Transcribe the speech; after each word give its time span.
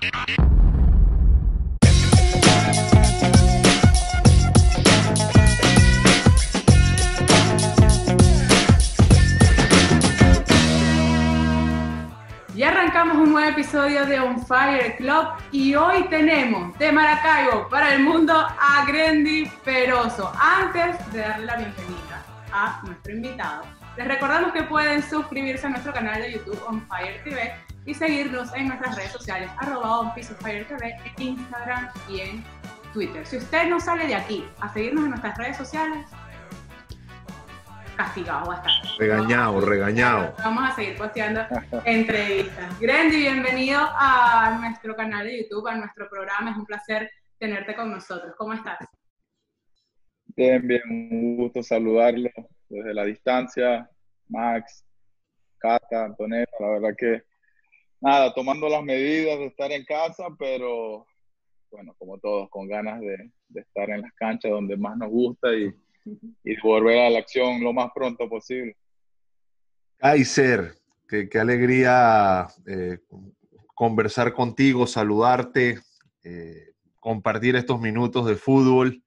Ya 0.00 0.10
arrancamos 12.68 13.16
un 13.16 13.32
nuevo 13.32 13.48
episodio 13.48 14.06
de 14.06 14.20
On 14.20 14.46
Fire 14.46 14.96
Club 14.98 15.26
y 15.50 15.74
hoy 15.74 16.04
tenemos 16.08 16.78
de 16.78 16.92
Maracaibo 16.92 17.68
para 17.68 17.94
el 17.94 18.04
mundo 18.04 18.34
a 18.34 18.84
Grandy 18.86 19.50
Peroso. 19.64 20.32
Antes 20.40 21.12
de 21.12 21.18
darle 21.20 21.46
la 21.46 21.56
bienvenida 21.56 22.24
a 22.52 22.80
nuestro 22.84 23.14
invitado, 23.14 23.64
les 23.96 24.06
recordamos 24.06 24.52
que 24.52 24.62
pueden 24.62 25.02
suscribirse 25.02 25.66
a 25.66 25.70
nuestro 25.70 25.92
canal 25.92 26.22
de 26.22 26.34
YouTube 26.34 26.62
On 26.68 26.86
Fire 26.86 27.20
TV 27.24 27.52
y 27.88 27.94
seguirnos 27.94 28.54
en 28.54 28.68
nuestras 28.68 28.96
redes 28.96 29.12
sociales 29.12 29.50
arroba 29.56 30.00
On 30.00 30.12
Fire 30.12 30.68
TV, 30.68 30.94
en 31.16 31.22
Instagram 31.22 31.88
y 32.10 32.20
en 32.20 32.44
Twitter. 32.92 33.26
Si 33.26 33.38
usted 33.38 33.66
no 33.70 33.80
sale 33.80 34.06
de 34.06 34.14
aquí 34.14 34.44
a 34.60 34.70
seguirnos 34.74 35.04
en 35.04 35.10
nuestras 35.10 35.38
redes 35.38 35.56
sociales, 35.56 36.06
castigado 37.96 38.46
va 38.46 38.56
a 38.56 38.58
estar. 38.58 38.98
Regañado, 38.98 39.60
regañado. 39.62 40.34
Vamos 40.44 40.70
a 40.70 40.74
seguir 40.74 40.98
posteando 40.98 41.40
entrevistas. 41.86 42.78
Grandy, 42.78 43.16
bienvenido 43.16 43.80
a 43.80 44.58
nuestro 44.60 44.94
canal 44.94 45.24
de 45.24 45.44
YouTube, 45.44 45.66
a 45.68 45.76
nuestro 45.76 46.10
programa. 46.10 46.50
Es 46.50 46.58
un 46.58 46.66
placer 46.66 47.10
tenerte 47.38 47.74
con 47.74 47.90
nosotros. 47.90 48.34
¿Cómo 48.36 48.52
estás? 48.52 48.86
Bien, 50.36 50.60
bien, 50.68 50.82
un 50.90 51.36
gusto 51.38 51.62
saludarlo 51.62 52.28
desde 52.68 52.92
la 52.92 53.04
distancia. 53.06 53.88
Max, 54.28 54.84
Cata, 55.56 56.04
Antonella, 56.04 56.46
la 56.60 56.68
verdad 56.68 56.94
que 56.94 57.27
nada, 58.00 58.32
tomando 58.34 58.68
las 58.68 58.82
medidas 58.82 59.38
de 59.38 59.46
estar 59.46 59.70
en 59.72 59.84
casa, 59.84 60.26
pero 60.38 61.06
bueno, 61.70 61.94
como 61.98 62.18
todos, 62.18 62.48
con 62.50 62.68
ganas 62.68 63.00
de, 63.00 63.30
estar 63.54 63.90
en 63.90 64.02
las 64.02 64.12
canchas 64.14 64.50
donde 64.50 64.76
más 64.76 64.96
nos 64.96 65.10
gusta 65.10 65.54
y, 65.54 65.72
y 66.44 66.60
volver 66.62 66.98
a 66.98 67.10
la 67.10 67.18
acción 67.18 67.62
lo 67.62 67.72
más 67.72 67.90
pronto 67.94 68.28
posible. 68.28 68.76
Kaiser, 69.98 70.74
qué, 71.08 71.28
qué 71.28 71.38
alegría 71.38 72.46
eh, 72.66 72.98
conversar 73.74 74.32
contigo, 74.32 74.86
saludarte, 74.86 75.80
eh, 76.22 76.72
compartir 77.00 77.56
estos 77.56 77.80
minutos 77.80 78.26
de 78.26 78.36
fútbol. 78.36 79.02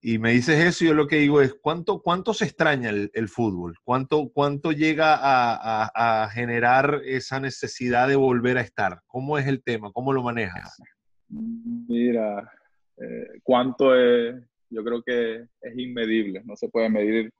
Y 0.00 0.18
me 0.18 0.30
dices 0.30 0.64
eso, 0.64 0.84
yo 0.84 0.94
lo 0.94 1.08
que 1.08 1.16
digo 1.16 1.40
es, 1.40 1.54
¿cuánto, 1.54 2.00
cuánto 2.02 2.32
se 2.32 2.44
extraña 2.44 2.90
el, 2.90 3.10
el 3.14 3.28
fútbol? 3.28 3.74
¿Cuánto, 3.82 4.30
¿Cuánto 4.32 4.70
llega 4.70 5.14
a, 5.16 5.54
a, 5.84 6.22
a, 6.22 6.30
generar 6.30 7.02
esa 7.04 7.40
necesidad 7.40 8.06
de 8.06 8.14
volver 8.14 8.58
a 8.58 8.60
estar? 8.60 9.00
¿Cómo 9.08 9.38
es 9.38 9.48
el 9.48 9.60
tema? 9.62 9.90
¿Cómo 9.92 10.12
lo 10.12 10.22
manejas? 10.22 10.80
Mira, 11.28 12.48
eh, 12.96 13.40
cuánto 13.42 13.96
es, 13.96 14.36
yo 14.70 14.84
creo 14.84 15.02
que 15.02 15.46
es 15.60 15.78
inmedible, 15.78 16.42
no 16.44 16.54
se 16.54 16.68
puede 16.68 16.88
medir 16.88 17.32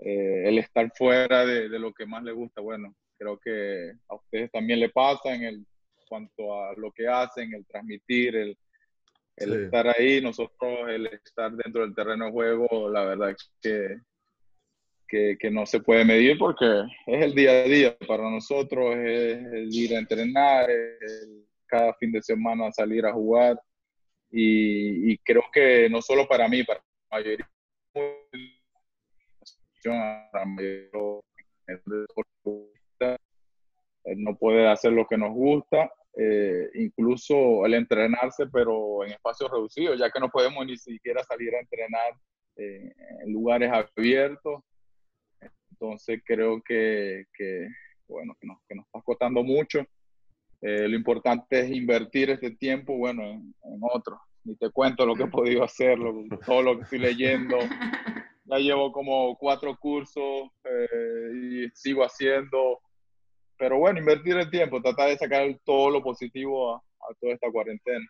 eh, 0.00 0.48
el 0.48 0.58
estar 0.58 0.90
fuera 0.96 1.46
de, 1.46 1.68
de, 1.68 1.78
lo 1.78 1.92
que 1.92 2.04
más 2.04 2.24
le 2.24 2.32
gusta. 2.32 2.60
Bueno, 2.60 2.96
creo 3.16 3.38
que 3.38 3.92
a 4.08 4.16
ustedes 4.16 4.50
también 4.50 4.80
le 4.80 4.88
pasa 4.88 5.32
en 5.34 5.44
el 5.44 5.66
cuanto 6.08 6.60
a 6.64 6.74
lo 6.76 6.90
que 6.90 7.06
hacen, 7.06 7.54
el 7.54 7.64
transmitir, 7.64 8.34
el, 8.34 8.58
el 9.40 9.52
sí. 9.52 9.64
estar 9.64 9.88
ahí, 9.88 10.20
nosotros 10.20 10.88
el 10.88 11.06
estar 11.06 11.50
dentro 11.52 11.82
del 11.82 11.94
terreno 11.94 12.26
de 12.26 12.30
juego, 12.32 12.88
la 12.90 13.04
verdad 13.04 13.30
es 13.30 13.50
que, 13.60 13.96
que, 15.08 15.36
que, 15.38 15.50
no 15.50 15.66
se 15.66 15.80
puede 15.80 16.04
medir 16.04 16.38
porque 16.38 16.84
es 17.06 17.24
el 17.24 17.34
día 17.34 17.50
a 17.50 17.62
día 17.64 17.98
para 18.06 18.30
nosotros, 18.30 18.96
es 18.96 19.38
el 19.52 19.74
ir 19.74 19.96
a 19.96 19.98
entrenar, 19.98 20.70
es 20.70 21.22
el, 21.22 21.46
cada 21.66 21.94
fin 21.94 22.12
de 22.12 22.22
semana 22.22 22.70
salir 22.70 23.04
a 23.06 23.12
jugar 23.12 23.60
y, 24.30 25.12
y, 25.12 25.18
creo 25.18 25.42
que 25.52 25.88
no 25.90 26.00
solo 26.00 26.28
para 26.28 26.48
mí, 26.48 26.62
para 26.62 26.80
la 27.10 27.18
mayoría 27.18 27.48
no 34.16 34.36
puede 34.36 34.68
hacer 34.68 34.92
lo 34.92 35.06
que 35.06 35.16
nos 35.16 35.32
gusta, 35.32 35.90
eh, 36.16 36.68
incluso 36.74 37.64
el 37.64 37.74
entrenarse, 37.74 38.46
pero 38.52 39.04
en 39.04 39.12
espacios 39.12 39.50
reducidos, 39.50 39.98
ya 39.98 40.10
que 40.10 40.20
no 40.20 40.28
podemos 40.28 40.66
ni 40.66 40.76
siquiera 40.76 41.22
salir 41.24 41.54
a 41.54 41.60
entrenar 41.60 42.14
eh, 42.56 42.92
en 43.22 43.32
lugares 43.32 43.70
abiertos. 43.72 44.62
Entonces 45.70 46.20
creo 46.24 46.60
que, 46.62 47.24
que 47.32 47.68
bueno, 48.06 48.36
que 48.40 48.46
nos, 48.46 48.58
que 48.68 48.74
nos, 48.74 48.86
está 48.86 49.00
costando 49.02 49.42
mucho. 49.42 49.80
Eh, 50.60 50.88
lo 50.88 50.96
importante 50.96 51.60
es 51.60 51.70
invertir 51.70 52.30
este 52.30 52.50
tiempo, 52.50 52.96
bueno, 52.96 53.22
en, 53.22 53.54
en 53.62 53.80
otro. 53.80 54.20
Ni 54.44 54.56
te 54.56 54.70
cuento 54.70 55.06
lo 55.06 55.14
que 55.14 55.24
he 55.24 55.28
podido 55.28 55.64
hacer, 55.64 55.98
lo, 55.98 56.24
todo 56.46 56.62
lo 56.62 56.76
que 56.76 56.84
estoy 56.84 56.98
leyendo. 56.98 57.56
Ya 58.44 58.58
llevo 58.58 58.92
como 58.92 59.36
cuatro 59.36 59.76
cursos 59.78 60.50
eh, 60.64 61.30
y 61.34 61.70
sigo 61.72 62.02
haciendo. 62.02 62.80
Pero 63.60 63.78
bueno, 63.78 63.98
invertir 63.98 64.38
el 64.38 64.48
tiempo, 64.48 64.80
tratar 64.80 65.10
de 65.10 65.18
sacar 65.18 65.46
todo 65.62 65.90
lo 65.90 66.02
positivo 66.02 66.72
a, 66.72 66.76
a 66.76 67.14
toda 67.20 67.34
esta 67.34 67.52
cuarentena. 67.52 68.06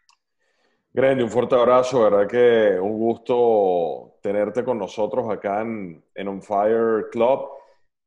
Grandy, 0.92 1.24
un 1.24 1.30
fuerte 1.30 1.56
abrazo, 1.56 2.04
verdad 2.04 2.28
que 2.28 2.78
un 2.78 2.96
gusto 2.96 4.18
tenerte 4.22 4.62
con 4.62 4.78
nosotros 4.78 5.28
acá 5.28 5.62
en, 5.62 6.04
en 6.14 6.28
On 6.28 6.40
Fire 6.40 7.08
Club. 7.10 7.48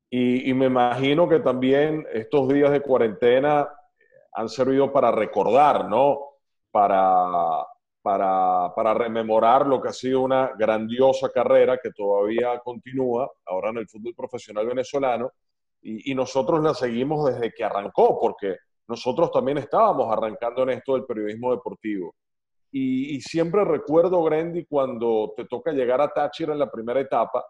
Y, 0.10 0.50
y, 0.50 0.54
me 0.54 0.68
imagino 0.68 1.28
que 1.28 1.40
también 1.40 2.08
estos 2.14 2.48
días 2.48 2.72
de 2.72 2.82
cuarentena 2.82 3.68
han 4.32 4.48
servido 4.48 4.94
para 4.94 5.12
recordar, 5.12 5.90
¿no? 5.90 6.20
Para, 6.72 7.66
para, 8.02 8.74
para, 8.74 8.94
rememorar 8.94 9.68
lo 9.68 9.82
que 9.82 9.90
ha 9.90 9.94
sido 9.94 10.22
una 10.22 10.52
grandiosa 10.58 11.30
carrera 11.30 11.78
que 11.78 11.92
todavía 11.92 12.60
continúa 12.60 13.30
ahora 13.46 13.72
en 13.72 13.78
el 13.78 13.88
fútbol 13.90 14.14
profesional 14.16 14.66
venezolano 14.66 15.32
y, 15.84 16.12
y, 16.12 16.16
nosotros 16.16 16.64
la 16.64 16.74
seguimos 16.74 17.26
desde 17.26 17.52
que 17.52 17.64
arrancó, 17.64 18.20
porque 18.20 18.58
nosotros 18.88 19.32
también 19.32 19.58
estábamos 19.58 20.12
arrancando 20.12 20.64
en 20.64 20.72
esto 20.72 20.94
del 20.94 21.06
periodismo 21.06 21.52
deportivo. 21.52 22.16
Y, 22.72 23.16
y 23.16 23.22
siempre 23.22 23.64
recuerdo, 23.64 24.24
Grandy, 24.24 24.66
cuando 24.66 25.34
te 25.36 25.46
toca 25.46 25.72
llegar 25.72 26.02
a 26.02 26.12
Táchira 26.12 26.54
en 26.54 26.60
la 26.60 26.72
primera 26.72 27.00
etapa, 27.00 27.46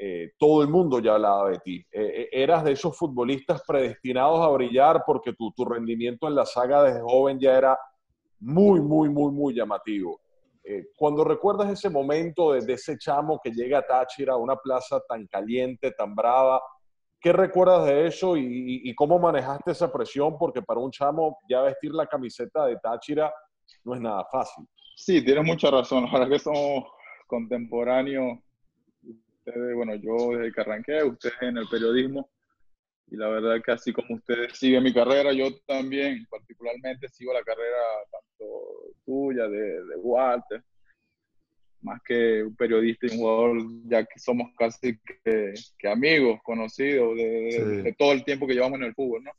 eh, 0.00 0.30
todo 0.38 0.62
el 0.62 0.68
mundo 0.68 1.00
ya 1.00 1.14
hablaba 1.14 1.50
de 1.50 1.58
ti. 1.58 1.84
Eh, 1.90 2.28
eras 2.30 2.62
de 2.62 2.72
esos 2.72 2.96
futbolistas 2.96 3.62
predestinados 3.66 4.40
a 4.40 4.48
brillar 4.48 5.02
porque 5.04 5.32
tu, 5.32 5.50
tu 5.52 5.64
rendimiento 5.64 6.28
en 6.28 6.36
la 6.36 6.46
saga 6.46 6.84
desde 6.84 7.00
joven 7.00 7.40
ya 7.40 7.58
era 7.58 7.76
muy, 8.38 8.80
muy, 8.80 9.08
muy, 9.08 9.32
muy 9.32 9.54
llamativo. 9.54 10.20
Eh, 10.62 10.90
cuando 10.96 11.24
recuerdas 11.24 11.70
ese 11.70 11.90
momento 11.90 12.52
de, 12.52 12.60
de, 12.60 12.74
ese 12.74 12.96
chamo 12.96 13.40
que 13.42 13.50
llega 13.50 13.78
a 13.78 13.86
Táchira, 13.86 14.36
una 14.36 14.54
plaza 14.54 15.00
tan 15.08 15.26
caliente, 15.26 15.90
tan 15.90 16.14
brava, 16.14 16.62
¿qué 17.20 17.32
recuerdas 17.32 17.86
de 17.86 18.06
eso 18.06 18.36
y, 18.36 18.94
cómo 18.94 19.18
manejaste 19.18 19.72
esa 19.72 19.92
presión? 19.92 20.38
Porque 20.38 20.62
para 20.62 20.80
un 20.80 20.90
chamo 20.90 21.38
ya 21.48 21.62
vestir 21.62 21.92
la 21.92 22.06
camiseta 22.06 22.66
de 22.66 22.76
Táchira 22.76 23.32
no 23.84 23.94
es 23.94 24.00
nada 24.00 24.24
fácil. 24.30 24.64
Sí, 24.96 25.24
tienes 25.24 25.44
mucha 25.44 25.70
razón. 25.70 26.06
Ahora 26.10 26.28
que 26.28 26.38
somos 26.38 26.84
contemporáneos, 27.26 28.38
ustedes, 29.02 29.74
bueno, 29.74 29.94
yo 29.94 30.36
desde 30.36 30.52
que 30.52 30.60
arranqué, 30.60 31.02
ustedes 31.04 31.36
en 31.42 31.58
el 31.58 31.68
periodismo, 31.68 32.30
y 33.10 33.16
la 33.16 33.28
verdad 33.28 33.62
que 33.64 33.72
así 33.72 33.92
como 33.92 34.16
ustedes 34.16 34.58
siguen 34.58 34.82
mi 34.82 34.92
carrera, 34.92 35.32
yo 35.32 35.46
también 35.66 36.26
particularmente 36.28 37.08
sigo 37.08 37.32
la 37.32 37.42
carrera 37.42 37.78
tanto 38.10 38.44
tuya, 39.04 39.48
de, 39.48 39.84
de 39.84 39.96
Walter, 39.96 40.62
más 41.80 42.00
que 42.02 42.42
un 42.42 42.56
periodista 42.56 43.06
y 43.06 43.10
un 43.10 43.18
jugador, 43.18 43.58
ya 43.84 44.04
que 44.04 44.18
somos 44.18 44.50
casi 44.58 44.98
que, 45.24 45.54
que 45.78 45.88
amigos, 45.88 46.40
conocidos 46.42 47.16
de, 47.16 47.52
sí. 47.52 47.82
de, 47.82 47.92
todo 47.92 48.12
el 48.12 48.24
tiempo 48.24 48.46
que 48.46 48.54
llevamos 48.54 48.78
en 48.80 48.86
el 48.86 48.94
fútbol, 48.94 49.24
¿no? 49.24 49.32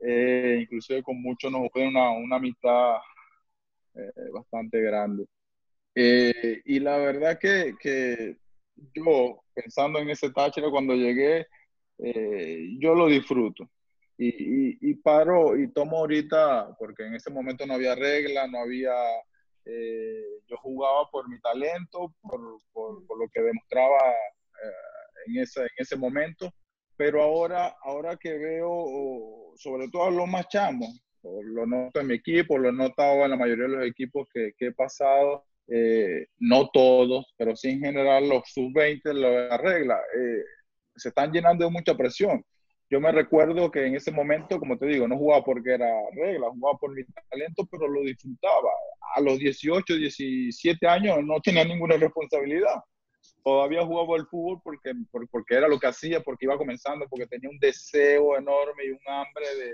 Eh, 0.00 0.58
inclusive 0.62 1.02
con 1.02 1.20
muchos 1.20 1.50
nos 1.50 1.70
fue 1.72 1.86
una, 1.86 2.10
una 2.10 2.36
amistad 2.36 2.96
eh, 3.94 4.30
bastante 4.32 4.80
grande. 4.80 5.26
Eh, 5.94 6.62
y 6.64 6.80
la 6.80 6.98
verdad 6.98 7.38
que, 7.38 7.74
que 7.80 8.36
yo, 8.92 9.42
pensando 9.54 9.98
en 9.98 10.10
ese 10.10 10.30
Táchira 10.30 10.70
cuando 10.70 10.94
llegué, 10.94 11.46
eh, 11.98 12.76
yo 12.78 12.94
lo 12.94 13.06
disfruto. 13.06 13.68
Y, 14.16 14.28
y, 14.28 14.78
y, 14.80 14.94
paro 14.94 15.56
y 15.56 15.72
tomo 15.72 15.98
ahorita, 15.98 16.76
porque 16.78 17.04
en 17.04 17.14
ese 17.14 17.30
momento 17.30 17.66
no 17.66 17.74
había 17.74 17.94
regla, 17.94 18.46
no 18.46 18.58
había, 18.58 18.92
eh, 19.64 20.40
yo 20.46 20.56
jugaba 20.58 21.08
por 21.10 21.28
mi 21.28 21.40
talento, 21.40 22.14
por, 22.20 22.40
por, 22.72 23.18
lo 23.18 23.28
que 23.32 23.42
demostraba 23.42 23.98
eh, 24.10 25.26
en, 25.26 25.38
ese, 25.38 25.62
en 25.62 25.68
ese 25.76 25.96
momento, 25.96 26.52
pero 26.96 27.22
ahora, 27.22 27.74
ahora 27.82 28.16
que 28.16 28.32
veo, 28.38 29.52
sobre 29.56 29.88
todo 29.88 30.04
a 30.04 30.10
los 30.10 30.28
más 30.28 30.48
chamos, 30.48 31.02
lo 31.22 31.66
noto 31.66 32.00
en 32.00 32.08
mi 32.08 32.14
equipo, 32.14 32.58
lo 32.58 32.68
he 32.68 32.72
notado 32.72 33.24
en 33.24 33.30
la 33.30 33.36
mayoría 33.36 33.64
de 33.64 33.76
los 33.76 33.86
equipos 33.86 34.28
que, 34.32 34.52
que 34.56 34.66
he 34.66 34.72
pasado, 34.72 35.44
eh, 35.68 36.26
no 36.38 36.68
todos, 36.70 37.32
pero 37.38 37.56
sí 37.56 37.70
en 37.70 37.80
general 37.80 38.28
los 38.28 38.42
sub-20 38.52 39.12
la 39.14 39.56
regla, 39.56 39.98
eh, 40.16 40.42
se 40.94 41.08
están 41.08 41.32
llenando 41.32 41.64
de 41.64 41.70
mucha 41.70 41.96
presión. 41.96 42.44
Yo 42.94 43.00
me 43.00 43.10
recuerdo 43.10 43.72
que 43.72 43.84
en 43.84 43.96
ese 43.96 44.12
momento, 44.12 44.60
como 44.60 44.78
te 44.78 44.86
digo, 44.86 45.08
no 45.08 45.18
jugaba 45.18 45.42
porque 45.42 45.72
era 45.74 45.90
regla, 46.14 46.48
jugaba 46.50 46.78
por 46.78 46.94
mi 46.94 47.02
talento, 47.28 47.66
pero 47.68 47.88
lo 47.88 48.02
disfrutaba. 48.02 48.70
A 49.16 49.20
los 49.20 49.36
18, 49.36 49.96
17 49.96 50.86
años 50.86 51.18
no 51.24 51.40
tenía 51.40 51.64
ninguna 51.64 51.96
responsabilidad. 51.96 52.76
Todavía 53.42 53.84
jugaba 53.84 54.16
el 54.16 54.26
fútbol 54.26 54.60
porque, 54.62 54.92
porque 55.28 55.56
era 55.56 55.66
lo 55.66 55.80
que 55.80 55.88
hacía, 55.88 56.20
porque 56.20 56.44
iba 56.44 56.56
comenzando, 56.56 57.08
porque 57.08 57.26
tenía 57.26 57.50
un 57.50 57.58
deseo 57.58 58.38
enorme 58.38 58.84
y 58.84 58.90
un 58.90 59.00
hambre 59.08 59.44
de, 59.56 59.72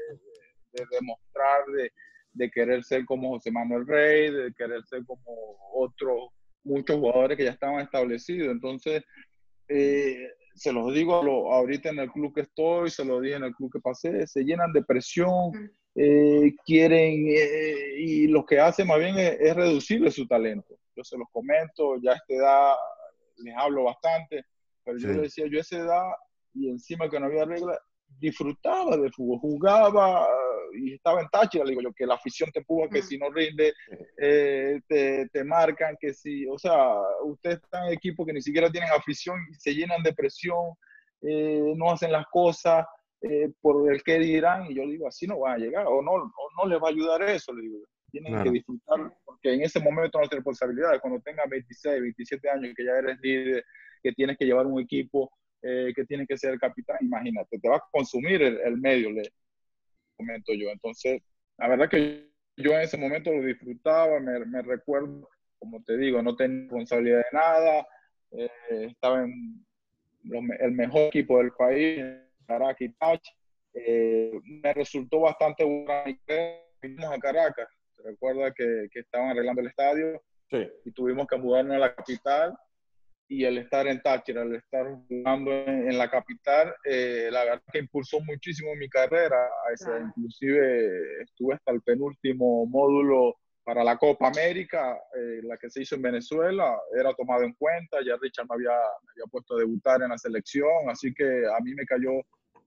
de, 0.72 0.86
demostrar, 0.90 1.66
de, 1.76 1.92
de, 2.32 2.50
querer 2.50 2.82
ser 2.84 3.04
como 3.04 3.32
José 3.32 3.50
Manuel 3.50 3.86
Rey, 3.86 4.32
de 4.32 4.54
querer 4.54 4.82
ser 4.86 5.04
como 5.04 5.58
otros, 5.74 6.30
muchos 6.64 6.96
jugadores 6.96 7.36
que 7.36 7.44
ya 7.44 7.50
estaban 7.50 7.80
establecidos. 7.80 8.50
Entonces, 8.50 9.04
eh, 9.68 10.26
se 10.54 10.72
los 10.72 10.92
digo 10.92 11.14
ahorita 11.14 11.90
en 11.90 12.00
el 12.00 12.10
club 12.10 12.34
que 12.34 12.42
estoy, 12.42 12.90
se 12.90 13.04
lo 13.04 13.20
dije 13.20 13.36
en 13.36 13.44
el 13.44 13.54
club 13.54 13.72
que 13.72 13.80
pasé, 13.80 14.26
se 14.26 14.42
llenan 14.42 14.72
de 14.72 14.84
presión, 14.84 15.52
eh, 15.94 16.54
quieren, 16.64 17.26
eh, 17.28 17.94
y 17.98 18.26
lo 18.26 18.44
que 18.44 18.60
hacen 18.60 18.86
más 18.86 18.98
bien 18.98 19.18
es, 19.18 19.54
reducirle 19.54 20.10
su 20.10 20.26
talento. 20.26 20.78
Yo 20.94 21.04
se 21.04 21.16
los 21.16 21.28
comento, 21.32 21.96
ya 22.02 22.12
a 22.12 22.16
esta 22.16 22.34
edad 22.34 22.74
les 23.38 23.54
hablo 23.56 23.84
bastante, 23.84 24.44
pero 24.84 24.98
yo 24.98 25.08
le 25.08 25.22
decía, 25.22 25.46
yo 25.50 25.58
a 25.58 25.62
esa 25.62 25.78
edad, 25.78 26.08
y 26.54 26.68
encima 26.68 27.08
que 27.08 27.18
no 27.18 27.26
había 27.26 27.44
regla, 27.44 27.78
disfrutaba 28.18 28.96
de 28.96 29.10
fútbol, 29.10 29.38
jugaba 29.38 30.26
y 30.74 30.94
estaba 30.94 31.20
en 31.20 31.28
Táchira, 31.28 31.64
le 31.64 31.70
digo 31.70 31.82
yo, 31.82 31.92
que 31.92 32.06
la 32.06 32.14
afición 32.14 32.50
te 32.50 32.60
empuja, 32.60 32.88
que 32.88 33.02
si 33.02 33.18
no 33.18 33.30
rinde, 33.30 33.72
eh, 34.16 34.80
te, 34.86 35.28
te, 35.28 35.44
marcan, 35.44 35.96
que 36.00 36.12
si, 36.12 36.46
o 36.46 36.58
sea, 36.58 36.94
ustedes 37.24 37.56
están 37.56 37.86
en 37.86 37.92
equipos 37.92 38.26
que 38.26 38.32
ni 38.32 38.42
siquiera 38.42 38.70
tienen 38.70 38.90
afición 38.90 39.38
y 39.50 39.54
se 39.54 39.74
llenan 39.74 40.02
de 40.02 40.12
presión, 40.12 40.74
eh, 41.22 41.72
no 41.76 41.92
hacen 41.92 42.12
las 42.12 42.26
cosas 42.26 42.86
eh, 43.22 43.50
por 43.60 43.92
el 43.92 44.02
que 44.02 44.18
dirán, 44.18 44.70
y 44.70 44.74
yo 44.74 44.82
digo, 44.82 45.06
así 45.06 45.26
no 45.26 45.40
van 45.40 45.54
a 45.54 45.58
llegar, 45.58 45.86
o 45.86 46.02
no, 46.02 46.12
o 46.12 46.48
no 46.58 46.68
les 46.68 46.80
va 46.80 46.88
a 46.88 46.90
ayudar 46.90 47.22
eso, 47.22 47.52
le 47.52 47.62
digo 47.62 47.78
Tienen 48.10 48.42
que 48.42 48.50
disfrutar, 48.50 49.12
porque 49.24 49.54
en 49.54 49.62
ese 49.62 49.80
momento 49.80 50.18
no 50.18 50.28
tienes 50.28 50.44
responsabilidad, 50.44 51.00
cuando 51.00 51.20
tengas 51.20 51.48
26, 51.48 52.00
27 52.00 52.50
años, 52.50 52.74
que 52.76 52.84
ya 52.84 52.92
eres 52.92 53.18
líder, 53.20 53.64
que 54.02 54.12
tienes 54.12 54.38
que 54.38 54.46
llevar 54.46 54.66
un 54.66 54.80
equipo, 54.80 55.30
que 55.62 56.04
tienes 56.08 56.26
que 56.26 56.38
ser 56.38 56.54
el 56.54 56.58
capitán, 56.58 56.96
imagínate, 57.02 57.58
te 57.58 57.68
va 57.68 57.76
a 57.76 57.82
consumir 57.92 58.40
el, 58.40 58.58
el 58.60 58.78
medio, 58.78 59.10
le, 59.10 59.30
momento 60.20 60.52
yo. 60.54 60.70
Entonces, 60.70 61.22
la 61.58 61.68
verdad 61.68 61.88
que 61.88 62.30
yo 62.56 62.72
en 62.72 62.80
ese 62.80 62.96
momento 62.96 63.32
lo 63.32 63.42
disfrutaba, 63.42 64.20
me, 64.20 64.62
recuerdo, 64.62 65.28
como 65.58 65.82
te 65.84 65.96
digo, 65.96 66.22
no 66.22 66.36
tenía 66.36 66.62
responsabilidad 66.62 67.18
de 67.18 67.38
nada, 67.38 67.86
eh, 68.32 68.50
estaba 68.90 69.24
en 69.24 69.64
el 70.60 70.72
mejor 70.72 71.02
equipo 71.08 71.38
del 71.38 71.52
país, 71.52 72.02
Caracas 72.46 73.20
eh, 73.74 74.32
me 74.44 74.74
resultó 74.74 75.20
bastante 75.20 75.64
bueno. 75.64 75.88
Fuimos 76.80 77.12
a 77.12 77.18
Caracas, 77.18 77.68
se 77.96 78.02
recuerda 78.02 78.52
que, 78.52 78.88
que 78.90 79.00
estaban 79.00 79.30
arreglando 79.30 79.60
el 79.60 79.68
estadio 79.68 80.22
y 80.84 80.90
tuvimos 80.92 81.26
que 81.28 81.36
mudarnos 81.36 81.76
a 81.76 81.78
la 81.78 81.94
capital 81.94 82.56
y 83.30 83.44
el 83.44 83.58
estar 83.58 83.86
en 83.86 84.02
Táchira, 84.02 84.42
el 84.42 84.56
estar 84.56 84.84
jugando 85.06 85.52
en, 85.52 85.96
la 85.96 86.10
capital, 86.10 86.74
eh, 86.84 87.28
la 87.30 87.44
verdad 87.44 87.62
que 87.72 87.78
impulsó 87.78 88.20
muchísimo 88.20 88.74
mi 88.74 88.88
carrera. 88.88 89.48
Inclusive 90.04 91.22
estuve 91.22 91.54
hasta 91.54 91.70
el 91.70 91.80
penúltimo 91.80 92.66
módulo 92.66 93.36
para 93.62 93.84
la 93.84 93.96
Copa 93.96 94.26
América, 94.26 94.98
eh, 95.16 95.42
la 95.44 95.56
que 95.58 95.70
se 95.70 95.82
hizo 95.82 95.94
en 95.94 96.02
Venezuela, 96.02 96.76
era 96.98 97.14
tomado 97.14 97.44
en 97.44 97.52
cuenta, 97.52 97.98
ya 98.04 98.16
Richard 98.20 98.46
me 98.48 98.56
había, 98.56 98.72
había 98.72 99.26
puesto 99.30 99.54
a 99.54 99.60
debutar 99.60 100.02
en 100.02 100.08
la 100.08 100.18
selección, 100.18 100.90
así 100.90 101.14
que 101.14 101.24
a 101.24 101.60
mí 101.62 101.72
me 101.76 101.86
cayó 101.86 102.10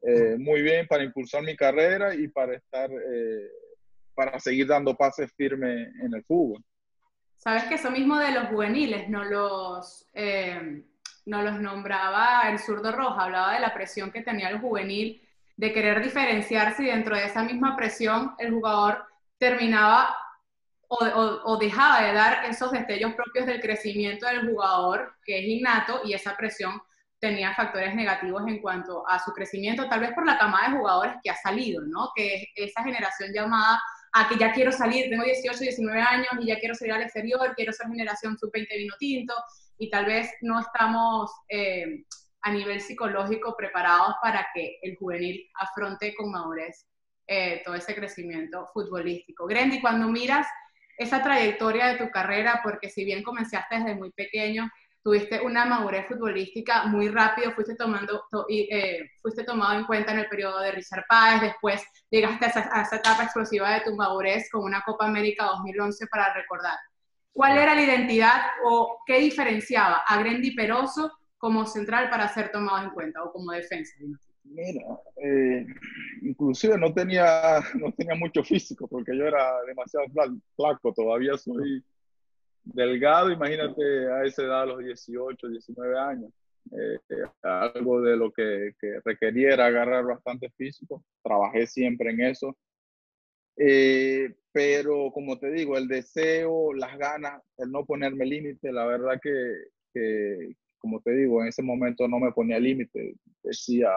eh, 0.01 0.37
muy 0.39 0.61
bien 0.61 0.87
para 0.87 1.03
impulsar 1.03 1.43
mi 1.43 1.57
carrera 1.57 2.15
y 2.15 2.29
para 2.29 2.55
estar, 2.55 2.89
para 4.15 4.39
seguir 4.39 4.67
dando 4.67 4.95
pases 4.95 5.29
firmes 5.35 5.89
en 6.01 6.13
el 6.13 6.23
fútbol. 6.23 6.63
Sabes 7.43 7.65
que 7.65 7.75
eso 7.75 7.91
mismo 7.91 8.17
de 8.19 8.31
los 8.31 8.47
juveniles 8.47 9.09
no 9.09 9.25
los, 9.25 10.07
eh, 10.13 10.81
no 11.25 11.41
los 11.41 11.59
nombraba 11.59 12.43
el 12.49 12.57
zurdo 12.57 12.93
roja, 12.93 13.23
hablaba 13.23 13.53
de 13.55 13.59
la 13.59 13.73
presión 13.73 14.13
que 14.13 14.21
tenía 14.21 14.47
el 14.47 14.61
juvenil, 14.61 15.21
de 15.57 15.73
querer 15.73 16.01
diferenciarse 16.01 16.83
y 16.83 16.85
dentro 16.85 17.17
de 17.17 17.25
esa 17.25 17.43
misma 17.43 17.75
presión 17.75 18.33
el 18.37 18.53
jugador 18.53 19.03
terminaba 19.37 20.15
o, 20.87 20.97
o, 21.05 21.57
dejaba 21.57 22.03
de 22.03 22.13
dar 22.13 22.45
esos 22.45 22.71
destellos 22.71 23.13
propios 23.13 23.45
del 23.45 23.59
crecimiento 23.59 24.25
del 24.25 24.49
jugador, 24.49 25.15
que 25.25 25.39
es 25.39 25.45
innato, 25.45 25.99
y 26.05 26.13
esa 26.13 26.37
presión 26.37 26.81
tenía 27.19 27.53
factores 27.55 27.93
negativos 27.93 28.43
en 28.47 28.61
cuanto 28.61 29.05
a 29.05 29.19
su 29.19 29.33
crecimiento, 29.33 29.89
tal 29.89 29.99
vez 29.99 30.13
por 30.13 30.25
la 30.25 30.37
camada 30.37 30.69
de 30.69 30.77
jugadores 30.77 31.15
que 31.21 31.29
ha 31.29 31.35
salido, 31.35 31.81
¿no? 31.81 32.11
Que 32.15 32.35
es 32.35 32.69
esa 32.69 32.83
generación 32.83 33.31
llamada 33.33 33.81
a 34.13 34.29
que 34.29 34.37
ya 34.37 34.53
quiero 34.53 34.71
salir, 34.71 35.09
tengo 35.09 35.23
18, 35.23 35.59
19 35.59 36.01
años 36.01 36.29
y 36.39 36.47
ya 36.47 36.59
quiero 36.59 36.75
salir 36.75 36.93
al 36.93 37.01
exterior, 37.01 37.53
quiero 37.55 37.73
ser 37.73 37.87
generación 37.87 38.37
sub-20 38.37 38.67
vino 38.77 38.93
tinto 38.99 39.33
y 39.77 39.89
tal 39.89 40.05
vez 40.05 40.29
no 40.41 40.59
estamos 40.59 41.31
eh, 41.49 42.05
a 42.41 42.51
nivel 42.51 42.79
psicológico 42.79 43.55
preparados 43.57 44.15
para 44.21 44.47
que 44.53 44.77
el 44.83 44.95
juvenil 44.97 45.49
afronte 45.55 46.13
con 46.15 46.31
madurez 46.31 46.87
eh, 47.25 47.61
todo 47.65 47.73
ese 47.73 47.95
crecimiento 47.95 48.67
futbolístico. 48.73 49.47
Grendy, 49.47 49.81
cuando 49.81 50.07
miras 50.07 50.45
esa 50.97 51.23
trayectoria 51.23 51.87
de 51.87 51.97
tu 51.97 52.11
carrera, 52.11 52.59
porque 52.63 52.89
si 52.89 53.03
bien 53.05 53.23
comenzaste 53.23 53.77
desde 53.77 53.95
muy 53.95 54.11
pequeño, 54.11 54.69
tuviste 55.03 55.41
una 55.41 55.65
madurez 55.65 56.07
futbolística 56.07 56.85
muy 56.85 57.09
rápido, 57.09 57.51
fuiste, 57.51 57.75
tomando, 57.75 58.23
eh, 58.49 59.09
fuiste 59.21 59.43
tomado 59.43 59.77
en 59.77 59.85
cuenta 59.85 60.13
en 60.13 60.19
el 60.19 60.29
periodo 60.29 60.61
de 60.61 60.71
Richard 60.71 61.03
Páez, 61.07 61.41
después 61.41 61.83
llegaste 62.09 62.45
a 62.45 62.49
esa, 62.81 62.95
etapa 62.95 63.23
explosiva 63.23 63.73
de 63.73 63.81
tu 63.81 63.95
madurez 63.95 64.49
con 64.49 64.63
una 64.63 64.81
Copa 64.85 65.05
América 65.05 65.45
2011 65.45 66.07
para 66.07 66.33
recordar. 66.33 66.77
¿Cuál 67.33 67.57
era 67.57 67.75
la 67.75 67.83
identidad 67.83 68.41
o 68.63 68.99
qué 69.05 69.19
diferenciaba 69.19 70.03
a 70.07 70.19
Grendy 70.19 70.55
Peroso 70.55 71.11
como 71.37 71.65
central 71.65 72.09
para 72.09 72.29
ser 72.29 72.51
tomado 72.51 72.85
en 72.85 72.91
cuenta 72.91 73.23
o 73.23 73.33
como 73.33 73.51
defensa? 73.51 73.93
Mira, 74.45 74.83
eh, 75.17 75.65
inclusive 76.21 76.77
no 76.77 76.93
tenía, 76.93 77.59
no 77.75 77.91
tenía 77.91 78.15
mucho 78.15 78.43
físico 78.43 78.87
porque 78.87 79.17
yo 79.17 79.25
era 79.25 79.61
demasiado 79.63 80.05
flaco, 80.55 80.93
todavía 80.93 81.37
soy 81.37 81.83
delgado, 82.63 83.31
imagínate 83.31 84.11
a 84.11 84.23
esa 84.23 84.43
edad, 84.43 84.61
a 84.63 84.65
los 84.65 84.79
18, 84.79 85.47
19 85.47 85.99
años. 85.99 86.31
Eh, 86.71 86.97
algo 87.43 88.01
de 88.01 88.15
lo 88.15 88.31
que, 88.31 88.71
que, 88.79 88.99
requeriera 89.03 89.65
agarrar 89.65 90.05
bastante 90.05 90.49
físico. 90.51 91.03
Trabajé 91.23 91.67
siempre 91.67 92.11
en 92.11 92.21
eso. 92.21 92.57
Eh, 93.57 94.33
pero 94.51 95.11
como 95.11 95.37
te 95.39 95.51
digo, 95.51 95.77
el 95.77 95.87
deseo, 95.87 96.73
las 96.73 96.97
ganas, 96.97 97.41
el 97.57 97.71
no 97.71 97.85
ponerme 97.85 98.25
límite, 98.25 98.71
la 98.71 98.85
verdad 98.85 99.19
que, 99.21 99.31
que, 99.93 100.55
como 100.79 101.01
te 101.01 101.11
digo, 101.11 101.41
en 101.41 101.49
ese 101.49 101.61
momento 101.61 102.07
no 102.07 102.19
me 102.19 102.31
ponía 102.31 102.59
límite. 102.59 103.15
Decía, 103.43 103.89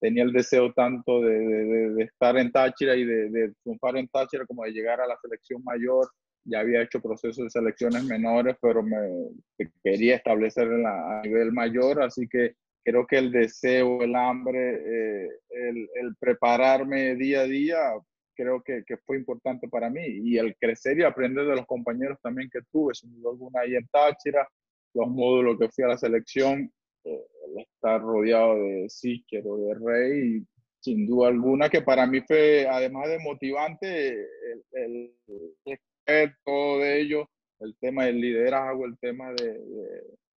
tenía 0.00 0.24
el 0.24 0.32
deseo 0.32 0.72
tanto 0.72 1.20
de, 1.20 1.38
de, 1.38 1.90
de 1.94 2.02
estar 2.04 2.36
en 2.36 2.52
Táchira 2.52 2.94
y 2.96 3.04
de, 3.04 3.30
de 3.30 3.52
triunfar 3.62 3.96
en 3.96 4.08
Táchira 4.08 4.46
como 4.46 4.64
de 4.64 4.72
llegar 4.72 5.00
a 5.00 5.06
la 5.06 5.16
selección 5.22 5.62
mayor 5.64 6.08
ya 6.44 6.60
había 6.60 6.82
hecho 6.82 7.00
procesos 7.00 7.44
de 7.44 7.50
selecciones 7.50 8.04
menores, 8.04 8.56
pero 8.60 8.82
me 8.82 8.96
quería 9.82 10.16
establecer 10.16 10.68
a 10.68 11.22
nivel 11.22 11.52
mayor, 11.52 12.02
así 12.02 12.28
que 12.28 12.56
creo 12.84 13.06
que 13.06 13.18
el 13.18 13.30
deseo, 13.30 14.02
el 14.02 14.14
hambre, 14.16 14.74
eh, 14.74 15.28
el, 15.50 15.88
el, 15.94 16.16
prepararme 16.18 17.14
día 17.14 17.42
a 17.42 17.44
día, 17.44 17.78
creo 18.34 18.62
que, 18.62 18.82
que, 18.84 18.96
fue 18.98 19.16
importante 19.16 19.68
para 19.68 19.88
mí. 19.88 20.02
Y 20.04 20.38
el 20.38 20.56
crecer 20.56 20.98
y 20.98 21.04
aprender 21.04 21.46
de 21.46 21.56
los 21.56 21.66
compañeros 21.66 22.18
también 22.22 22.50
que 22.52 22.60
tuve, 22.72 22.94
sin 22.94 23.14
duda 23.14 23.30
alguna 23.30 23.60
ahí 23.60 23.76
en 23.76 23.86
Táchira, 23.88 24.48
los 24.94 25.08
módulos 25.08 25.58
que 25.58 25.68
fui 25.68 25.84
a 25.84 25.88
la 25.88 25.98
selección, 25.98 26.72
eh, 27.04 27.26
el 27.48 27.62
estar 27.62 28.00
rodeado 28.00 28.56
de 28.56 28.88
Sicher 28.88 29.44
o 29.46 29.56
de 29.58 29.74
Rey, 29.74 30.42
sin 30.80 31.06
duda 31.06 31.28
alguna 31.28 31.68
que 31.68 31.82
para 31.82 32.06
mí 32.06 32.20
fue, 32.22 32.66
además 32.68 33.08
de 33.08 33.18
motivante, 33.20 34.08
el, 34.08 34.64
el, 34.72 35.78
todo 36.44 36.80
de 36.80 37.00
ello, 37.00 37.30
el 37.60 37.76
tema 37.80 38.06
del 38.06 38.20
liderazgo, 38.20 38.84
el 38.86 38.98
tema 38.98 39.32
de, 39.32 39.60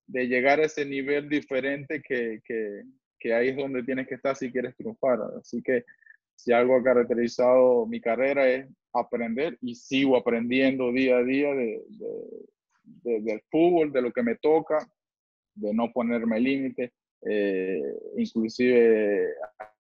de, 0.08 0.28
llegar 0.28 0.60
a 0.60 0.66
ese 0.66 0.86
nivel 0.86 1.28
diferente 1.30 2.02
que, 2.02 2.42
que, 2.46 2.84
que, 3.20 3.34
ahí 3.34 3.50
es 3.50 3.58
donde 3.58 3.84
tienes 3.84 4.08
que 4.08 4.16
estar 4.16 4.36
si 4.36 4.52
quieres 4.52 4.76
triunfar. 4.76 5.20
Así 5.40 5.62
que 5.62 5.84
si 6.36 6.52
algo 6.52 6.76
ha 6.76 6.84
caracterizado 6.84 7.86
mi 7.88 8.00
carrera 8.00 8.48
es 8.48 8.68
aprender 8.94 9.58
y 9.62 9.76
sigo 9.76 10.18
aprendiendo 10.18 10.92
día 10.92 11.18
a 11.18 11.24
día 11.24 11.54
de, 11.54 11.82
de 11.90 13.22
del 13.22 13.42
fútbol, 13.50 13.92
de 13.92 14.02
lo 14.02 14.12
que 14.12 14.24
me 14.24 14.36
toca, 14.36 14.88
de 15.56 15.74
no 15.74 15.92
ponerme 15.92 16.40
límites. 16.40 16.92
Eh, 17.28 17.82
inclusive 18.18 19.28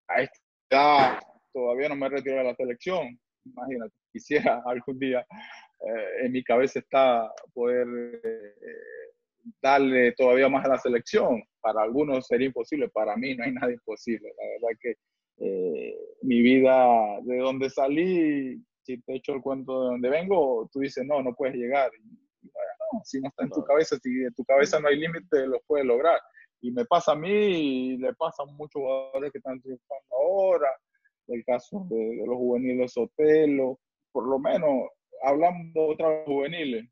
a 0.08 0.22
esta 0.22 0.40
edad 0.70 1.20
todavía 1.54 1.90
no 1.90 1.96
me 1.96 2.08
he 2.08 2.10
retirado 2.10 2.44
de 2.44 2.50
la 2.50 2.56
selección. 2.56 3.20
Imagínate, 3.46 3.94
quisiera 4.12 4.62
algún 4.66 5.00
día 5.00 5.25
eh, 5.82 6.25
en 6.25 6.32
mi 6.32 6.44
cabeza 6.44 6.79
está 6.79 7.32
poder 7.53 7.88
eh, 8.24 9.12
darle 9.62 10.13
todavía 10.13 10.50
más 10.50 10.65
a 10.65 10.70
la 10.70 10.77
selección. 10.77 11.44
Para 11.62 11.82
algunos 11.82 12.27
sería 12.27 12.48
imposible, 12.48 12.89
para 12.89 13.15
mí 13.15 13.36
no 13.36 13.44
hay 13.44 13.51
nada 13.51 13.72
imposible. 13.72 14.34
La 14.38 14.48
verdad 14.48 14.79
que 14.79 14.96
eh, 15.38 15.98
mi 16.22 16.41
vida, 16.41 17.20
de 17.24 17.38
donde 17.38 17.70
salí, 17.70 18.62
si 18.84 19.01
te 19.01 19.15
echo 19.15 19.34
el 19.34 19.41
cuento 19.41 19.82
de 19.82 19.88
donde 19.91 20.10
vengo, 20.10 20.70
tú 20.72 20.79
dices, 20.79 21.05
no, 21.05 21.22
no 21.22 21.34
puedes 21.34 21.55
llegar. 21.55 21.91
si 23.03 23.20
no 23.20 23.29
está 23.29 23.44
en 23.44 23.50
tu 23.50 23.63
cabeza, 23.63 23.98
si 24.01 24.10
en 24.10 24.34
tu 24.34 24.46
cabeza 24.46 24.79
no 24.79 24.88
hay 24.88 24.98
límite, 24.98 25.48
lo 25.48 25.60
puedes 25.67 25.86
lograr. 25.86 26.20
Y 26.62 26.72
me 26.72 26.86
pasa 26.86 27.12
a 27.12 27.15
mí, 27.15 27.29
y 27.29 27.98
le 27.98 28.13
pasa 28.13 28.44
a 28.44 28.46
muchos 28.46 28.82
jugadores 28.82 29.32
que 29.32 29.39
están 29.39 29.62
triunfando 29.62 30.15
ahora, 30.15 30.70
el 31.27 31.44
caso 31.44 31.86
de, 31.89 32.24
los 32.25 32.38
juveniles 32.38 32.94
Sotelo, 32.94 33.79
por 34.12 34.27
lo 34.27 34.39
menos 34.39 34.89
hablando 35.22 35.82
de 35.82 35.94
otros 35.94 36.26
juveniles, 36.26 36.86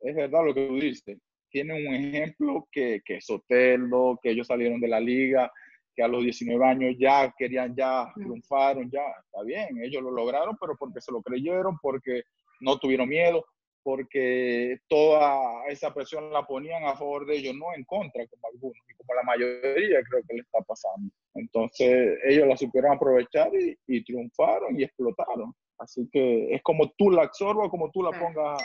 es 0.00 0.14
verdad 0.14 0.44
lo 0.44 0.54
que 0.54 0.66
tú 0.66 0.74
dices. 0.76 1.18
Tienen 1.50 1.86
un 1.86 1.94
ejemplo 1.94 2.68
que, 2.70 3.00
que 3.04 3.20
Sotelo, 3.20 4.18
que 4.22 4.30
ellos 4.30 4.46
salieron 4.46 4.80
de 4.80 4.88
la 4.88 5.00
liga, 5.00 5.50
que 5.94 6.02
a 6.02 6.08
los 6.08 6.22
19 6.22 6.62
años 6.64 6.94
ya 6.98 7.34
querían, 7.36 7.74
ya 7.74 8.12
triunfaron, 8.14 8.90
ya, 8.90 9.02
está 9.24 9.42
bien, 9.42 9.82
ellos 9.82 10.02
lo 10.02 10.10
lograron, 10.10 10.56
pero 10.60 10.76
porque 10.76 11.00
se 11.00 11.10
lo 11.10 11.22
creyeron, 11.22 11.78
porque 11.80 12.22
no 12.60 12.78
tuvieron 12.78 13.08
miedo, 13.08 13.46
porque 13.82 14.78
toda 14.88 15.64
esa 15.68 15.94
presión 15.94 16.32
la 16.32 16.44
ponían 16.44 16.84
a 16.84 16.96
favor 16.96 17.24
de 17.24 17.36
ellos, 17.36 17.54
no 17.54 17.66
en 17.74 17.84
contra, 17.84 18.26
como 18.26 18.48
algunos, 18.52 18.76
y 18.88 18.94
como 18.94 19.14
la 19.14 19.22
mayoría 19.22 20.02
creo 20.02 20.22
que 20.28 20.34
le 20.34 20.40
está 20.40 20.60
pasando. 20.62 21.08
Entonces, 21.34 22.18
ellos 22.24 22.46
la 22.46 22.56
supieron 22.56 22.92
aprovechar 22.92 23.50
y, 23.86 24.04
triunfaron 24.04 24.78
y 24.78 24.82
explotaron. 24.82 25.54
Así 25.78 26.08
que 26.10 26.54
es 26.54 26.62
como 26.62 26.92
tú 26.96 27.10
la 27.10 27.22
absorbas, 27.22 27.68
como 27.68 27.90
tú 27.90 28.02
la 28.02 28.10
pongas 28.18 28.62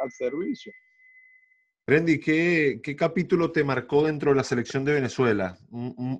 al 0.00 0.10
servicio. 0.10 0.72
Randy, 1.90 2.20
¿qué, 2.20 2.80
capítulo 2.96 3.50
te 3.50 3.64
marcó 3.64 4.06
dentro 4.06 4.30
de 4.30 4.36
la 4.36 4.44
selección 4.44 4.84
de 4.84 4.92
Venezuela? 4.92 5.58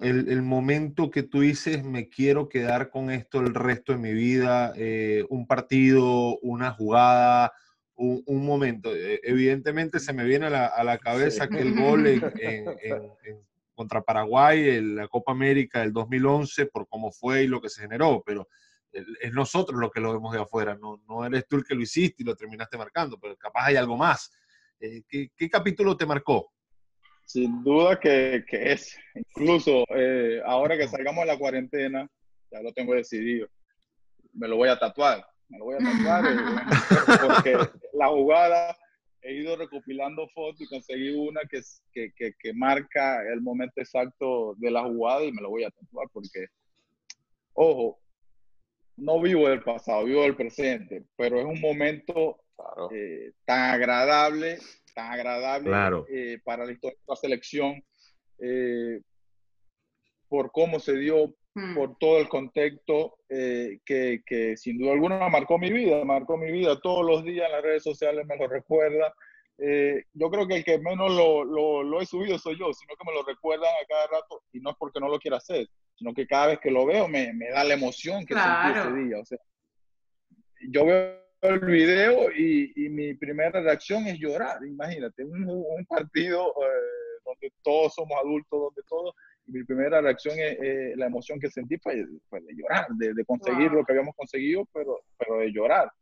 El, 0.01 0.43
momento 0.43 1.13
que 1.13 1.23
tú 1.23 1.43
dices, 1.43 1.85
me 1.85 2.09
quiero 2.09 2.49
quedar 2.49 2.91
con 2.91 3.09
esto 3.09 3.39
el 3.41 3.55
resto 3.55 3.93
de 3.93 3.99
mi 3.99 4.13
vida, 4.13 4.73
eh, 4.77 5.25
un 5.29 5.47
partido, 5.47 6.39
una 6.41 6.73
jugada, 6.73 7.53
un, 7.95 8.45
momento. 8.45 8.93
Eh, 8.97 9.21
evidentemente 9.23 10.01
se 10.01 10.13
me 10.13 10.25
viene 10.25 10.47
a 10.47 10.83
la, 10.83 10.99
cabeza 10.99 11.45
aquel 11.45 11.73
gol 11.79 12.05
contra 13.77 14.03
Paraguay 14.03 14.71
en 14.71 14.97
la 14.97 15.07
Copa 15.07 15.31
América 15.31 15.83
del 15.83 15.93
2011 15.93 16.67
por 16.67 16.89
cómo 16.89 17.13
fue 17.13 17.45
y 17.45 17.47
lo 17.47 17.61
que 17.61 17.69
se 17.69 17.83
generó, 17.83 18.25
pero 18.27 18.49
es 18.93 19.33
nosotros 19.33 19.79
lo 19.79 19.91
que 19.91 20.01
lo 20.01 20.13
vemos 20.13 20.33
de 20.33 20.41
afuera, 20.41 20.77
no, 20.77 21.03
no 21.09 21.25
eres 21.25 21.47
tú 21.47 21.57
el 21.57 21.65
que 21.65 21.75
lo 21.75 21.83
hiciste 21.83 22.23
y 22.23 22.27
lo 22.27 22.37
terminaste 22.37 22.77
marcando, 22.77 23.19
pero 23.19 23.37
capaz 23.37 23.67
hay 23.67 23.77
algo 23.77 23.97
más. 23.97 24.31
Eh, 24.81 25.03
¿qué, 25.09 25.51
capítulo 25.51 25.97
te 25.97 26.07
marcó? 26.07 26.53
Sin 27.25 27.63
duda 27.63 28.01
que, 28.01 28.45
que 28.47 28.73
es, 28.73 28.99
incluso 29.15 29.85
eh, 29.95 30.41
ahora 30.45 30.77
que 30.77 30.89
salgamos 30.89 31.25
de 31.25 31.33
la 31.33 31.39
cuarentena, 31.39 32.09
ya 32.51 32.63
lo 32.63 32.73
tengo 32.73 32.95
decidido, 32.95 33.49
me 34.33 34.49
lo 34.49 34.57
voy 34.57 34.69
a 34.69 34.79
tatuar, 34.79 35.25
me 35.49 35.59
lo 35.59 35.67
voy 35.67 35.77
a 35.77 35.79
tatuar 35.79 36.25
eh, 36.27 36.37
porque 37.27 37.59
la 37.93 38.09
jugada 38.09 38.77
he 39.23 39.35
ido 39.35 39.55
recopilando 39.57 40.27
fotos 40.29 40.63
y 40.63 40.67
conseguí 40.67 41.11
una 41.11 41.43
que, 41.43 41.61
que, 41.93 42.35
que, 42.39 42.55
marca 42.55 43.23
el 43.31 43.43
momento 43.43 43.81
exacto 43.81 44.55
de 44.57 44.71
la 44.71 44.83
jugada 44.83 45.23
y 45.25 45.33
me 45.33 45.43
lo 45.43 45.51
voy 45.51 45.65
a 45.65 45.71
tatuar 45.71 46.09
porque, 46.13 46.47
ojo, 47.53 48.01
no 49.01 49.21
vivo 49.21 49.49
del 49.49 49.63
pasado, 49.63 50.05
vivo 50.05 50.23
del 50.23 50.37
presente, 50.37 51.05
pero 51.17 51.41
es 51.41 51.47
un 51.47 51.61
momento 51.61 52.41
eh, 52.93 53.33
tan 53.45 53.75
agradable, 53.75 54.59
tan 54.95 55.13
agradable 55.13 56.05
eh, 56.11 56.39
para 56.45 56.65
la 56.65 56.73
historia 56.73 56.97
de 56.97 57.05
la 57.07 57.17
selección, 57.17 57.83
eh, 58.39 59.01
por 60.29 60.53
cómo 60.53 60.79
se 60.79 60.97
dio, 60.97 61.35
hmm. 61.55 61.75
por 61.75 61.97
todo 61.99 62.19
el 62.19 62.29
contexto 62.29 63.17
que, 63.29 64.23
que, 64.27 64.57
sin 64.57 64.79
duda 64.79 64.93
alguna 64.93 65.29
marcó 65.29 65.59
mi 65.59 65.73
vida, 65.73 66.05
marcó 66.05 66.37
mi 66.37 66.53
vida 66.53 66.79
todos 66.81 67.05
los 67.05 67.25
días 67.25 67.47
en 67.47 67.53
las 67.53 67.63
redes 67.63 67.83
sociales, 67.83 68.27
me 68.27 68.37
lo 68.37 68.49
recuerda. 68.49 69.13
yo 69.59 70.31
creo 70.31 70.47
que 70.47 70.57
el 70.57 70.65
que 70.65 70.79
menos 70.79 71.11
lo, 71.13 71.45
lo, 71.45 71.83
lo, 71.83 72.01
he 72.01 72.07
subido 72.07 72.39
soy 72.39 72.59
yo, 72.59 72.73
sino 72.73 72.95
que 72.97 73.07
me 73.07 73.15
lo 73.15 73.23
recuerdan 73.25 73.73
a 73.83 73.87
cada 73.87 74.07
rato 74.21 74.43
y 74.53 74.61
no 74.61 74.71
es 74.71 74.77
porque 74.79 75.01
no 75.01 75.09
lo 75.09 75.19
quiera 75.19 75.39
hacer, 75.39 75.67
sino 76.01 76.15
que 76.15 76.27
cada 76.27 76.47
vez 76.47 76.61
que 76.61 76.71
lo 76.71 76.87
veo 76.87 77.09
me, 77.09 77.31
me 77.35 77.51
da 77.51 77.63
la 77.63 77.75
emoción 77.75 78.25
que 78.25 78.33
sentí 78.33 78.79
ese 78.79 78.93
día. 79.05 79.19
O 79.19 79.25
sea, 79.27 79.39
yo 80.71 80.87
veo 80.87 81.21
el 81.43 81.61
video 81.61 82.33
y, 82.33 82.73
y, 82.75 82.89
mi 82.89 83.13
primera 83.13 83.61
reacción 83.61 84.07
es 84.07 84.19
llorar. 84.19 84.65
Imagínate, 84.65 85.23
un, 85.25 85.47
un 85.47 85.85
partido 85.85 86.55
eh, 86.57 87.21
donde 87.23 87.53
todos 87.63 87.95
somos 87.95 88.19
adultos, 88.19 88.49
donde 88.51 88.83
todos, 88.89 89.15
y 89.47 89.53
mi 89.53 89.65
primera 89.65 90.01
reacción 90.01 90.37
es 90.39 90.97
la 90.97 91.05
emoción 91.05 91.39
que 91.39 91.51
sentí 91.51 91.77
fue, 91.77 91.97
de 91.97 92.55
llorar, 92.55 92.87
de, 92.97 93.13
de 93.13 93.25
conseguir 93.27 93.71
lo 93.71 93.85
que 93.85 93.93
habíamos 93.93 94.17
conseguido, 94.17 94.67
pero, 94.73 95.03
pero 95.19 95.41
de 95.41 95.53
llorar. 95.53 95.93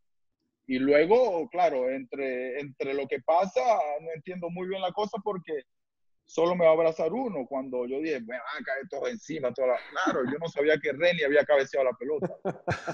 Y 0.65 0.79
luego, 0.79 1.49
claro, 1.49 1.89
entre, 1.89 2.57
entre 2.57 2.93
lo 2.93 3.05
que 3.05 3.19
pasa, 3.19 3.59
no 3.99 4.07
entiendo 4.15 4.49
muy 4.49 4.69
bien 4.69 4.81
la 4.81 4.93
cosa 4.93 5.17
porque 5.21 5.63
solo 6.29 6.55
me 6.55 6.63
va 6.63 6.71
a 6.71 6.73
abrazar 6.73 7.11
uno. 7.11 7.47
Cuando 7.47 7.87
yo 7.87 7.99
dije, 7.99 8.19
me 8.21 8.37
van 8.37 8.61
a 8.61 8.63
caer 8.63 8.87
todos 8.87 9.09
encima. 9.09 9.51
Toda 9.51 9.77
Claro, 9.91 10.23
yo 10.31 10.37
no 10.39 10.47
sabía 10.47 10.77
que 10.77 10.93
Reni 10.93 11.23
había 11.23 11.43
cabeceado 11.43 11.85
la 11.85 11.93
pelota. 11.93 12.29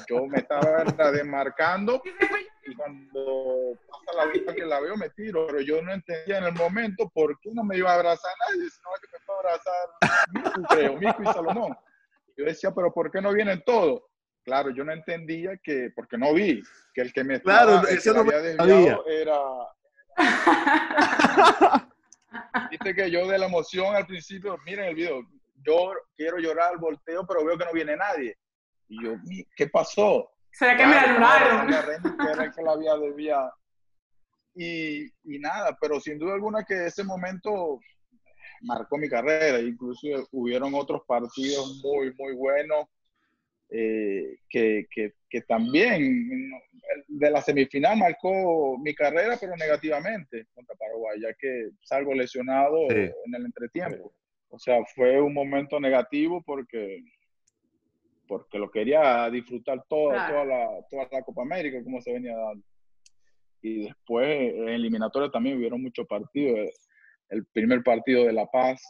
Yo 0.10 0.26
me 0.26 0.38
estaba 0.38 0.86
desmarcando 1.12 2.02
y 2.64 2.76
cuando 2.76 3.78
pasa 3.90 4.18
la 4.18 4.32
vista 4.32 4.56
que 4.56 4.66
la 4.66 4.80
veo 4.80 4.96
me 4.96 5.10
tiro, 5.10 5.48
pero 5.48 5.60
yo 5.60 5.82
no 5.82 5.94
entendía 5.94 6.38
en 6.38 6.46
el 6.46 6.54
momento 6.54 7.10
por 7.14 7.38
qué 7.42 7.52
no 7.54 7.64
me 7.64 7.78
iba 7.78 7.92
a 7.92 7.96
abrazar 7.96 8.32
nadie, 8.50 8.70
sino 8.70 8.90
que 9.02 9.08
me 9.12 9.20
iba 9.24 9.36
a 9.36 9.40
abrazar 9.40 9.90
Mico, 10.32 10.68
creo, 10.70 10.98
Mico 10.98 11.22
y 11.22 11.34
Salomón. 11.34 11.78
Yo 12.38 12.46
decía, 12.46 12.72
pero 12.74 12.94
¿por 12.94 13.12
qué 13.12 13.22
no 13.22 13.34
vienen 13.34 13.62
todos? 13.66 14.02
Claro, 14.44 14.70
yo 14.70 14.84
no 14.84 14.94
entendía 14.94 15.58
que, 15.62 15.92
porque 15.94 16.18
no 16.18 16.34
vi, 16.34 16.64
que 16.94 17.02
el 17.02 17.12
que 17.12 17.24
me 17.24 17.36
estaba, 17.36 17.82
claro, 17.82 17.88
eso 17.88 18.14
no 18.14 18.22
había 18.22 18.42
desviado 18.42 19.06
era... 19.08 19.40
Viste 22.72 22.94
que 22.94 23.12
yo 23.12 23.28
de 23.28 23.38
la 23.38 23.48
emoción 23.48 23.96
al 23.96 24.06
principio, 24.06 24.58
miren 24.66 24.86
el 24.86 24.96
video, 24.96 25.22
yo 25.66 25.94
quiero 26.16 26.38
llorar, 26.38 26.78
volteo, 26.78 27.26
pero 27.26 27.46
veo 27.46 27.58
que 27.58 27.66
no 27.66 27.74
viene 27.74 27.96
nadie. 27.96 28.38
Y 28.88 29.04
yo, 29.04 29.16
¿qué 29.56 29.68
pasó? 29.68 30.30
¿Será 30.52 30.78
que 30.78 30.86
me 30.86 30.96
anularon? 30.96 31.74
Era 31.74 32.52
que 32.52 32.62
la 32.62 32.72
había 32.72 32.96
desviado. 32.98 33.52
Y, 34.54 35.06
y 35.06 35.40
nada, 35.40 35.78
pero 35.82 36.00
sin 36.00 36.18
duda 36.18 36.34
alguna 36.34 36.64
que 36.64 36.86
ese 36.86 37.04
momento 37.04 37.80
marcó 38.62 38.98
mi 38.98 39.10
carrera. 39.10 39.60
Incluso 39.60 40.08
hubieron 40.32 40.74
otros 40.76 41.02
partidos 41.06 41.82
muy, 41.84 42.14
muy 42.16 42.36
buenos 42.36 42.88
eh, 43.70 44.38
que, 44.50 44.86
que, 44.92 45.14
que, 45.30 45.42
también 45.42 46.52
de 47.08 47.32
la 47.32 47.42
semifinal 47.42 47.98
marcó 47.98 48.78
mi 48.78 48.94
carrera, 48.94 49.38
pero 49.40 49.56
negativamente 49.56 50.46
contra 50.54 50.76
Paraguay, 50.76 51.20
ya 51.22 51.34
que 51.34 51.70
salgo 51.82 52.14
lesionado 52.14 52.90
en 52.90 53.36
el 53.36 53.46
entretiempo. 53.46 54.14
O 54.50 54.60
sea, 54.60 54.84
fue 54.96 55.20
un 55.20 55.34
momento 55.34 55.80
negativo 55.80 56.42
porque, 56.46 57.04
porque 58.28 58.58
lo 58.58 58.70
quería 58.70 59.30
disfrutar 59.30 59.84
toda, 59.90 60.28
toda, 60.30 60.46
la, 60.46 60.70
toda 60.90 61.08
la 61.12 61.24
Copa 61.24 61.42
América, 61.42 61.84
como 61.84 62.02
se 62.02 62.14
venía 62.14 62.36
dando. 62.38 62.64
Y 63.62 63.86
después 63.86 64.54
en 64.54 64.70
eliminatoria 64.70 65.30
también 65.32 65.58
hubieron 65.58 65.82
muchos 65.82 66.06
partidos. 66.08 66.70
El 67.30 67.46
primer 67.48 67.84
partido 67.84 68.26
de 68.26 68.34
La 68.34 68.46
Paz, 68.46 68.82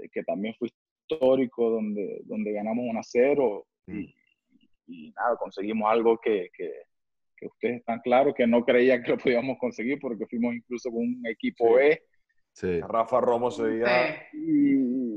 eh, 0.00 0.08
que 0.12 0.22
también 0.22 0.54
fue 0.58 0.68
histórico 1.08 1.70
donde, 1.70 2.20
donde 2.24 2.52
ganamos 2.52 2.84
1 2.88 2.98
a 2.98 3.02
0 3.02 3.66
mm. 3.86 4.04
y, 4.86 5.12
nada, 5.12 5.36
conseguimos 5.36 5.90
algo 5.90 6.18
que, 6.18 6.48
que, 6.52 6.70
ustedes 7.46 7.80
están 7.80 8.00
claros 8.00 8.34
que 8.34 8.46
no 8.46 8.64
creían 8.64 9.02
que 9.02 9.10
lo 9.10 9.18
podíamos 9.18 9.58
conseguir 9.58 9.98
porque 10.00 10.26
fuimos 10.26 10.54
incluso 10.54 10.90
con 10.90 11.00
un 11.00 11.26
equipo 11.26 11.74
B. 11.74 12.02
Sí. 12.54 12.80
Rafa 12.80 13.20
Romo 13.20 13.50
sería 13.50 14.16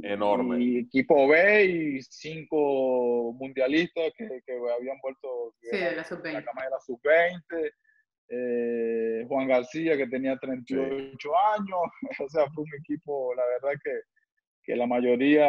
enorme. 0.04 0.60
Y 0.60 0.80
equipo 0.80 1.28
B 1.28 1.66
y 1.66 2.02
cinco 2.02 3.32
mundialistas 3.34 4.12
que, 4.18 4.28
que 4.46 4.54
habían 4.78 4.98
vuelto 5.02 5.54
sí, 5.62 5.78
de 5.78 5.96
la 5.96 6.04
sub-20. 6.04 6.44
La 6.44 6.80
sub-20. 6.86 7.72
Eh, 8.30 9.24
Juan 9.28 9.48
García, 9.48 9.96
que 9.96 10.08
tenía 10.08 10.36
38 10.38 11.30
años. 11.56 11.80
O 12.26 12.30
sea, 12.30 12.46
fue 12.52 12.64
un 12.64 12.72
equipo, 12.82 13.34
la 13.36 13.44
verdad 13.46 13.80
que 13.82 13.92
que 14.68 14.76
la 14.76 14.86
mayoría 14.86 15.48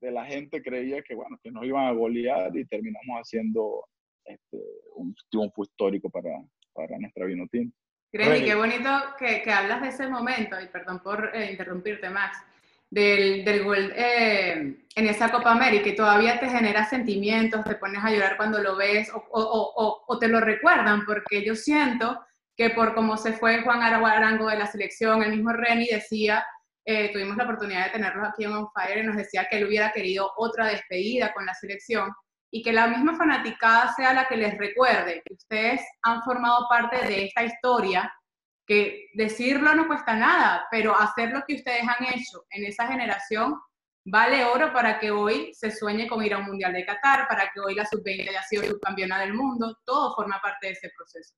de 0.00 0.10
la 0.12 0.24
gente 0.24 0.62
creía 0.62 1.02
que, 1.02 1.16
bueno, 1.16 1.36
que 1.42 1.50
nos 1.50 1.64
iban 1.64 1.86
a 1.86 1.92
golear 1.92 2.56
y 2.56 2.64
terminamos 2.64 3.18
haciendo 3.20 3.84
este, 4.24 4.58
un 4.94 5.12
triunfo 5.28 5.64
histórico 5.64 6.08
para, 6.08 6.30
para 6.72 6.96
nuestra 6.96 7.26
Vinotín. 7.26 7.74
Gremi, 8.12 8.44
qué 8.44 8.54
bonito 8.54 8.88
que, 9.18 9.42
que, 9.42 9.50
hablas 9.50 9.82
de 9.82 9.88
ese 9.88 10.06
momento, 10.06 10.58
y 10.60 10.68
perdón 10.68 11.00
por 11.02 11.30
eh, 11.34 11.50
interrumpirte, 11.50 12.08
Max, 12.08 12.38
del, 12.88 13.44
del 13.44 13.64
gol 13.64 13.92
eh, 13.96 14.76
en 14.94 15.06
esa 15.08 15.30
Copa 15.32 15.50
América 15.50 15.88
y 15.88 15.96
todavía 15.96 16.38
te 16.38 16.48
genera 16.48 16.86
sentimientos, 16.86 17.64
te 17.64 17.74
pones 17.74 18.02
a 18.02 18.10
llorar 18.10 18.36
cuando 18.36 18.62
lo 18.62 18.76
ves 18.76 19.10
o, 19.12 19.18
o, 19.18 19.72
o, 19.76 20.04
o 20.06 20.18
te 20.20 20.28
lo 20.28 20.40
recuerdan, 20.40 21.04
porque 21.04 21.44
yo 21.44 21.56
siento 21.56 22.24
que 22.56 22.70
por 22.70 22.94
cómo 22.94 23.16
se 23.16 23.32
fue 23.32 23.62
Juan 23.62 23.82
Arango 23.82 24.48
de 24.48 24.56
la 24.56 24.66
selección, 24.66 25.22
el 25.22 25.32
mismo 25.32 25.52
Reni 25.52 25.88
decía 25.88 26.44
eh, 26.90 27.10
tuvimos 27.12 27.36
la 27.36 27.44
oportunidad 27.44 27.84
de 27.84 27.90
tenerlos 27.90 28.26
aquí 28.26 28.44
en 28.44 28.52
On 28.52 28.70
Fire 28.72 28.96
y 28.96 29.06
nos 29.06 29.14
decía 29.14 29.46
que 29.46 29.58
él 29.58 29.66
hubiera 29.66 29.92
querido 29.92 30.32
otra 30.38 30.68
despedida 30.68 31.34
con 31.34 31.44
la 31.44 31.52
selección 31.52 32.10
y 32.50 32.62
que 32.62 32.72
la 32.72 32.86
misma 32.86 33.14
fanaticada 33.14 33.92
sea 33.94 34.14
la 34.14 34.26
que 34.26 34.38
les 34.38 34.56
recuerde 34.56 35.20
que 35.22 35.34
ustedes 35.34 35.82
han 36.00 36.22
formado 36.22 36.66
parte 36.66 37.06
de 37.06 37.26
esta 37.26 37.44
historia, 37.44 38.10
que 38.66 39.10
decirlo 39.12 39.74
no 39.74 39.86
cuesta 39.86 40.16
nada, 40.16 40.66
pero 40.70 40.98
hacer 40.98 41.30
lo 41.30 41.42
que 41.46 41.56
ustedes 41.56 41.82
han 41.82 42.06
hecho 42.06 42.46
en 42.48 42.64
esa 42.64 42.86
generación 42.86 43.60
vale 44.06 44.46
oro 44.46 44.72
para 44.72 44.98
que 44.98 45.10
hoy 45.10 45.52
se 45.52 45.70
sueñe 45.70 46.08
con 46.08 46.24
ir 46.24 46.32
a 46.32 46.38
un 46.38 46.46
Mundial 46.46 46.72
de 46.72 46.86
Qatar, 46.86 47.28
para 47.28 47.50
que 47.52 47.60
hoy 47.60 47.74
la 47.74 47.84
sub-20 47.84 48.30
haya 48.30 48.42
sido 48.44 48.62
subcampeona 48.62 49.20
del 49.20 49.34
mundo, 49.34 49.76
todo 49.84 50.14
forma 50.14 50.40
parte 50.40 50.68
de 50.68 50.72
ese 50.72 50.90
proceso. 50.96 51.34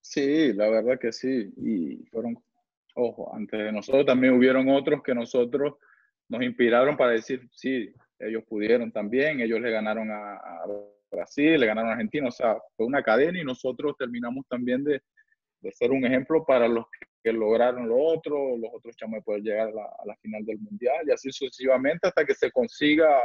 Sí, 0.00 0.54
la 0.54 0.70
verdad 0.70 0.98
que 0.98 1.12
sí, 1.12 1.52
y 1.58 2.06
fueron, 2.06 2.42
ojo, 2.94 3.34
antes 3.34 3.58
de 3.58 3.72
nosotros 3.72 4.06
también 4.06 4.34
hubieron 4.34 4.68
otros 4.68 5.02
que 5.02 5.14
nosotros 5.14 5.74
nos 6.28 6.42
inspiraron 6.42 6.96
para 6.96 7.12
decir, 7.12 7.48
sí, 7.52 7.92
ellos 8.18 8.44
pudieron 8.44 8.90
también, 8.90 9.40
ellos 9.40 9.60
le 9.60 9.70
ganaron 9.70 10.10
a, 10.10 10.40
Brasil, 11.10 11.60
le 11.60 11.66
ganaron 11.66 11.90
a 11.90 11.92
Argentina, 11.92 12.26
o 12.26 12.32
sea, 12.32 12.56
fue 12.76 12.86
una 12.86 13.00
cadena 13.00 13.38
y 13.38 13.44
nosotros 13.44 13.94
terminamos 13.96 14.44
también 14.48 14.82
de, 14.82 15.00
de 15.60 15.70
ser 15.70 15.92
un 15.92 16.04
ejemplo 16.04 16.44
para 16.44 16.66
los 16.66 16.86
que 17.22 17.32
lograron 17.32 17.88
lo 17.88 17.96
otro, 17.96 18.56
los 18.58 18.70
otros 18.72 18.96
chamos 18.96 19.24
poder 19.24 19.42
llegar 19.42 19.68
a 19.68 20.04
la, 20.04 20.16
final 20.16 20.44
del 20.44 20.58
mundial 20.58 21.06
y 21.06 21.12
así 21.12 21.30
sucesivamente 21.30 22.08
hasta 22.08 22.24
que 22.24 22.34
se 22.34 22.50
consiga 22.50 23.18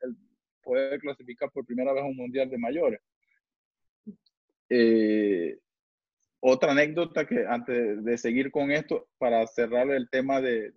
el 0.00 0.16
poder 0.62 0.98
clasificar 1.00 1.50
por 1.50 1.66
primera 1.66 1.92
vez 1.92 2.04
un 2.04 2.16
mundial 2.16 2.48
de 2.48 2.58
mayores. 2.58 3.00
Eh, 4.70 5.58
otra 6.40 6.72
anécdota 6.72 7.26
que 7.26 7.46
antes 7.46 8.04
de 8.04 8.18
seguir 8.18 8.50
con 8.50 8.70
esto, 8.70 9.08
para 9.18 9.46
cerrar 9.46 9.90
el 9.90 10.08
tema 10.10 10.40
de, 10.40 10.72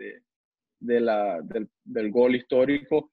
de, 0.79 0.99
la, 0.99 1.41
del, 1.41 1.69
del, 1.83 2.11
gol 2.11 2.35
histórico, 2.35 3.11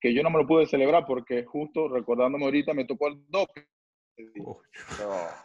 que 0.00 0.12
yo 0.12 0.22
no 0.22 0.30
me 0.30 0.38
lo 0.38 0.46
pude 0.46 0.66
celebrar 0.66 1.04
porque 1.06 1.44
justo 1.44 1.88
recordándome 1.88 2.44
ahorita 2.44 2.74
me 2.74 2.84
tocó 2.84 3.08
el 3.08 3.24
doping. 3.28 3.62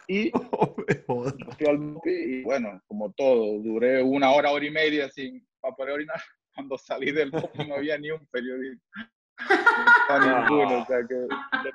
y 0.08 0.30
fui 1.06 1.66
al 1.66 1.98
y 2.04 2.42
bueno, 2.42 2.80
como 2.86 3.12
todo, 3.12 3.58
duré 3.60 4.02
una 4.02 4.30
hora, 4.32 4.50
hora 4.50 4.64
y 4.64 4.70
media 4.70 5.08
sin 5.10 5.46
para 5.60 5.74
poder 5.74 5.94
orinar. 5.94 6.20
Cuando 6.54 6.78
salí 6.78 7.10
del 7.10 7.32
doping 7.32 7.66
no 7.68 7.76
había 7.76 7.98
ni 7.98 8.10
un 8.10 8.24
periodista. 8.26 9.10
ninguno, 10.48 10.82
o 10.82 10.86
sea 10.86 10.98
que 11.08 11.26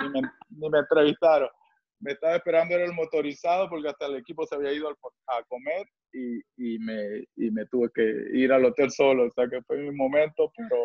ni 0.04 0.10
me, 0.10 0.22
ni 0.52 0.70
me 0.70 0.80
entrevistaron 0.80 1.50
me 2.00 2.12
estaba 2.12 2.36
esperando 2.36 2.76
era 2.76 2.86
el 2.86 2.94
motorizado 2.94 3.70
porque 3.70 3.90
hasta 3.90 4.06
el 4.06 4.18
equipo 4.18 4.46
se 4.46 4.56
había 4.56 4.72
ido 4.72 4.90
a 4.90 5.44
comer 5.44 5.86
y, 6.14 6.40
y, 6.58 6.80
me, 6.80 7.26
y 7.36 7.52
me 7.52 7.66
tuve 7.66 7.90
que 7.94 8.04
ir 8.34 8.52
al 8.52 8.66
hotel 8.66 8.90
solo. 8.92 9.26
O 9.28 9.32
sea 9.32 9.48
que 9.48 9.62
fue 9.64 9.78
mi 9.78 9.92
momento, 9.92 10.52
pero 10.56 10.78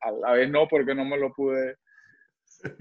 a, 0.00 0.10
la 0.12 0.32
vez 0.32 0.50
no 0.50 0.66
porque 0.66 0.94
no 0.94 1.04
me 1.04 1.18
lo 1.18 1.32
pude 1.32 1.76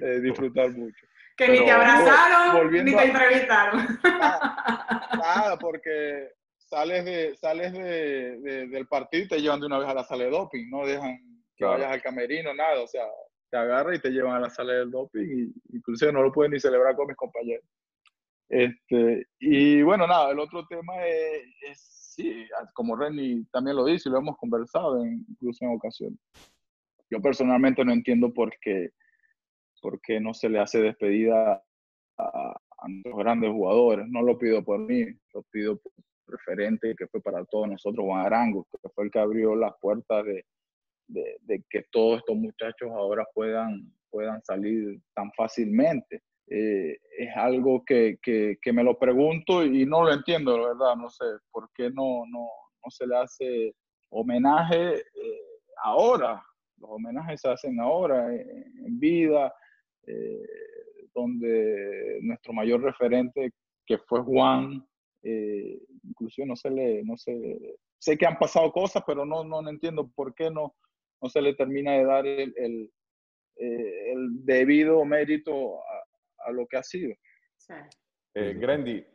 eh, 0.01 0.19
disfrutar 0.21 0.71
mucho. 0.71 1.05
Que 1.35 1.49
ni 1.49 1.59
te 1.59 1.71
abrazaron 1.71 2.71
ni 2.71 2.95
te 2.95 3.03
entrevistaron. 3.03 3.99
Nada, 4.03 5.57
porque 5.59 6.31
sales, 6.57 7.05
de, 7.05 7.35
sales 7.35 7.73
de, 7.73 8.67
del 8.67 8.87
partido 8.87 9.25
y 9.25 9.27
te 9.27 9.41
llevan 9.41 9.59
de 9.59 9.67
una 9.67 9.77
vez 9.77 9.87
a 9.87 9.93
la 9.93 10.03
sala 10.03 10.23
de 10.23 10.31
doping, 10.31 10.69
no 10.69 10.85
dejan 10.85 11.15
que 11.55 11.65
vayas 11.65 11.91
al 11.91 12.01
camerino, 12.01 12.53
nada. 12.53 12.81
O 12.81 12.87
sea, 12.87 13.05
te 13.49 13.57
agarra 13.57 13.95
y 13.95 13.99
te 13.99 14.09
llevan 14.09 14.35
a 14.35 14.39
la 14.39 14.49
sala 14.49 14.73
del 14.73 14.91
doping 14.91 15.25
y 15.25 15.75
inclusive 15.75 16.11
no 16.11 16.21
lo 16.21 16.31
pueden 16.31 16.51
ni 16.53 16.59
celebrar 16.59 16.95
con 16.95 17.07
mis 17.07 17.15
compañeros. 17.15 17.65
Este, 18.49 19.27
y 19.39 19.81
bueno, 19.81 20.07
nada, 20.07 20.31
el 20.31 20.39
otro 20.39 20.65
tema 20.67 20.93
es, 21.05 21.79
sí, 22.15 22.47
como 22.73 22.95
Renny 22.95 23.45
también 23.51 23.75
lo 23.75 23.85
dice 23.85 24.07
y 24.07 24.11
lo 24.11 24.19
hemos 24.19 24.37
conversado 24.37 25.03
en, 25.03 25.25
incluso 25.29 25.65
en 25.65 25.75
ocasiones. 25.75 26.19
Yo 27.09 27.21
personalmente 27.21 27.83
no 27.83 27.93
entiendo 27.93 28.33
por 28.33 28.51
qué, 28.59 28.91
por 29.81 29.99
qué 30.01 30.19
no 30.19 30.33
se 30.33 30.49
le 30.49 30.59
hace 30.59 30.81
despedida 30.81 31.63
a, 32.17 32.51
a 32.51 32.87
los 33.05 33.17
grandes 33.17 33.51
jugadores. 33.51 34.07
No 34.09 34.21
lo 34.21 34.37
pido 34.37 34.63
por 34.63 34.79
mí, 34.79 35.05
lo 35.33 35.43
pido 35.43 35.77
por 35.77 35.91
referente 36.27 36.95
que 36.97 37.07
fue 37.07 37.21
para 37.21 37.45
todos 37.45 37.69
nosotros, 37.69 38.05
Juan 38.05 38.25
Arango, 38.25 38.67
que 38.71 38.89
fue 38.89 39.05
el 39.05 39.11
que 39.11 39.19
abrió 39.19 39.55
las 39.55 39.73
puertas 39.79 40.25
de, 40.25 40.45
de, 41.07 41.63
que 41.69 41.85
todos 41.91 42.19
estos 42.19 42.35
muchachos 42.35 42.89
ahora 42.91 43.25
puedan, 43.33 43.91
puedan 44.09 44.41
salir 44.43 44.99
tan 45.13 45.31
fácilmente. 45.33 46.21
Eh, 46.49 46.97
es 47.17 47.35
algo 47.35 47.83
que, 47.85 48.17
que, 48.21 48.73
me 48.73 48.83
lo 48.83 48.97
pregunto 48.97 49.65
y 49.65 49.85
no 49.85 50.03
lo 50.03 50.13
entiendo, 50.13 50.57
la 50.57 50.67
verdad, 50.67 50.95
no 50.95 51.09
sé, 51.09 51.25
¿por 51.51 51.69
qué 51.75 51.89
no, 51.89 52.23
no, 52.25 52.47
no 52.83 52.89
se 52.89 53.05
le 53.05 53.17
hace 53.17 53.75
homenaje 54.09 54.99
eh, 54.99 55.41
ahora? 55.83 56.41
Los 56.77 56.91
homenajes 56.91 57.41
se 57.41 57.49
hacen 57.49 57.79
ahora, 57.81 58.33
en, 58.33 58.99
vida, 58.99 59.53
eh, 60.05 60.47
donde 61.13 62.19
nuestro 62.21 62.53
mayor 62.53 62.81
referente, 62.81 63.51
que 63.85 63.97
fue 63.97 64.21
Juan, 64.21 64.85
inclusive 66.03 66.47
no 66.47 66.55
se 66.55 66.69
le, 66.69 67.03
no 67.03 67.17
sé, 67.17 67.77
sé 67.99 68.17
que 68.17 68.25
han 68.25 68.37
pasado 68.37 68.71
cosas, 68.71 69.03
pero 69.05 69.25
no, 69.25 69.43
no 69.43 69.67
entiendo 69.69 70.09
por 70.15 70.33
qué 70.33 70.49
no, 70.49 70.75
no 71.21 71.29
se 71.29 71.41
le 71.41 71.53
termina 71.53 71.93
de 71.93 72.05
dar 72.05 72.25
el, 72.25 72.53
el, 72.57 72.91
eh, 73.57 74.13
debido 74.43 75.03
mérito 75.05 75.79
a, 76.45 76.51
lo 76.51 76.65
que 76.67 76.77
ha 76.77 76.83
sido. 76.83 77.13
Sí. 77.57 77.73
Eh, 78.33 78.53
Grandy, 78.57 79.05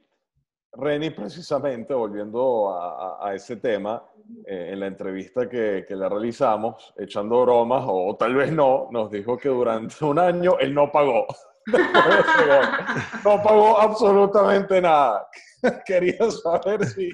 Reni, 0.75 1.11
precisamente, 1.11 1.95
volviendo 1.95 2.75
a, 2.75 3.35
ese 3.35 3.57
tema, 3.57 4.03
eh, 4.47 4.71
en 4.73 4.81
la 4.81 4.87
entrevista 4.87 5.49
que, 5.49 5.85
que, 5.87 5.95
le 5.95 6.09
realizamos, 6.09 6.95
echando 6.97 7.43
bromas, 7.43 7.85
o, 7.87 8.17
tal 8.19 8.35
vez 8.35 8.53
no, 8.53 8.89
nos 8.91 9.11
dijo 9.11 9.37
que 9.37 9.49
durante 9.49 10.05
un 10.05 10.19
año 10.19 10.59
él 10.59 10.75
no 10.75 10.91
pagó. 10.91 11.27
no 13.25 13.43
pagó 13.43 13.81
absolutamente 13.81 14.81
nada. 14.81 15.29
Quería 15.87 16.31
saber 16.31 16.85
si 16.87 17.11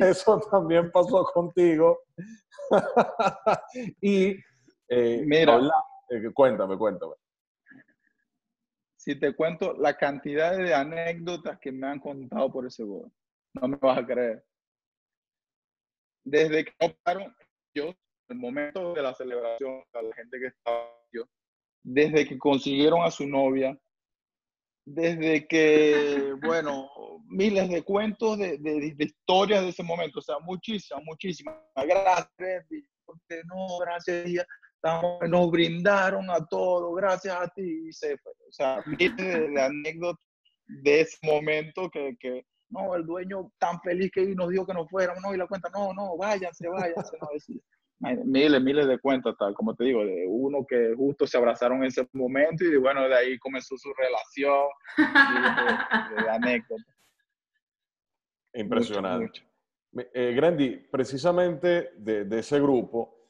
eso 0.00 0.40
también 0.50 0.90
pasó 0.90 1.24
contigo 1.32 2.00
y 4.00 4.36
eh, 4.88 5.22
mira, 5.24 5.58
eh, 6.10 6.32
cuéntame, 6.32 6.76
cuéntame. 6.76 7.14
Si 8.96 9.18
te 9.18 9.34
cuento 9.34 9.74
la 9.74 9.96
cantidad 9.96 10.56
de 10.56 10.74
anécdotas 10.74 11.58
que 11.60 11.70
me 11.70 11.86
han 11.86 12.00
contado 12.00 12.50
por 12.50 12.66
ese 12.66 12.84
gol, 12.84 13.10
no 13.54 13.68
me 13.68 13.76
vas 13.76 13.98
a 13.98 14.06
creer. 14.06 14.44
Desde 16.24 16.64
que 16.64 16.72
optaron 16.80 17.34
yo, 17.74 17.94
el 18.28 18.36
momento 18.36 18.94
de 18.94 19.02
la 19.02 19.14
celebración, 19.14 19.82
a 19.92 20.02
la 20.02 20.14
gente 20.14 20.38
que 20.38 20.46
estaba 20.46 20.88
yo, 21.12 21.24
desde 21.82 22.26
que 22.26 22.38
consiguieron 22.38 23.02
a 23.02 23.10
su 23.10 23.26
novia, 23.26 23.78
desde 24.84 25.46
que, 25.46 26.34
bueno, 26.44 26.90
miles 27.26 27.68
de 27.70 27.82
cuentos 27.82 28.38
de, 28.38 28.58
de, 28.58 28.94
historias 28.98 29.62
de 29.62 29.68
ese 29.70 29.82
momento, 29.82 30.18
o 30.18 30.22
sea, 30.22 30.38
muchísimas, 30.40 31.02
muchísimas. 31.04 31.56
Gracias, 31.74 32.66
porque 33.04 33.42
no, 33.46 33.78
gracias, 33.78 34.46
nos 35.28 35.50
brindaron 35.50 36.30
a 36.30 36.44
todos, 36.46 36.94
gracias 36.96 37.34
a 37.34 37.48
ti, 37.48 37.92
se 37.92 38.14
O 38.14 38.52
sea, 38.52 38.82
miles 38.86 39.16
de, 39.16 39.60
anécdotas 39.60 40.22
de 40.66 41.00
ese 41.00 41.18
momento 41.22 41.90
que, 41.90 42.16
que, 42.20 42.46
no, 42.68 42.94
el 42.94 43.06
dueño 43.06 43.52
tan 43.58 43.80
feliz 43.80 44.10
que 44.12 44.22
nos 44.34 44.48
dijo 44.50 44.66
que 44.66 44.74
no 44.74 44.86
fuéramos, 44.88 45.22
no, 45.22 45.34
y 45.34 45.38
la 45.38 45.46
cuenta, 45.46 45.70
no, 45.70 45.94
no, 45.94 46.16
váyanse, 46.16 46.68
váyanse, 46.68 47.16
no, 47.20 47.28
decía 47.32 47.60
miles, 48.00 48.62
miles 48.62 48.86
de 48.86 48.98
cuentas, 48.98 49.34
tal, 49.38 49.54
como 49.54 49.74
te 49.74 49.84
digo, 49.84 50.04
de 50.04 50.26
uno 50.28 50.64
que 50.66 50.94
justo 50.96 51.26
se 51.26 51.38
abrazaron 51.38 51.78
en 51.78 51.84
ese 51.84 52.06
momento 52.12 52.64
y 52.64 52.76
bueno, 52.76 53.08
de 53.08 53.14
ahí 53.14 53.38
comenzó 53.38 53.76
su 53.76 53.92
relación, 53.94 54.68
de, 56.22 56.30
anécdotas. 56.30 56.86
Impresionante. 58.54 59.42
Eh, 60.12 60.32
Grandy, 60.34 60.76
precisamente 60.90 61.92
de, 61.96 62.38
ese 62.38 62.60
grupo, 62.60 63.28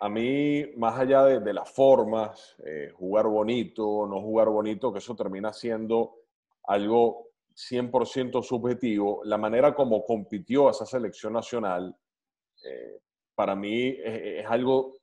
a 0.00 0.08
mí, 0.08 0.64
más 0.76 0.98
allá 0.98 1.24
de, 1.24 1.52
las 1.52 1.70
formas, 1.70 2.56
eh, 2.64 2.90
jugar 2.94 3.26
bonito, 3.26 4.06
no 4.06 4.20
jugar 4.20 4.48
bonito, 4.48 4.92
que 4.92 4.98
eso 4.98 5.14
termina 5.14 5.52
siendo 5.52 6.16
algo 6.64 7.30
100% 7.54 8.42
subjetivo, 8.42 9.22
la 9.24 9.38
manera 9.38 9.74
como 9.74 10.04
compitió 10.04 10.70
esa 10.70 10.84
selección 10.84 11.32
nacional, 11.32 11.94
eh, 12.64 13.00
para 13.36 13.54
mí 13.54 13.96
es, 14.02 14.44
algo 14.46 14.94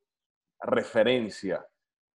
referencia 0.59 1.65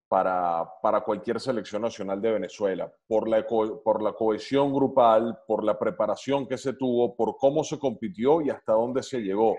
para, 0.07 0.67
para, 0.81 1.01
cualquier 1.01 1.39
selección 1.39 1.81
nacional 1.81 2.21
de 2.21 2.33
Venezuela, 2.33 2.91
por 3.07 3.27
la, 3.27 3.45
por 3.47 4.03
la 4.03 4.13
cohesión 4.13 4.73
grupal, 4.73 5.39
por 5.47 5.63
la 5.63 5.77
preparación 5.77 6.47
que 6.47 6.57
se 6.57 6.73
tuvo, 6.73 7.15
por 7.15 7.37
cómo 7.37 7.63
se 7.63 7.79
compitió 7.79 8.41
y 8.41 8.49
hasta 8.49 8.73
dónde 8.73 9.01
se 9.01 9.21
llegó. 9.21 9.55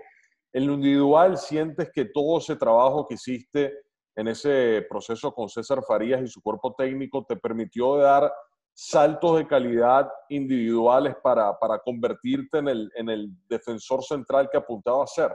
En 0.53 0.67
lo 0.67 0.75
individual, 0.75 1.39
sientes 1.39 1.91
que 1.93 2.07
todo 2.07 2.39
ese 2.39 2.57
trabajo 2.57 3.07
que 3.07 3.15
hiciste 3.15 3.73
en 4.17 4.29
ese 4.29 4.85
proceso 4.89 5.33
con 5.33 5.49
César 5.49 5.83
Farías 5.87 6.21
y 6.23 6.27
su 6.27 6.43
cuerpo 6.43 6.75
técnico 6.77 7.25
te 7.25 7.37
permitió 7.37 7.97
dar 7.97 8.31
saltos 8.75 9.39
de 9.39 9.47
calidad 9.47 10.11
individuales 10.29 11.15
para, 11.23 11.57
para 11.59 11.79
convertirte 11.79 12.59
en 12.59 12.69
el, 12.69 12.93
en 12.97 13.09
el 13.09 13.31
defensor 13.49 14.03
central 14.03 14.49
que 14.51 14.59
apuntaba 14.59 15.05
a 15.05 15.07
ser. 15.07 15.33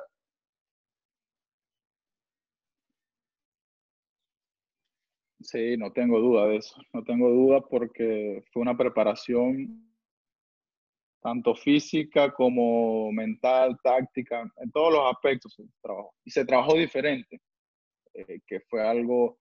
Sí, 5.45 5.77
no 5.77 5.91
tengo 5.91 6.19
duda 6.19 6.47
de 6.47 6.57
eso. 6.57 6.75
No 6.91 7.03
tengo 7.03 7.29
duda 7.29 7.61
porque 7.61 8.43
fue 8.51 8.63
una 8.63 8.75
preparación 8.75 9.85
tanto 11.21 11.53
física 11.53 12.33
como 12.33 13.11
mental, 13.11 13.77
táctica, 13.83 14.51
en 14.57 14.71
todos 14.71 14.93
los 14.93 15.13
aspectos 15.13 15.55
del 15.57 15.69
trabajo. 15.81 16.15
Y 16.23 16.31
se 16.31 16.45
trabajó 16.45 16.75
diferente, 16.75 17.39
eh, 18.15 18.39
que 18.47 18.59
fue 18.61 18.87
algo, 18.87 19.37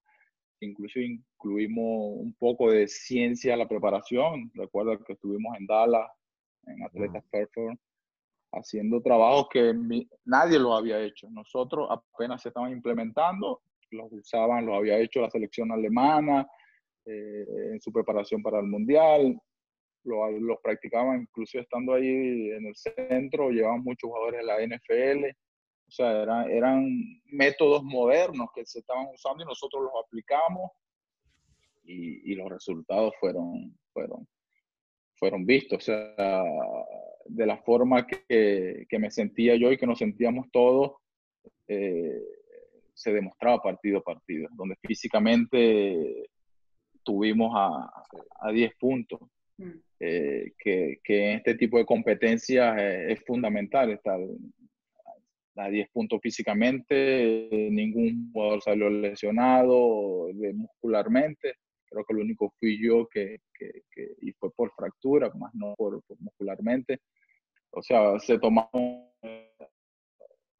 incluso 0.60 1.00
incluimos 1.00 2.20
un 2.20 2.34
poco 2.34 2.70
de 2.70 2.86
ciencia 2.86 3.54
en 3.54 3.60
la 3.60 3.68
preparación. 3.68 4.50
Recuerdo 4.54 5.02
que 5.04 5.14
estuvimos 5.14 5.56
en 5.58 5.66
Dallas, 5.66 6.10
en 6.66 6.82
Atletas 6.82 7.24
Performance, 7.30 7.82
haciendo 8.52 9.00
trabajos 9.00 9.48
que 9.50 9.74
nadie 10.26 10.58
lo 10.58 10.74
había 10.74 11.00
hecho. 11.00 11.30
Nosotros 11.30 11.88
apenas 11.90 12.42
se 12.42 12.48
estaban 12.48 12.72
implementando, 12.72 13.62
los 13.90 14.12
usaban, 14.12 14.66
los 14.66 14.76
había 14.76 14.98
hecho 14.98 15.20
la 15.20 15.30
selección 15.30 15.72
alemana 15.72 16.46
eh, 17.06 17.44
en 17.72 17.80
su 17.80 17.92
preparación 17.92 18.42
para 18.42 18.60
el 18.60 18.66
Mundial, 18.66 19.38
los 20.04 20.58
practicaban 20.62 21.22
incluso 21.22 21.58
estando 21.58 21.94
ahí 21.94 22.50
en 22.50 22.66
el 22.66 22.74
centro, 22.76 23.50
llevaban 23.50 23.82
muchos 23.82 24.10
jugadores 24.10 24.40
de 24.40 24.46
la 24.46 24.76
NFL, 24.76 25.26
o 25.86 25.90
sea, 25.90 26.22
eran, 26.22 26.50
eran 26.50 27.20
métodos 27.24 27.82
modernos 27.82 28.48
que 28.54 28.66
se 28.66 28.80
estaban 28.80 29.06
usando 29.12 29.44
y 29.44 29.46
nosotros 29.46 29.82
los 29.82 30.04
aplicamos 30.04 30.70
y, 31.84 32.32
y 32.32 32.34
los 32.34 32.50
resultados 32.50 33.14
fueron, 33.18 33.76
fueron, 33.92 34.26
fueron 35.14 35.46
vistos, 35.46 35.78
o 35.78 35.80
sea, 35.80 36.44
de 37.26 37.46
la 37.46 37.58
forma 37.58 38.06
que, 38.06 38.86
que 38.88 38.98
me 38.98 39.10
sentía 39.10 39.56
yo 39.56 39.72
y 39.72 39.78
que 39.78 39.86
nos 39.86 39.98
sentíamos 39.98 40.46
todos, 40.50 40.96
eh, 41.68 42.20
se 42.94 43.12
demostraba 43.12 43.62
partido 43.62 43.98
a 43.98 44.02
partido, 44.02 44.48
donde 44.52 44.76
físicamente 44.82 46.28
tuvimos 47.02 47.52
a, 47.54 47.90
a 48.40 48.52
10 48.52 48.72
puntos. 48.78 49.20
Mm. 49.58 49.70
Eh, 50.00 50.52
que, 50.58 50.98
que, 51.02 51.30
en 51.30 51.36
este 51.36 51.54
tipo 51.54 51.78
de 51.78 51.86
competencias 51.86 52.76
eh, 52.78 53.12
es 53.12 53.24
fundamental 53.24 53.90
estar 53.90 54.18
a 55.56 55.68
10 55.68 55.88
puntos 55.90 56.20
físicamente, 56.20 57.48
ningún 57.70 58.30
jugador 58.32 58.60
salió 58.60 58.90
lesionado 58.90 60.28
muscularmente, 60.52 61.54
creo 61.88 62.04
que 62.04 62.14
lo 62.14 62.22
único 62.22 62.52
fui 62.58 62.82
yo 62.82 63.06
que, 63.06 63.38
que, 63.54 63.82
y 64.20 64.32
fue 64.32 64.50
por 64.50 64.72
fractura, 64.74 65.30
más 65.34 65.54
no 65.54 65.74
por, 65.76 66.02
muscularmente. 66.18 66.98
O 67.70 67.82
sea, 67.82 68.18
se 68.18 68.38
tomaron 68.38 69.08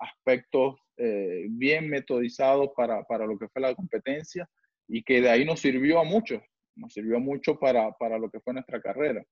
aspectos 0.08 0.76
eh, 0.96 1.46
bien 1.50 1.88
metodizados 1.88 2.70
para, 2.76 3.02
para 3.04 3.26
lo 3.26 3.38
que 3.38 3.48
fue 3.48 3.62
la 3.62 3.74
competencia 3.74 4.48
y 4.88 5.02
que 5.02 5.20
de 5.20 5.30
ahí 5.30 5.44
nos 5.44 5.60
sirvió 5.60 5.98
a 5.98 6.04
muchos, 6.04 6.40
nos 6.76 6.92
sirvió 6.92 7.18
mucho 7.18 7.58
para, 7.58 7.90
para 7.92 8.18
lo 8.18 8.30
que 8.30 8.40
fue 8.40 8.52
nuestra 8.52 8.80
carrera. 8.80 9.24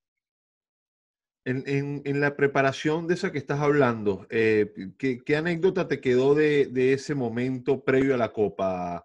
En, 1.44 1.64
en, 1.66 2.02
en, 2.04 2.20
la 2.20 2.37
preparación 2.37 3.08
de 3.08 3.14
esa 3.14 3.32
que 3.32 3.38
estás 3.38 3.61
hablando, 3.61 4.26
eh, 4.30 4.72
¿qué, 4.96 5.22
¿qué, 5.24 5.37
anécdota 5.37 5.88
te 5.88 6.00
quedó 6.00 6.37
de, 6.37 6.66
de, 6.66 6.92
ese 6.92 7.16
momento 7.16 7.82
previo 7.82 8.14
a 8.14 8.18
la 8.18 8.32
Copa, 8.32 9.04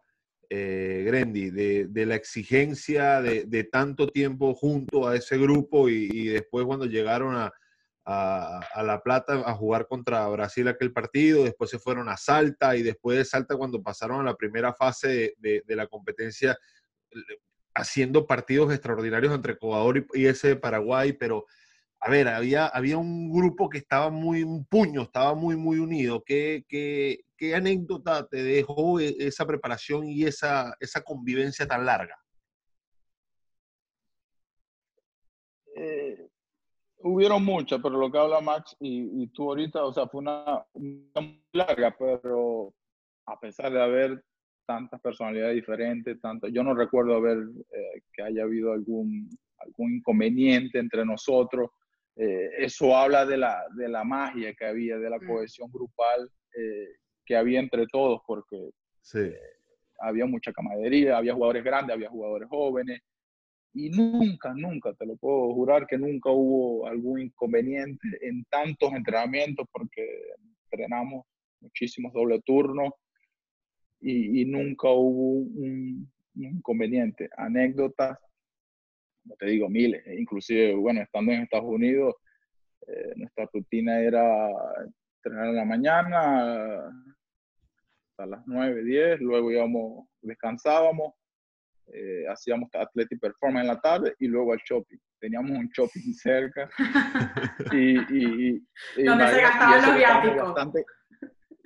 eh? 0.49 1.25
De, 1.33 1.87
de, 1.89 2.05
la 2.05 2.15
exigencia 2.15 3.21
de, 3.21 3.45
de, 3.45 3.63
tanto 3.63 4.07
tiempo 4.07 4.53
junto 4.53 5.07
a 5.07 5.15
ese 5.15 5.37
grupo 5.37 5.89
y, 5.89 6.09
y 6.11 6.27
después 6.27 6.65
cuando 6.65 6.85
llegaron 6.85 7.35
a, 7.35 7.51
a, 8.09 8.83
La 8.83 9.01
Plata 9.01 9.43
a 9.45 9.53
jugar 9.53 9.85
contra 9.87 10.27
Brasil 10.29 10.67
aquel 10.69 10.93
partido, 10.93 11.43
después 11.43 11.69
se 11.69 11.77
fueron 11.77 12.07
a 12.07 12.15
Salta 12.15 12.77
y 12.77 12.81
después 12.81 13.17
de 13.17 13.25
Salta 13.25 13.57
cuando 13.57 13.83
pasaron 13.83 14.21
a 14.21 14.23
la 14.23 14.35
primera 14.35 14.73
fase 14.73 15.35
de, 15.37 15.63
la 15.67 15.87
competencia 15.87 16.57
haciendo 17.75 18.25
partidos 18.25 18.71
extraordinarios 18.71 19.33
entre 19.33 19.53
Ecuador 19.53 20.05
y, 20.13 20.25
ese 20.25 20.49
de 20.49 20.55
Paraguay, 20.55 21.13
pero 21.13 21.45
a 21.99 22.09
ver, 22.09 22.29
había, 22.29 22.67
había 22.67 22.97
un 22.97 23.29
grupo 23.29 23.69
que 23.69 23.79
estaba 23.79 24.09
muy, 24.09 24.41
un 24.43 24.65
puño, 24.65 25.01
estaba 25.01 25.33
muy, 25.33 25.57
muy 25.57 25.79
unido. 25.79 26.23
¿Qué, 26.23 26.63
qué, 26.69 27.25
qué 27.35 27.55
anécdota 27.55 28.25
te 28.27 28.41
dejó 28.43 28.99
e, 28.99 29.15
esa 29.19 29.45
preparación 29.45 30.07
y 30.07 30.23
esa, 30.23 30.75
esa 30.79 31.01
convivencia 31.01 31.67
tan 31.67 31.85
larga? 31.85 32.15
Eh, 35.75 36.26
hubieron 36.99 37.43
muchas, 37.43 37.79
pero 37.81 37.97
lo 37.97 38.11
que 38.11 38.17
habla 38.17 38.41
Max 38.41 38.75
y, 38.79 39.23
y 39.23 39.27
tú 39.27 39.49
ahorita, 39.49 39.83
o 39.83 39.93
sea, 39.93 40.07
fue 40.07 40.21
una, 40.21 40.65
una 40.73 41.21
muy 41.21 41.43
larga, 41.53 41.95
pero 41.97 42.73
a 43.25 43.39
pesar 43.39 43.71
de 43.71 43.81
haber 43.81 44.23
tantas 44.65 44.99
personalidades 45.01 45.55
diferentes, 45.55 46.19
tanto, 46.19 46.47
yo 46.47 46.63
no 46.63 46.73
recuerdo 46.73 47.15
haber 47.15 47.37
eh, 47.37 48.01
que 48.13 48.23
haya 48.23 48.43
habido 48.43 48.73
algún, 48.73 49.29
algún 49.59 49.95
inconveniente 49.95 50.79
entre 50.79 51.05
nosotros. 51.05 51.69
Eh, 52.15 52.49
eso 52.57 52.95
habla 52.95 53.25
de 53.25 53.37
la, 53.37 53.63
de 53.75 53.87
la 53.87 54.03
magia 54.03 54.53
que 54.53 54.65
había, 54.65 54.97
de 54.97 55.09
la 55.09 55.19
mm. 55.19 55.27
cohesión 55.27 55.71
grupal 55.71 56.29
eh, 56.55 56.87
que 57.25 57.35
había 57.35 57.59
entre 57.59 57.85
todos, 57.87 58.21
porque 58.25 58.71
sí. 59.01 59.31
había 59.99 60.25
mucha 60.25 60.51
camaradería, 60.51 61.17
había 61.17 61.33
jugadores 61.33 61.63
grandes, 61.63 61.93
había 61.93 62.09
jugadores 62.09 62.49
jóvenes, 62.49 63.01
y 63.77 63.89
nunca, 63.91 64.53
nunca, 64.55 64.91
te 64.93 65.05
lo 65.05 65.15
puedo 65.17 65.53
jurar 65.53 65.85
que 65.85 65.99
nunca 65.99 66.31
hubo 66.31 66.87
algún 66.87 67.21
inconveniente 67.21 68.07
en 68.21 68.43
tantos 68.45 68.91
entrenamientos, 68.91 69.67
porque 69.71 70.03
entrenamos 70.63 71.25
muchísimos 71.61 72.11
doble 72.11 72.41
turnos 72.41 72.91
y, 73.99 74.45
nunca 74.45 74.89
hubo 74.89 75.31
un, 75.31 76.11
inconveniente. 76.33 77.29
Anécdotas, 77.37 78.17
como 79.21 79.35
te 79.35 79.45
digo, 79.45 79.69
miles. 79.69 80.05
E 80.07 80.19
inclusive, 80.19 80.73
bueno, 80.73 81.01
estando 81.01 81.31
en 81.31 81.43
Estados 81.43 81.69
Unidos, 81.69 82.15
eh, 82.87 83.13
nuestra 83.15 83.47
rutina 83.53 83.99
era 83.99 84.49
entrenar 85.17 85.49
en 85.49 85.55
la 85.55 85.65
mañana 85.65 86.87
a 88.17 88.25
las 88.25 88.41
9, 88.47 88.83
10, 88.83 89.19
luego 89.19 89.51
íbamos, 89.51 90.07
descansábamos, 90.21 91.13
eh, 91.93 92.25
hacíamos 92.29 92.69
athletic 92.73 93.19
performance 93.19 93.61
en 93.63 93.67
la 93.67 93.79
tarde 93.79 94.15
y 94.19 94.27
luego 94.27 94.53
al 94.53 94.59
shopping. 94.59 94.97
Teníamos 95.19 95.51
un 95.51 95.69
shopping 95.69 96.13
cerca 96.13 96.69
y, 97.71 97.97
y, 97.97 98.67
y 98.97 99.03
donde 99.03 99.27
se 99.27 99.41
gastaban 99.41 99.85
los 99.85 99.97
viáticos. 99.97 100.85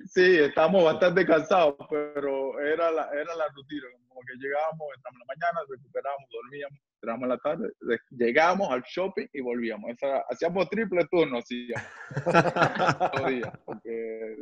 Sí, 0.06 0.38
estábamos 0.38 0.84
bastante 0.84 1.24
cansados, 1.24 1.76
pero 1.88 2.60
era 2.60 2.90
la, 2.90 3.08
era 3.12 3.34
la 3.36 3.46
rutina, 3.54 3.86
como 4.08 4.20
que 4.22 4.34
llegábamos, 4.36 4.88
entramos 4.96 5.14
en 5.14 5.20
la 5.20 5.34
mañana, 5.34 5.60
recuperábamos, 5.68 6.28
dormíamos, 6.30 6.80
entramos 6.94 7.22
en 7.22 7.28
la 7.28 7.38
tarde, 7.38 7.72
llegábamos 8.10 8.70
al 8.72 8.82
shopping 8.82 9.26
y 9.32 9.40
volvíamos. 9.40 9.90
Esa, 9.90 10.22
hacíamos 10.28 10.68
triple 10.70 11.06
turno, 11.10 11.38
hacíamos. 11.38 11.86
todos 12.24 13.20
los 13.20 13.30
días, 13.30 13.52
porque 13.64 14.36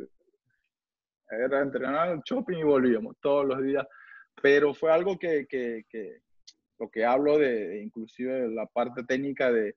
era 1.29 1.61
entrenar 1.61 2.09
al 2.09 2.21
shopping 2.25 2.57
y 2.57 2.63
volvíamos 2.63 3.15
todos 3.21 3.45
los 3.45 3.61
días. 3.61 3.85
Pero 4.41 4.73
fue 4.73 4.91
algo 4.91 5.17
que, 5.17 5.45
que, 5.47 5.85
que 5.89 6.21
lo 6.79 6.89
que 6.89 7.05
hablo 7.05 7.37
de, 7.37 7.81
inclusive 7.81 8.49
la 8.49 8.65
parte 8.65 9.03
técnica 9.03 9.51
de, 9.51 9.75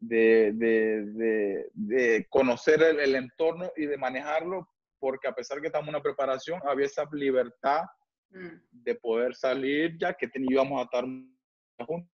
de, 0.00 0.52
de, 0.52 1.66
de, 1.74 2.26
conocer 2.28 2.82
el, 2.82 3.00
el, 3.00 3.14
entorno 3.14 3.70
y 3.76 3.86
de 3.86 3.96
manejarlo 3.96 4.68
porque 4.98 5.28
a 5.28 5.32
pesar 5.32 5.60
que 5.60 5.68
estamos 5.68 5.88
en 5.88 5.94
una 5.94 6.02
preparación, 6.02 6.60
había 6.64 6.86
esa 6.86 7.08
libertad 7.12 7.82
mm. 8.30 8.48
de 8.70 8.94
poder 8.96 9.34
salir, 9.34 9.96
ya 9.98 10.14
que 10.14 10.28
íbamos 10.34 10.80
a 10.80 10.84
estar 10.84 11.04
juntos, 11.86 12.10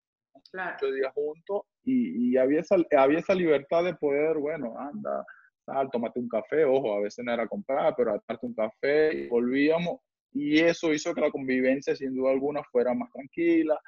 claro. 0.50 0.72
muchos 0.72 0.94
días 0.94 1.12
juntos, 1.14 1.62
y, 1.84 2.32
y, 2.32 2.36
había, 2.36 2.60
esa, 2.60 2.76
había 2.96 3.18
esa 3.18 3.34
libertad 3.34 3.84
de 3.84 3.94
poder, 3.94 4.38
bueno, 4.38 4.78
anda, 4.78 5.24
sal, 5.64 5.88
tómate 5.90 6.20
un 6.20 6.28
café, 6.28 6.64
ojo, 6.64 6.94
a 6.94 7.00
veces 7.00 7.24
no 7.24 7.32
era 7.32 7.46
comprar, 7.46 7.94
pero 7.96 8.12
a 8.12 8.22
darte 8.26 8.46
un 8.46 8.54
café, 8.54 9.14
y 9.14 9.28
volvíamos, 9.28 10.00
y 10.32 10.58
eso 10.58 10.92
hizo 10.92 11.14
que 11.14 11.20
la 11.20 11.30
convivencia, 11.30 11.94
sin 11.94 12.14
duda 12.14 12.30
alguna, 12.30 12.62
fuera 12.64 12.94
más 12.94 13.10
tranquila, 13.12 13.78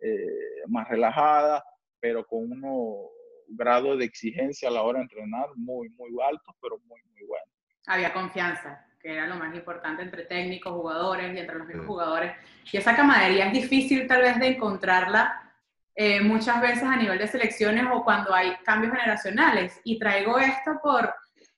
eh, 0.00 0.62
más 0.68 0.88
relajada, 0.88 1.62
pero 2.00 2.26
con 2.26 2.50
unos 2.50 3.10
grados 3.48 3.98
de 3.98 4.04
exigencia 4.04 4.68
a 4.68 4.72
la 4.72 4.82
hora 4.82 4.98
de 4.98 5.04
entrenar 5.04 5.48
muy, 5.56 5.88
muy 5.90 6.10
altos, 6.22 6.54
pero 6.60 6.78
muy, 6.86 7.00
muy 7.12 7.26
buenos 7.26 7.60
había 7.90 8.12
confianza, 8.12 8.84
que 9.00 9.12
era 9.12 9.26
lo 9.26 9.36
más 9.36 9.54
importante 9.54 10.02
entre 10.02 10.24
técnicos, 10.24 10.72
jugadores 10.72 11.34
y 11.34 11.38
entre 11.38 11.58
los 11.58 11.66
mismos 11.66 11.86
jugadores. 11.86 12.32
Y 12.70 12.76
esa 12.76 12.94
camaradería 12.94 13.46
es 13.46 13.52
difícil 13.52 14.06
tal 14.06 14.22
vez 14.22 14.38
de 14.38 14.48
encontrarla 14.48 15.42
eh, 15.94 16.20
muchas 16.20 16.60
veces 16.60 16.84
a 16.84 16.96
nivel 16.96 17.18
de 17.18 17.26
selecciones 17.26 17.84
o 17.92 18.04
cuando 18.04 18.34
hay 18.34 18.56
cambios 18.64 18.92
generacionales. 18.92 19.80
Y 19.84 19.98
traigo 19.98 20.38
esto 20.38 20.78
por 20.82 21.12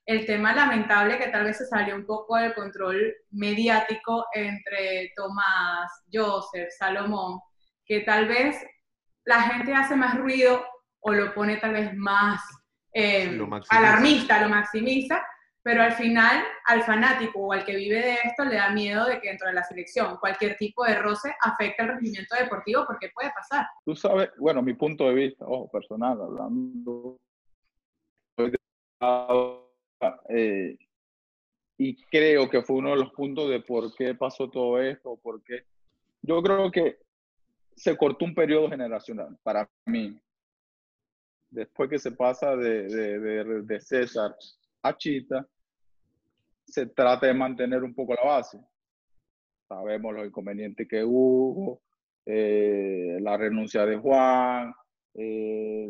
el 0.05 0.25
tema 0.25 0.53
lamentable 0.53 1.17
que 1.17 1.29
tal 1.29 1.45
vez 1.45 1.57
se 1.57 1.65
salió 1.65 1.95
un 1.95 2.05
poco 2.05 2.35
del 2.35 2.53
control 2.53 3.13
mediático 3.31 4.25
entre 4.33 5.11
Tomás, 5.15 5.91
Joseph, 6.11 6.69
Salomón, 6.77 7.39
que 7.85 8.01
tal 8.01 8.27
vez 8.27 8.57
la 9.25 9.41
gente 9.41 9.73
hace 9.73 9.95
más 9.95 10.17
ruido 10.17 10.65
o 10.99 11.13
lo 11.13 11.33
pone 11.33 11.57
tal 11.57 11.73
vez 11.73 11.93
más 11.95 12.41
eh, 12.93 13.39
alarmista, 13.69 14.41
lo 14.41 14.49
maximiza, 14.49 15.23
pero 15.63 15.81
al 15.81 15.93
final 15.93 16.43
al 16.65 16.83
fanático 16.83 17.39
o 17.39 17.53
al 17.53 17.65
que 17.65 17.75
vive 17.75 17.99
de 17.99 18.17
esto 18.25 18.43
le 18.43 18.55
da 18.55 18.69
miedo 18.69 19.05
de 19.05 19.21
que 19.21 19.29
dentro 19.29 19.47
de 19.47 19.53
la 19.53 19.63
selección 19.63 20.17
cualquier 20.17 20.57
tipo 20.57 20.83
de 20.83 20.95
roce 20.95 21.33
afecte 21.41 21.81
el 21.81 21.89
rendimiento 21.89 22.35
deportivo 22.35 22.83
porque 22.85 23.09
puede 23.13 23.31
pasar. 23.31 23.65
Tú 23.85 23.95
sabes, 23.95 24.29
bueno, 24.37 24.61
mi 24.61 24.73
punto 24.73 25.07
de 25.07 25.13
vista, 25.13 25.45
ojo, 25.45 25.69
personal, 25.71 26.19
hablando, 26.21 27.17
eh, 30.29 30.77
y 31.77 31.95
creo 32.05 32.49
que 32.49 32.61
fue 32.61 32.77
uno 32.77 32.91
de 32.91 32.97
los 32.97 33.11
puntos 33.11 33.49
de 33.49 33.59
por 33.59 33.93
qué 33.95 34.15
pasó 34.15 34.49
todo 34.49 34.81
esto, 34.81 35.19
porque 35.21 35.65
yo 36.21 36.41
creo 36.41 36.71
que 36.71 36.97
se 37.75 37.97
cortó 37.97 38.25
un 38.25 38.35
periodo 38.35 38.69
generacional 38.69 39.37
para 39.43 39.69
mí. 39.85 40.17
Después 41.49 41.89
que 41.89 41.99
se 41.99 42.11
pasa 42.11 42.55
de, 42.55 42.87
de, 42.87 43.61
de 43.63 43.79
César 43.81 44.35
a 44.81 44.97
Chita, 44.97 45.47
se 46.65 46.87
trata 46.87 47.27
de 47.27 47.33
mantener 47.33 47.83
un 47.83 47.93
poco 47.93 48.13
la 48.15 48.23
base. 48.23 48.59
Sabemos 49.67 50.13
los 50.13 50.27
inconvenientes 50.27 50.87
que 50.87 51.03
hubo, 51.03 51.81
eh, 52.25 53.17
la 53.21 53.37
renuncia 53.37 53.85
de 53.85 53.97
Juan, 53.97 54.73
eh, 55.13 55.89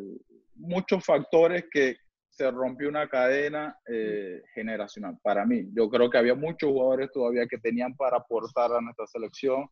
muchos 0.56 1.06
factores 1.06 1.66
que 1.72 1.98
se 2.36 2.50
rompió 2.50 2.90
una 2.90 3.08
cadena 3.08 3.78
eh, 3.88 4.42
generacional 4.56 5.18
para 5.22 5.46
mí. 5.46 5.70
Yo 5.74 5.90
creo 5.90 6.10
que 6.10 6.18
había 6.18 6.36
muchos 6.36 6.72
jugadores 6.72 7.12
todavía 7.12 7.46
que 7.48 7.60
tenían 7.60 7.96
para 7.96 8.18
aportar 8.18 8.72
a 8.72 8.82
nuestra 8.82 9.06
selección 9.08 9.68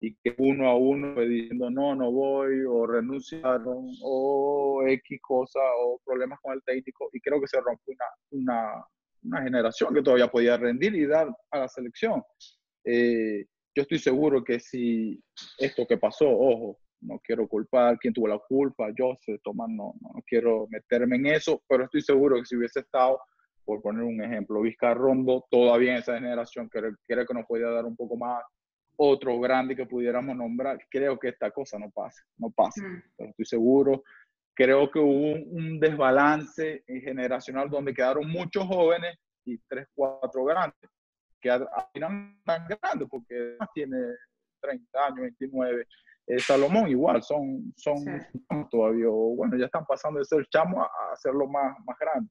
y 0.00 0.14
que 0.16 0.34
uno 0.38 0.68
a 0.68 0.76
uno 0.76 1.14
fue 1.14 1.26
diciendo 1.26 1.70
no, 1.70 1.94
no 1.94 2.12
voy, 2.12 2.60
o 2.68 2.86
renunciaron, 2.86 3.90
o 4.02 4.84
X 4.86 5.18
cosa, 5.20 5.58
o 5.78 6.00
problemas 6.04 6.38
con 6.40 6.52
el 6.54 6.62
técnico, 6.62 7.08
y 7.12 7.20
creo 7.20 7.40
que 7.40 7.48
se 7.48 7.60
rompió 7.60 7.94
una, 7.94 8.52
una, 8.54 8.86
una 9.24 9.42
generación 9.42 9.92
que 9.92 10.02
todavía 10.02 10.30
podía 10.30 10.56
rendir 10.56 10.94
y 10.94 11.06
dar 11.06 11.28
a 11.50 11.58
la 11.58 11.68
selección. 11.68 12.22
Eh, 12.84 13.46
yo 13.74 13.82
estoy 13.82 13.98
seguro 13.98 14.44
que 14.44 14.60
si 14.60 15.20
esto 15.58 15.86
que 15.86 15.98
pasó, 15.98 16.28
ojo, 16.28 16.78
no 17.00 17.18
quiero 17.20 17.46
culpar 17.46 17.98
quién 17.98 18.12
tuvo 18.12 18.28
la 18.28 18.38
culpa, 18.38 18.88
yo 18.96 19.16
sé, 19.20 19.38
Tomás, 19.42 19.68
no, 19.68 19.94
no, 20.00 20.10
quiero 20.26 20.66
meterme 20.70 21.16
en 21.16 21.26
eso, 21.26 21.62
pero 21.68 21.84
estoy 21.84 22.02
seguro 22.02 22.36
que 22.36 22.46
si 22.46 22.56
hubiese 22.56 22.80
estado, 22.80 23.20
por 23.64 23.80
poner 23.82 24.02
un 24.02 24.22
ejemplo, 24.22 24.62
Vizcarrondo, 24.62 25.44
todavía 25.50 25.92
en 25.92 25.98
esa 25.98 26.14
generación, 26.14 26.68
creo, 26.68 26.94
creo 27.06 27.26
que 27.26 27.34
nos 27.34 27.46
podía 27.46 27.68
dar 27.68 27.84
un 27.84 27.96
poco 27.96 28.16
más 28.16 28.42
otro 28.96 29.38
grande 29.38 29.76
que 29.76 29.86
pudiéramos 29.86 30.36
nombrar, 30.36 30.78
creo 30.90 31.18
que 31.18 31.28
esta 31.28 31.50
cosa 31.50 31.78
no 31.78 31.90
pasa, 31.90 32.22
no 32.36 32.50
pasa, 32.50 32.82
mm. 32.82 33.02
pero 33.16 33.30
estoy 33.30 33.44
seguro 33.44 34.02
creo 34.58 34.90
que 34.90 34.98
hubo 34.98 35.34
un, 35.52 35.78
desbalance 35.78 36.82
generacional 36.84 37.70
donde 37.70 37.94
quedaron 37.94 38.28
muchos 38.28 38.66
jóvenes 38.66 39.16
y 39.44 39.56
tres, 39.68 39.86
cuatro 39.94 40.44
grandes, 40.44 40.90
que 41.40 41.48
al 41.48 41.68
final 41.92 42.34
tan 42.44 42.66
grandes 42.66 43.08
porque 43.08 43.56
tiene 43.72 43.96
30 44.60 45.06
años, 45.06 45.20
29. 45.20 45.86
Eh, 46.28 46.38
Salomón 46.40 46.90
igual, 46.90 47.22
son, 47.22 47.72
son 47.74 48.04
todavía, 48.70 49.08
bueno, 49.08 49.56
ya 49.56 49.64
están 49.64 49.86
pasando 49.86 50.18
de 50.18 50.26
ser 50.26 50.46
chamo 50.50 50.82
a, 50.82 50.90
hacerlo 51.14 51.46
más, 51.46 51.74
más 51.86 51.98
grande. 51.98 52.30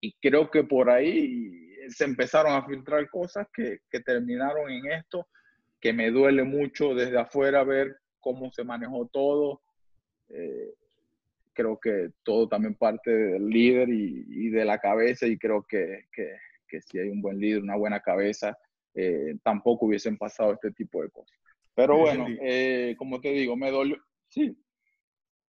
Y 0.00 0.12
creo 0.20 0.48
que 0.50 0.62
por 0.62 0.88
ahí 0.88 1.74
se 1.88 2.04
empezaron 2.04 2.52
a 2.52 2.64
filtrar 2.64 3.10
cosas 3.10 3.48
que, 3.52 3.80
que 3.90 4.00
terminaron 4.00 4.70
en 4.70 4.86
esto, 4.92 5.26
que 5.80 5.92
me 5.92 6.10
duele 6.10 6.44
mucho 6.44 6.94
desde 6.94 7.18
afuera 7.18 7.64
ver 7.64 7.96
cómo 8.20 8.52
se 8.52 8.62
manejó 8.62 9.08
todo. 9.12 9.62
Eh, 10.28 10.72
creo 11.52 11.78
que 11.78 12.10
todo 12.22 12.48
también 12.48 12.74
parte 12.74 13.10
del 13.10 13.48
líder 13.48 13.88
y, 13.88 14.50
de 14.50 14.64
la 14.64 14.78
cabeza 14.78 15.26
y 15.26 15.38
creo 15.38 15.62
que, 15.62 16.04
que, 16.12 16.36
que, 16.68 16.80
si 16.82 16.98
hay 16.98 17.08
un 17.08 17.20
buen 17.20 17.38
líder, 17.38 17.62
una 17.62 17.76
buena 17.76 18.00
cabeza, 18.00 18.56
eh, 18.94 19.36
tampoco 19.42 19.86
hubiesen 19.86 20.16
pasado 20.16 20.52
este 20.52 20.70
tipo 20.70 21.02
de 21.02 21.10
cosas. 21.10 21.36
Pero 21.74 21.98
bueno, 21.98 22.26
eh, 22.40 22.94
como 22.96 23.20
te 23.20 23.30
digo, 23.30 23.56
me 23.56 23.70
dolió. 23.70 23.96
Sí. 24.28 24.56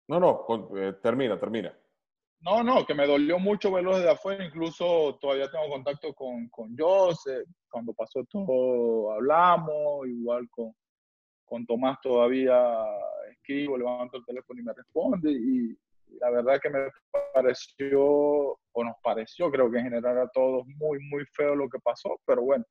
No, 0.07 0.19
no, 0.19 0.45
eh, 0.77 0.93
termina, 1.01 1.39
termina. 1.39 1.77
No, 2.41 2.61
no, 2.61 2.85
que 2.85 2.93
me 2.93 3.07
dolió 3.07 3.39
mucho 3.39 3.71
verlo 3.71 3.95
desde 3.95 4.11
afuera, 4.11 4.43
incluso 4.43 5.17
todavía 5.21 5.49
tengo 5.49 5.69
contacto 5.69 6.13
con, 6.13 6.49
con 6.49 6.75
Joseph, 6.77 7.47
cuando 7.69 7.93
pasó 7.93 8.25
todo 8.25 9.13
hablamos, 9.13 10.05
igual 10.07 10.49
con, 10.49 10.75
con 11.45 11.65
Tomás 11.65 11.99
todavía 12.01 12.59
escribo, 13.31 13.77
levanto 13.77 14.17
el 14.17 14.25
teléfono 14.25 14.59
y 14.59 14.63
me 14.63 14.73
responde, 14.73 15.31
y, 15.31 15.77
la 16.19 16.29
verdad 16.29 16.59
que 16.61 16.69
me 16.69 16.79
pareció, 17.33 18.01
o 18.03 18.83
nos 18.83 18.95
pareció, 19.01 19.49
creo 19.49 19.71
que 19.71 19.79
en 19.79 19.85
general 19.85 20.19
a 20.19 20.27
todos 20.27 20.65
muy, 20.67 20.99
muy 20.99 21.25
feo 21.33 21.55
lo 21.55 21.69
que 21.69 21.79
pasó, 21.79 22.19
pero 22.25 22.43
bueno, 22.43 22.65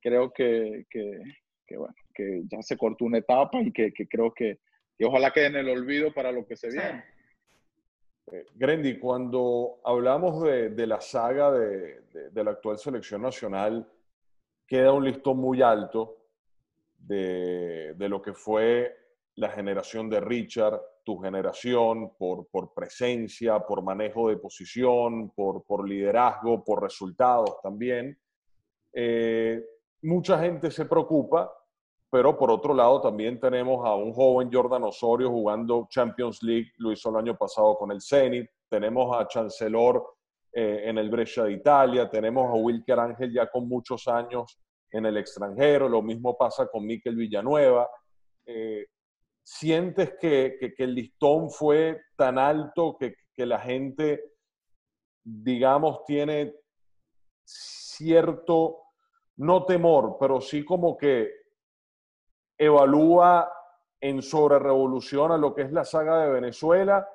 creo 0.00 0.32
que, 0.32 0.84
que, 0.90 1.76
bueno, 1.76 1.94
que 2.12 2.42
ya 2.46 2.62
se 2.62 2.76
cortó 2.76 3.04
una 3.04 3.18
etapa 3.18 3.60
y 3.60 3.72
que, 3.72 3.92
que 3.92 4.06
creo 4.06 4.32
que, 4.32 4.58
ojalá 5.04 5.32
quede 5.32 5.46
en 5.46 5.56
el 5.56 5.68
olvido 5.68 6.12
para 6.14 6.30
lo 6.30 6.46
que 6.46 6.56
se 6.56 6.68
viene. 6.68 7.04
Eh, 8.30 8.46
Grendy, 8.54 8.98
cuando 8.98 9.80
hablamos 9.84 10.42
de, 10.44 10.70
de 10.70 10.86
la 10.86 11.00
saga 11.00 11.50
de, 11.50 12.02
de, 12.12 12.30
de, 12.30 12.44
la 12.44 12.52
actual 12.52 12.78
selección 12.78 13.20
nacional, 13.22 13.84
queda 14.66 14.92
un 14.92 15.04
listón 15.04 15.38
muy 15.38 15.60
alto 15.60 16.22
de, 17.06 18.08
lo 18.08 18.22
que 18.22 18.32
fue 18.32 18.96
la 19.36 19.50
generación 19.50 20.08
de 20.08 20.20
Richard, 20.20 20.80
tu 21.04 21.18
generación, 21.18 22.14
por, 22.16 22.46
por 22.48 22.72
presencia, 22.72 23.58
por 23.60 23.82
manejo 23.82 24.28
de 24.28 24.36
posición, 24.36 25.30
por, 25.30 25.64
por 25.64 25.88
liderazgo, 25.88 26.64
por 26.64 26.82
resultados 26.82 27.60
también. 27.62 28.18
Eh, 28.92 29.64
mucha 30.02 30.38
gente 30.38 30.70
se 30.70 30.84
preocupa, 30.84 31.52
pero 32.12 32.36
por 32.36 32.50
otro 32.50 32.74
lado 32.74 33.00
también 33.00 33.40
tenemos 33.40 33.86
a 33.86 33.94
un 33.94 34.12
joven 34.12 34.50
Jordan 34.52 34.84
Osorio 34.84 35.30
jugando 35.30 35.86
Champions 35.88 36.42
League, 36.42 36.70
lo 36.76 36.92
hizo 36.92 37.08
el 37.08 37.16
año 37.16 37.38
pasado 37.38 37.74
con 37.74 37.90
el 37.90 38.02
Zenit, 38.02 38.50
tenemos 38.68 39.16
a 39.18 39.26
Chancellor 39.26 40.04
eh, 40.52 40.82
en 40.84 40.98
el 40.98 41.08
Brescia 41.08 41.44
de 41.44 41.52
Italia, 41.52 42.10
tenemos 42.10 42.50
a 42.50 42.52
Wilker 42.52 43.00
Ángel 43.00 43.32
ya 43.32 43.46
con 43.46 43.66
muchos 43.66 44.06
años 44.08 44.60
en 44.90 45.06
el 45.06 45.16
extranjero, 45.16 45.88
lo 45.88 46.02
mismo 46.02 46.36
pasa 46.36 46.66
con 46.66 46.84
Miquel 46.84 47.16
Villanueva. 47.16 47.88
Eh, 48.44 48.88
¿Sientes 49.42 50.12
que, 50.20 50.74
el 50.76 50.94
listón 50.94 51.50
fue 51.50 51.98
tan 52.14 52.38
alto 52.38 52.98
que, 52.98 53.16
la 53.46 53.58
gente, 53.58 54.22
digamos, 55.24 56.04
tiene 56.04 56.56
cierto, 57.42 58.82
no 59.36 59.64
temor, 59.64 60.18
pero 60.20 60.42
sí 60.42 60.62
como 60.62 60.96
que 60.96 61.41
evalúa 62.64 63.52
en 64.00 64.22
sobre 64.22 64.58
revolución 64.58 65.32
a 65.32 65.38
lo 65.38 65.54
que 65.54 65.62
es 65.62 65.72
la 65.72 65.84
saga 65.84 66.24
de 66.24 66.32
Venezuela? 66.32 67.08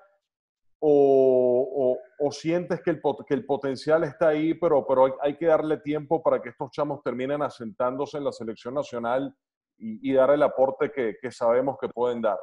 O, 0.79 1.97
sientes 2.31 2.81
que 2.81 2.91
el, 2.91 3.01
que 3.27 3.33
el, 3.33 3.45
potencial 3.45 4.03
está 4.03 4.29
ahí, 4.29 4.53
pero, 4.53 4.85
pero 4.85 5.17
hay, 5.21 5.37
que 5.37 5.45
darle 5.45 5.77
tiempo 5.77 6.21
para 6.21 6.41
que 6.41 6.49
estos 6.49 6.69
chamos 6.71 7.01
terminen 7.01 7.41
asentándose 7.41 8.17
en 8.17 8.25
la 8.25 8.31
selección 8.31 8.73
nacional 8.73 9.33
y, 9.77 10.11
dar 10.13 10.31
el 10.31 10.43
aporte 10.43 10.91
que, 10.91 11.31
sabemos 11.31 11.77
que 11.79 11.87
pueden 11.87 12.21
dar? 12.21 12.37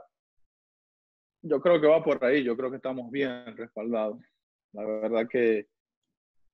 Yo 1.43 1.61
creo 1.61 1.81
que 1.81 1.87
va 1.87 2.03
por 2.03 2.25
ahí, 2.25 2.43
yo 2.43 2.57
creo 2.57 2.71
que 2.71 2.77
estamos 2.77 3.11
bien 3.11 3.57
respaldados. 3.57 4.19
La 4.73 4.85
verdad 4.85 5.29
que 5.29 5.67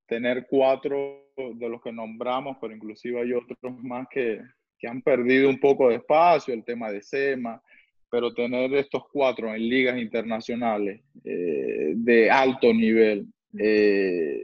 tener 0.07 0.45
cuatro 0.47 1.31
de 1.37 1.69
los 1.69 1.81
que 1.81 1.93
nombramos, 1.93 2.57
pero 2.59 2.75
inclusive 2.75 3.21
hay 3.21 3.33
otros 3.33 3.57
más 3.81 4.07
que, 4.09 4.41
que 4.81 4.87
han 4.87 5.03
perdido 5.03 5.47
un 5.47 5.59
poco 5.59 5.89
de 5.89 5.95
espacio, 5.95 6.55
el 6.55 6.65
tema 6.65 6.91
de 6.91 7.03
SEMA, 7.03 7.61
pero 8.09 8.33
tener 8.33 8.73
estos 8.73 9.03
cuatro 9.13 9.53
en 9.53 9.69
ligas 9.69 9.97
internacionales 9.97 11.01
eh, 11.23 11.93
de 11.95 12.31
alto 12.31 12.73
nivel, 12.73 13.27
eh, 13.59 14.43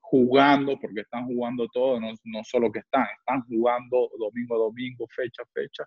jugando, 0.00 0.78
porque 0.80 1.00
están 1.00 1.26
jugando 1.26 1.66
todo, 1.68 2.00
no, 2.00 2.12
no, 2.22 2.44
solo 2.44 2.70
que 2.70 2.78
están, 2.78 3.04
están 3.18 3.42
jugando 3.48 4.10
domingo 4.16 4.54
a 4.54 4.58
domingo, 4.58 5.06
fecha 5.08 5.42
a 5.42 5.52
fecha, 5.52 5.84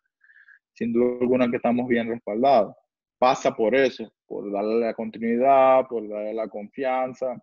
sin 0.74 0.92
duda 0.92 1.20
alguna 1.22 1.50
que 1.50 1.56
estamos 1.56 1.88
bien 1.88 2.10
respaldados. 2.10 2.76
Pasa 3.18 3.56
por 3.56 3.74
eso, 3.74 4.12
por 4.28 4.52
darle 4.52 4.82
la 4.82 4.94
continuidad, 4.94 5.88
por 5.88 6.08
darle 6.08 6.34
la 6.34 6.50
confianza, 6.50 7.42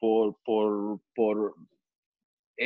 por, 0.00 0.36
por, 0.44 1.00
por 1.14 1.54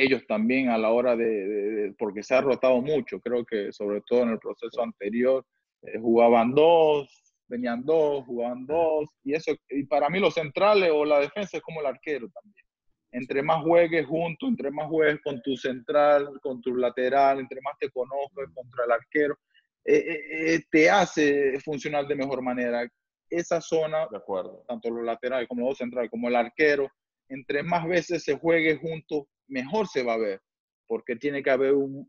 ellos 0.03 0.25
también 0.27 0.69
a 0.69 0.77
la 0.77 0.89
hora 0.89 1.15
de, 1.15 1.93
porque 1.97 2.23
se 2.23 2.35
ha 2.35 2.41
rotado 2.41 2.81
mucho, 2.81 3.19
creo 3.19 3.45
que 3.45 3.71
sobre 3.71 4.01
todo 4.01 4.23
en 4.23 4.29
el 4.29 4.39
proceso 4.39 4.81
anterior, 4.81 5.45
eh, 5.83 5.99
jugaban 5.99 6.53
dos, 6.53 7.09
venían 7.47 7.83
dos, 7.83 8.25
jugaban 8.25 8.65
dos, 8.65 9.09
y 9.23 9.33
eso, 9.33 9.53
y 9.69 9.83
para 9.83 10.09
mí 10.09 10.19
los 10.19 10.33
centrales 10.33 10.91
o 10.93 11.05
la 11.05 11.19
defensa 11.19 11.57
es 11.57 11.63
como 11.63 11.81
el 11.81 11.87
arquero 11.87 12.29
también. 12.29 12.65
Entre 13.11 13.41
más 13.41 13.63
juegues 13.63 14.05
juntos, 14.05 14.49
entre 14.49 14.69
más 14.69 14.87
juegues 14.87 15.19
con 15.23 15.41
tu 15.41 15.55
central, 15.55 16.39
con 16.41 16.61
tu 16.61 16.75
lateral, 16.75 17.39
entre 17.39 17.61
más 17.61 17.75
te 17.79 17.89
conozcas 17.89 18.49
contra 18.53 18.85
el 18.85 18.91
arquero, 18.91 19.37
eh, 19.85 20.53
eh, 20.55 20.63
te 20.69 20.89
hace 20.89 21.59
funcionar 21.61 22.05
de 22.05 22.15
mejor 22.15 22.41
manera. 22.41 22.87
Esa 23.29 23.61
zona, 23.61 24.07
de 24.11 24.17
acuerdo. 24.17 24.63
tanto 24.67 24.89
los 24.89 25.03
laterales 25.03 25.47
como 25.47 25.67
los 25.67 25.77
centrales, 25.77 26.11
como 26.11 26.27
el 26.27 26.35
arquero, 26.35 26.89
entre 27.29 27.63
más 27.63 27.87
veces 27.87 28.23
se 28.23 28.37
juegue 28.37 28.77
juntos, 28.77 29.23
mejor 29.47 29.87
se 29.87 30.03
va 30.03 30.13
a 30.13 30.17
ver, 30.17 30.41
porque 30.87 31.15
tiene 31.15 31.43
que 31.43 31.49
haber 31.49 31.73
un, 31.73 32.07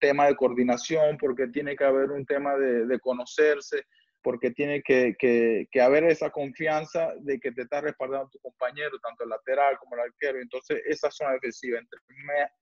tema 0.00 0.26
de 0.26 0.36
coordinación, 0.36 1.16
porque 1.16 1.46
tiene 1.48 1.76
que 1.76 1.84
haber 1.84 2.10
un 2.10 2.26
tema 2.26 2.56
de, 2.56 2.98
conocerse, 3.00 3.84
porque 4.22 4.50
tiene 4.50 4.82
que, 4.82 5.14
que, 5.18 5.80
haber 5.80 6.04
esa 6.04 6.30
confianza 6.30 7.14
de 7.20 7.38
que 7.38 7.52
te 7.52 7.62
está 7.62 7.80
respaldando 7.80 8.28
tu 8.30 8.38
compañero, 8.40 8.98
tanto 8.98 9.24
el 9.24 9.30
lateral 9.30 9.78
como 9.78 9.94
el 9.94 10.02
arquero. 10.02 10.40
Entonces, 10.40 10.82
esa 10.86 11.10
zona 11.10 11.32
defensiva, 11.32 11.78
entre 11.78 11.98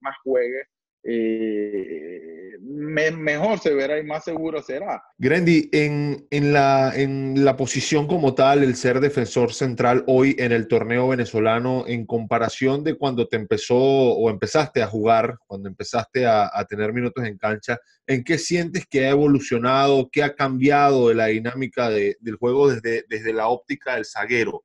más 0.00 0.16
juegue, 0.22 0.66
eh, 1.04 2.41
mejor 2.62 3.58
se 3.58 3.74
verá 3.74 3.98
y 3.98 4.04
más 4.04 4.24
seguro 4.24 4.62
será. 4.62 5.02
Grandy, 5.18 5.68
en, 5.72 6.26
en, 6.30 6.52
la, 6.52 6.92
en 6.94 7.44
la 7.44 7.56
posición 7.56 8.06
como 8.06 8.34
tal, 8.34 8.62
el 8.62 8.76
ser 8.76 9.00
defensor 9.00 9.52
central 9.52 10.04
hoy 10.06 10.36
en 10.38 10.52
el 10.52 10.68
torneo 10.68 11.08
venezolano, 11.08 11.84
en 11.86 12.06
comparación 12.06 12.84
de 12.84 12.94
cuando 12.94 13.26
te 13.26 13.36
empezó 13.36 13.76
o 13.76 14.30
empezaste 14.30 14.82
a 14.82 14.86
jugar, 14.86 15.38
cuando 15.46 15.68
empezaste 15.68 16.26
a, 16.26 16.50
tener 16.68 16.92
minutos 16.92 17.24
en 17.24 17.36
cancha, 17.36 17.78
¿en 18.06 18.22
qué 18.22 18.38
sientes 18.38 18.86
que 18.86 19.06
ha 19.06 19.10
evolucionado, 19.10 20.08
qué 20.10 20.22
ha 20.22 20.34
cambiado 20.34 21.08
de 21.08 21.14
la 21.16 21.26
dinámica 21.26 21.90
del 21.90 22.36
juego 22.38 22.70
desde, 22.70 23.04
desde 23.08 23.32
la 23.32 23.48
óptica 23.48 23.96
del 23.96 24.04
zaguero? 24.04 24.64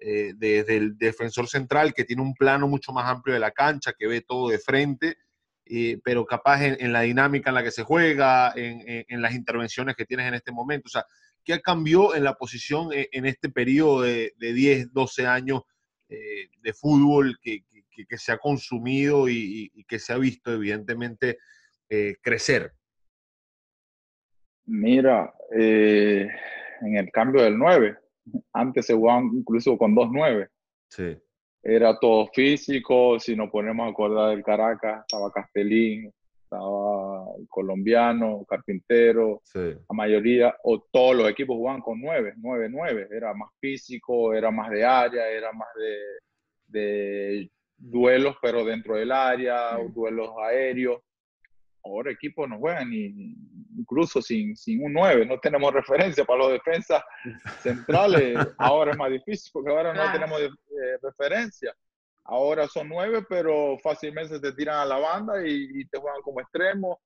Eh, 0.00 0.34
desde 0.36 0.76
el 0.76 0.96
defensor 0.96 1.48
central 1.48 1.92
que 1.92 2.04
tiene 2.04 2.22
un 2.22 2.32
plano 2.34 2.68
mucho 2.68 2.92
más 2.92 3.10
amplio 3.10 3.34
de 3.34 3.40
la 3.40 3.50
cancha, 3.50 3.94
que 3.98 4.06
ve 4.06 4.20
todo 4.20 4.48
de 4.48 4.60
frente, 4.60 5.16
eh, 5.70 6.00
pero 6.02 6.24
capaz 6.24 6.64
en, 6.64 6.92
la 6.92 7.02
dinámica 7.02 7.50
en 7.50 7.54
la 7.54 7.62
que 7.62 7.70
se 7.70 7.82
juega, 7.82 8.52
en, 8.56 9.22
las 9.22 9.34
intervenciones 9.34 9.96
que 9.96 10.04
tienes 10.04 10.26
en 10.26 10.34
este 10.34 10.52
momento. 10.52 10.86
O 10.86 10.90
sea, 10.90 11.04
¿qué 11.44 11.60
cambió 11.60 12.14
en 12.14 12.24
la 12.24 12.34
posición 12.34 12.92
e, 12.92 13.08
en, 13.12 13.26
este 13.26 13.50
periodo 13.50 14.02
de, 14.02 14.32
10, 14.38 14.92
12 14.92 15.26
años 15.26 15.62
eh, 16.08 16.48
de 16.62 16.72
fútbol 16.72 17.38
que, 17.42 17.64
se 18.16 18.32
ha 18.32 18.38
consumido 18.38 19.28
y, 19.28 19.70
que 19.88 19.98
se 19.98 20.12
ha 20.12 20.18
visto 20.18 20.52
evidentemente 20.52 21.38
eh, 21.88 22.16
crecer? 22.22 22.72
Mira, 24.66 25.32
en 25.50 26.96
el 26.96 27.10
cambio 27.10 27.42
del 27.42 27.58
9, 27.58 27.96
antes 28.52 28.86
se 28.86 28.94
jugaban 28.94 29.30
incluso 29.34 29.76
con 29.76 29.94
dos 29.94 30.08
9. 30.12 30.48
Sí 30.90 31.16
era 31.68 31.98
todo 31.98 32.26
físico, 32.28 33.20
si 33.20 33.36
nos 33.36 33.50
ponemos 33.50 33.86
a 33.86 33.90
acordar 33.90 34.30
del 34.30 34.42
Caracas, 34.42 35.02
estaba 35.06 35.30
Castellín, 35.30 36.10
estaba 36.42 37.26
el 37.38 37.46
colombiano, 37.46 38.42
Carpintero, 38.48 39.42
la 39.54 39.94
mayoría, 39.94 40.56
o 40.64 40.80
todos 40.90 41.14
los 41.14 41.28
equipos 41.28 41.56
jugaban 41.56 41.82
con 41.82 42.00
nueve, 42.00 42.32
nueve, 42.38 42.68
nueve, 42.70 43.06
era 43.10 43.34
más 43.34 43.50
físico, 43.60 44.32
era 44.32 44.50
más 44.50 44.70
de 44.70 44.82
área, 44.82 45.28
era 45.28 45.52
más 45.52 45.68
de, 46.68 47.50
duelos, 47.76 48.36
pero 48.40 48.64
dentro 48.64 48.96
del 48.96 49.12
área, 49.12 49.76
duelos 49.92 50.30
aéreos. 50.42 51.02
Ahora 51.84 52.10
equipos 52.10 52.48
no 52.48 52.58
juegan 52.58 52.88
ni, 52.90 53.34
incluso 53.76 54.22
sin, 54.22 54.56
sin 54.56 54.84
un 54.84 54.92
9, 54.92 55.26
no 55.26 55.38
tenemos 55.38 55.72
referencia 55.72 56.24
para 56.24 56.40
los 56.40 56.52
defensas 56.52 57.02
centrales. 57.60 58.36
Ahora 58.58 58.92
es 58.92 58.96
más 58.96 59.10
difícil 59.10 59.50
porque 59.52 59.70
ahora 59.70 59.92
no 59.92 60.12
tenemos 60.12 60.40
eh, 60.40 60.48
referencia. 61.02 61.74
Ahora 62.24 62.68
son 62.68 62.88
9, 62.88 63.24
pero 63.28 63.78
fácilmente 63.78 64.38
te 64.38 64.52
tiran 64.52 64.80
a 64.80 64.84
la 64.84 64.98
banda 64.98 65.46
y, 65.46 65.84
te 65.86 65.98
juegan 65.98 66.20
como 66.22 66.40
extremo. 66.40 67.00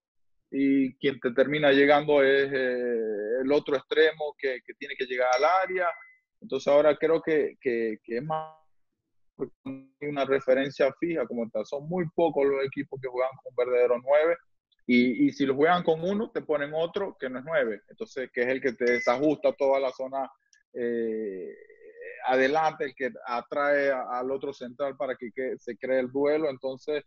Y 0.51 0.95
quien 0.97 1.19
te 1.21 1.31
termina 1.33 1.71
llegando 1.71 2.23
es 2.23 2.51
eh, 2.53 3.41
el 3.43 3.53
otro 3.53 3.77
extremo 3.77 4.35
que, 4.37 4.61
que, 4.67 4.75
tiene 4.75 4.95
que 4.97 5.07
llegar 5.07 5.29
al 5.35 5.45
área. 5.45 5.89
Entonces 6.41 6.67
ahora 6.67 6.97
creo 6.97 7.23
que, 7.23 7.55
que, 7.61 7.99
que 8.03 8.17
es 8.17 8.25
más 8.25 8.57
una 10.01 10.25
referencia 10.25 10.93
fija 10.99 11.27
como 11.27 11.49
tal. 11.51 11.65
Son 11.67 11.89
muy 11.89 12.05
pocos 12.15 12.45
los 12.45 12.65
equipos 12.65 13.01
que 13.01 13.09
juegan 13.09 13.31
con 13.43 13.51
un 13.51 13.57
verdadero 13.57 14.01
9 14.03 14.37
y, 14.87 15.27
y, 15.27 15.33
si 15.33 15.47
lo 15.47 15.55
juegan 15.55 15.83
con 15.83 16.03
uno, 16.03 16.31
te 16.31 16.43
ponen 16.43 16.73
otro 16.75 17.17
que 17.19 17.31
no 17.31 17.39
es 17.39 17.45
nueve. 17.45 17.83
Entonces, 17.89 18.31
que 18.33 18.43
es 18.43 18.49
el 18.49 18.61
que 18.61 18.73
te 18.73 18.85
desajusta 18.85 19.53
toda 19.53 19.79
la 19.79 19.93
zona 19.93 20.29
eh, 20.75 21.55
adelante, 22.27 22.85
el 22.85 22.95
que 22.95 23.13
atrae 23.27 23.91
al 23.91 24.31
otro 24.31 24.53
central 24.53 24.97
para 24.97 25.17
que, 25.17 25.31
se 25.59 25.77
cree 25.77 26.01
el 26.01 26.11
duelo. 26.11 26.49
Entonces, 26.51 27.05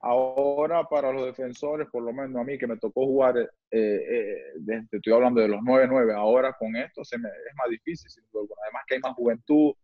ahora 0.00 0.84
para 0.84 1.12
los 1.12 1.26
defensores, 1.26 1.88
por 1.90 2.02
lo 2.02 2.12
menos 2.12 2.40
a 2.40 2.44
mí 2.44 2.58
que 2.58 2.66
me 2.66 2.78
tocó 2.78 3.04
jugar, 3.06 3.38
eh, 3.38 3.48
eh, 3.70 4.86
estoy 4.90 5.12
hablando 5.12 5.40
de 5.40 5.48
los 5.48 5.60
9-9, 5.60 6.14
ahora 6.14 6.54
con 6.58 6.74
esto 6.76 7.04
se 7.04 7.18
me, 7.18 7.28
es 7.28 7.54
más 7.56 7.68
difícil. 7.68 8.10
Además 8.34 8.82
que 8.86 8.94
hay 8.94 9.00
más 9.00 9.14
juventud, 9.14 9.74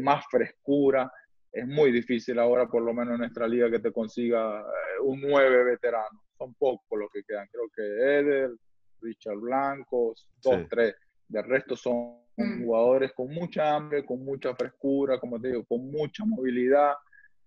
más 0.00 0.24
frescura. 0.30 1.10
Es 1.52 1.66
muy 1.68 1.92
difícil 1.92 2.38
ahora, 2.40 2.66
por 2.66 2.82
lo 2.82 2.92
menos 2.92 3.14
en 3.14 3.20
nuestra 3.20 3.46
liga, 3.46 3.70
que 3.70 3.78
te 3.78 3.92
consiga 3.92 4.64
un 5.02 5.20
9 5.20 5.64
veterano 5.64 6.23
son 6.36 6.54
pocos 6.54 6.98
los 6.98 7.10
que 7.10 7.22
quedan. 7.22 7.48
Creo 7.50 7.68
que 7.74 7.82
Eder, 7.82 8.50
Richard 9.00 9.36
Blanco, 9.36 10.14
dos, 10.42 10.68
tres. 10.68 10.94
Del 11.28 11.44
resto 11.44 11.76
son 11.76 12.18
mm. 12.36 12.64
jugadores 12.64 13.12
con 13.12 13.32
mucha 13.32 13.74
hambre, 13.74 14.04
con 14.04 14.24
mucha 14.24 14.54
frescura, 14.54 15.18
como 15.18 15.40
te 15.40 15.48
digo, 15.48 15.64
con 15.64 15.90
mucha 15.90 16.24
movilidad, 16.24 16.94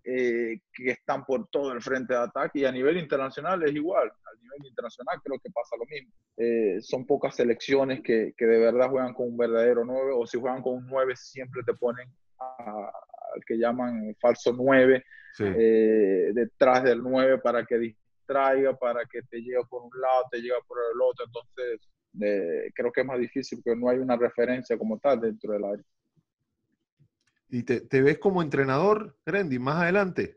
eh, 0.04 0.60
que 0.72 0.90
están 0.90 1.24
por 1.24 1.48
todo 1.48 1.72
el 1.72 1.82
frente 1.82 2.14
de 2.14 2.20
ataque 2.20 2.60
y 2.60 2.64
a 2.64 2.72
nivel 2.72 2.96
internacional 2.96 3.62
es 3.62 3.74
igual. 3.74 4.08
A 4.08 4.40
nivel 4.40 4.66
internacional 4.66 5.20
creo 5.22 5.38
que 5.38 5.50
pasa 5.50 5.76
lo 5.78 5.84
mismo. 5.86 6.12
Eh, 6.36 6.78
son 6.80 7.06
pocas 7.06 7.36
selecciones 7.36 8.00
que, 8.02 8.32
que, 8.36 8.46
de 8.46 8.58
verdad 8.58 8.88
juegan 8.88 9.12
con 9.12 9.28
un 9.28 9.36
verdadero 9.36 9.84
9 9.84 10.12
o 10.14 10.26
si 10.26 10.38
juegan 10.38 10.62
con 10.62 10.74
un 10.76 10.86
9 10.86 11.14
siempre 11.16 11.62
te 11.64 11.74
ponen 11.74 12.08
al 12.38 13.44
que 13.44 13.58
llaman 13.58 14.14
falso 14.20 14.52
9 14.52 15.04
eh, 15.40 16.30
detrás 16.32 16.82
del 16.84 17.02
9 17.02 17.38
para 17.38 17.64
que 17.64 17.94
traiga 18.28 18.76
para 18.76 19.04
que 19.06 19.22
te 19.22 19.38
llegue 19.38 19.64
por 19.68 19.82
un 19.82 19.90
lado, 20.00 20.24
te 20.30 20.38
llegue 20.38 20.60
por 20.66 20.78
el 20.78 21.00
otro. 21.00 21.24
Entonces, 21.24 21.88
eh, 22.20 22.70
creo 22.74 22.92
que 22.92 23.00
es 23.00 23.06
más 23.06 23.18
difícil 23.18 23.60
porque 23.64 23.78
no 23.78 23.88
hay 23.88 23.98
una 23.98 24.16
referencia 24.16 24.76
como 24.76 24.98
tal 24.98 25.20
dentro 25.20 25.54
del 25.54 25.64
área. 25.64 25.84
¿Y 27.50 27.62
te, 27.62 28.02
ves 28.02 28.18
como 28.18 28.42
entrenador, 28.42 29.16
Grandy, 29.24 29.58
más 29.58 29.76
adelante? 29.76 30.36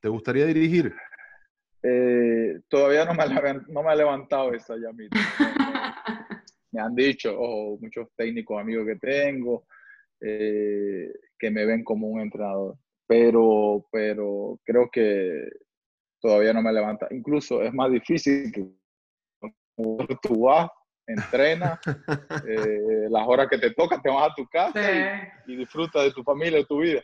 ¿Te 0.00 0.08
gustaría 0.08 0.46
dirigir? 0.46 0.94
Eh, 1.82 2.60
todavía 2.68 3.04
no 3.04 3.12
me, 3.12 3.54
no 3.68 3.82
me 3.82 3.90
ha 3.90 3.94
levantado 3.94 4.54
esa 4.54 4.74
llamita. 4.76 5.18
me 6.72 6.80
han 6.80 6.94
dicho, 6.94 7.36
muchos 7.80 8.08
técnicos 8.16 8.60
amigos 8.60 8.86
que 8.86 8.96
tengo, 8.96 9.66
eh, 10.20 11.12
que 11.38 11.50
me 11.50 11.66
ven 11.66 11.84
como 11.84 12.08
un 12.08 12.20
entrenador. 12.20 12.76
Pero, 13.06 13.86
pero 13.90 14.60
creo 14.64 14.90
que 14.90 15.48
todavía 16.20 16.52
no 16.52 16.62
me 16.62 16.72
levanta. 16.72 17.06
Incluso 17.10 17.62
es 17.62 17.72
más 17.72 17.90
difícil 17.90 18.52
que 18.52 18.68
tú 20.22 20.40
vas, 20.42 20.68
entrenas, 21.06 21.78
eh, 22.48 23.08
las 23.10 23.26
horas 23.26 23.48
que 23.48 23.58
te 23.58 23.70
tocan, 23.72 24.02
te 24.02 24.10
vas 24.10 24.30
a 24.30 24.34
tu 24.34 24.46
casa 24.46 24.80
y, 25.46 25.56
disfrutas 25.56 26.04
de 26.04 26.12
tu 26.12 26.22
familia, 26.22 26.58
de 26.58 26.64
tu 26.64 26.78
vida. 26.78 27.02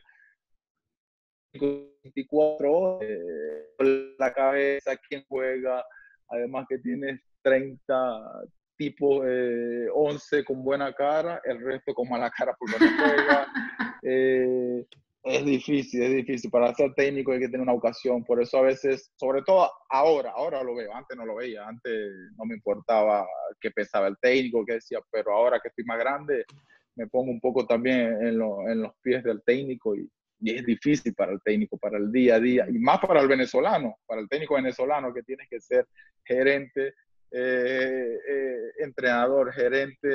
24 1.52 2.72
horas, 2.72 3.08
eh, 3.08 4.14
la 4.18 4.32
cabeza, 4.32 4.96
quién 5.08 5.24
juega, 5.28 5.84
además 6.28 6.66
que 6.68 6.78
tienes 6.78 7.20
30 7.42 8.44
tipos, 8.76 9.24
eh, 9.26 9.86
11 9.92 10.44
con 10.44 10.64
buena 10.64 10.92
cara, 10.92 11.40
el 11.44 11.60
resto 11.64 11.94
con 11.94 12.08
mala 12.08 12.30
cara 12.30 12.54
porque 12.58 12.76
no 12.78 12.90
juega. 12.96 13.48
Eh, 14.06 14.84
es 15.24 15.44
difícil, 15.44 16.02
es 16.02 16.14
difícil. 16.14 16.50
Para 16.50 16.74
ser 16.74 16.92
técnico 16.94 17.32
hay 17.32 17.40
que 17.40 17.48
tener 17.48 17.62
una 17.62 17.72
ocasión. 17.72 18.22
Por 18.24 18.42
eso 18.42 18.58
a 18.58 18.62
veces, 18.62 19.10
sobre 19.16 19.42
todo 19.42 19.70
ahora, 19.88 20.32
ahora 20.32 20.62
lo 20.62 20.74
veo. 20.74 20.94
Antes 20.94 21.16
no 21.16 21.24
lo 21.24 21.36
veía. 21.36 21.66
Antes 21.66 22.12
no 22.36 22.44
me 22.44 22.54
importaba 22.54 23.26
qué 23.58 23.70
pensaba 23.70 24.06
el 24.08 24.18
técnico, 24.20 24.64
qué 24.66 24.74
decía. 24.74 24.98
Pero 25.10 25.32
ahora 25.32 25.60
que 25.60 25.68
estoy 25.68 25.84
más 25.84 25.98
grande, 25.98 26.44
me 26.96 27.06
pongo 27.06 27.30
un 27.30 27.40
poco 27.40 27.66
también 27.66 28.18
en, 28.20 28.38
los 28.38 28.92
pies 29.02 29.24
del 29.24 29.42
técnico 29.42 29.96
y, 29.96 30.06
y, 30.40 30.56
es 30.56 30.64
difícil 30.66 31.14
para 31.14 31.32
el 31.32 31.40
técnico, 31.42 31.78
para 31.78 31.96
el 31.96 32.12
día 32.12 32.36
a 32.36 32.40
día. 32.40 32.66
Y 32.68 32.78
más 32.78 33.00
para 33.00 33.20
el 33.20 33.28
venezolano, 33.28 33.96
para 34.06 34.20
el 34.20 34.28
técnico 34.28 34.56
venezolano 34.56 35.14
que 35.14 35.22
tiene 35.22 35.46
que 35.48 35.58
ser 35.58 35.86
gerente, 36.22 36.92
eh, 37.36 38.18
eh, 38.28 38.72
entrenador, 38.78 39.52
gerente, 39.52 40.08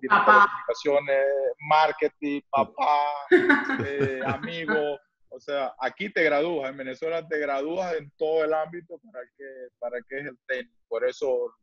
director 0.00 0.34
de 0.34 0.48
comunicaciones, 0.48 1.26
marketing, 1.68 2.40
papá, 2.50 3.06
eh, 3.86 4.20
amigo. 4.26 4.98
O 5.28 5.38
sea, 5.38 5.72
aquí 5.78 6.12
te 6.12 6.24
gradúas, 6.24 6.70
en 6.70 6.78
Venezuela 6.78 7.26
te 7.28 7.38
gradúas 7.38 7.94
en 7.94 8.10
todo 8.16 8.44
el 8.44 8.52
ámbito 8.52 8.98
para 8.98 9.24
que, 9.36 9.44
para 9.78 9.98
que 10.08 10.18
es 10.18 10.26
el 10.26 10.38
técnico. 10.48 10.74
Por 10.88 11.08
eso 11.08 11.54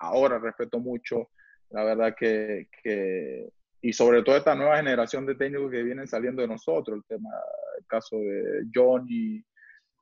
ahora 0.00 0.38
respeto 0.38 0.78
mucho, 0.78 1.30
la 1.70 1.84
verdad 1.84 2.14
que, 2.14 2.68
que, 2.82 3.48
y 3.80 3.92
sobre 3.94 4.22
todo 4.22 4.36
esta 4.36 4.54
nueva 4.54 4.76
generación 4.76 5.24
de 5.24 5.34
técnicos 5.34 5.70
que 5.70 5.82
vienen 5.82 6.06
saliendo 6.06 6.42
de 6.42 6.48
nosotros, 6.48 6.98
el 6.98 7.04
tema, 7.04 7.30
el 7.78 7.86
caso 7.86 8.16
de 8.16 8.64
Johnny, 8.74 9.42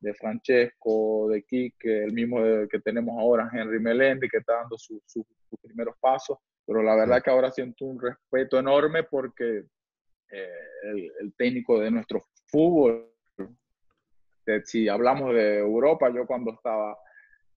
de 0.02 0.14
Francesco, 0.14 1.28
de 1.30 1.44
Quique, 1.44 2.04
el 2.04 2.12
mismo 2.12 2.38
que 2.68 2.80
tenemos 2.80 3.16
ahora, 3.18 3.48
Henry 3.52 3.78
Melendi, 3.78 4.28
que 4.28 4.38
está 4.38 4.54
dando 4.54 4.76
sus 4.76 5.00
primeros 5.62 5.94
pasos. 6.00 6.38
Pero 6.66 6.82
la 6.82 6.94
verdad 6.96 7.22
que 7.22 7.30
ahora 7.30 7.50
siento 7.50 7.84
un 7.84 8.00
respeto 8.00 8.58
enorme 8.58 9.04
porque 9.04 9.64
eh, 10.30 11.10
el, 11.20 11.34
técnico 11.36 11.78
de 11.78 11.90
nuestro 11.90 12.26
fútbol 12.46 13.08
si 14.64 14.88
hablamos 14.88 15.34
de 15.34 15.58
Europa, 15.58 16.10
yo 16.12 16.26
cuando 16.26 16.52
estaba 16.52 16.96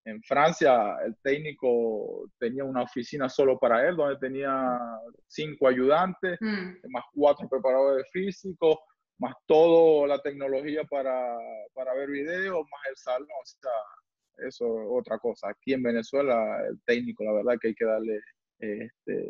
en 0.04 0.22
Francia, 0.22 0.98
el 1.04 1.18
técnico 1.24 2.30
tenía 2.38 2.64
una 2.64 2.84
oficina 2.84 3.28
solo 3.28 3.58
para 3.58 3.88
él, 3.88 3.96
donde 3.96 4.20
tenía 4.20 4.80
cinco 5.26 5.68
ayudantes, 5.68 6.38
mm. 6.40 6.92
más 6.92 7.04
cuatro 7.12 7.50
preparadores 7.50 8.06
físicos, 8.12 8.78
más 9.18 9.34
toda 9.46 10.08
la 10.08 10.20
tecnología 10.20 10.84
para, 10.84 11.38
para 11.74 11.94
ver 11.94 12.10
videos, 12.10 12.66
más 12.70 12.82
el 12.90 12.98
salón. 12.98 13.28
O 13.42 13.46
sea, 13.46 14.48
eso 14.48 14.82
es 14.82 14.88
otra 14.90 15.18
cosa. 15.20 15.50
Aquí 15.50 15.74
en 15.74 15.84
Venezuela, 15.84 16.62
el 16.68 16.80
técnico, 16.86 17.24
la 17.24 17.34
verdad 17.34 17.58
que 17.60 17.70
hay 17.70 17.76
que 17.76 17.86
darle 17.86 18.20
este, 18.60 19.28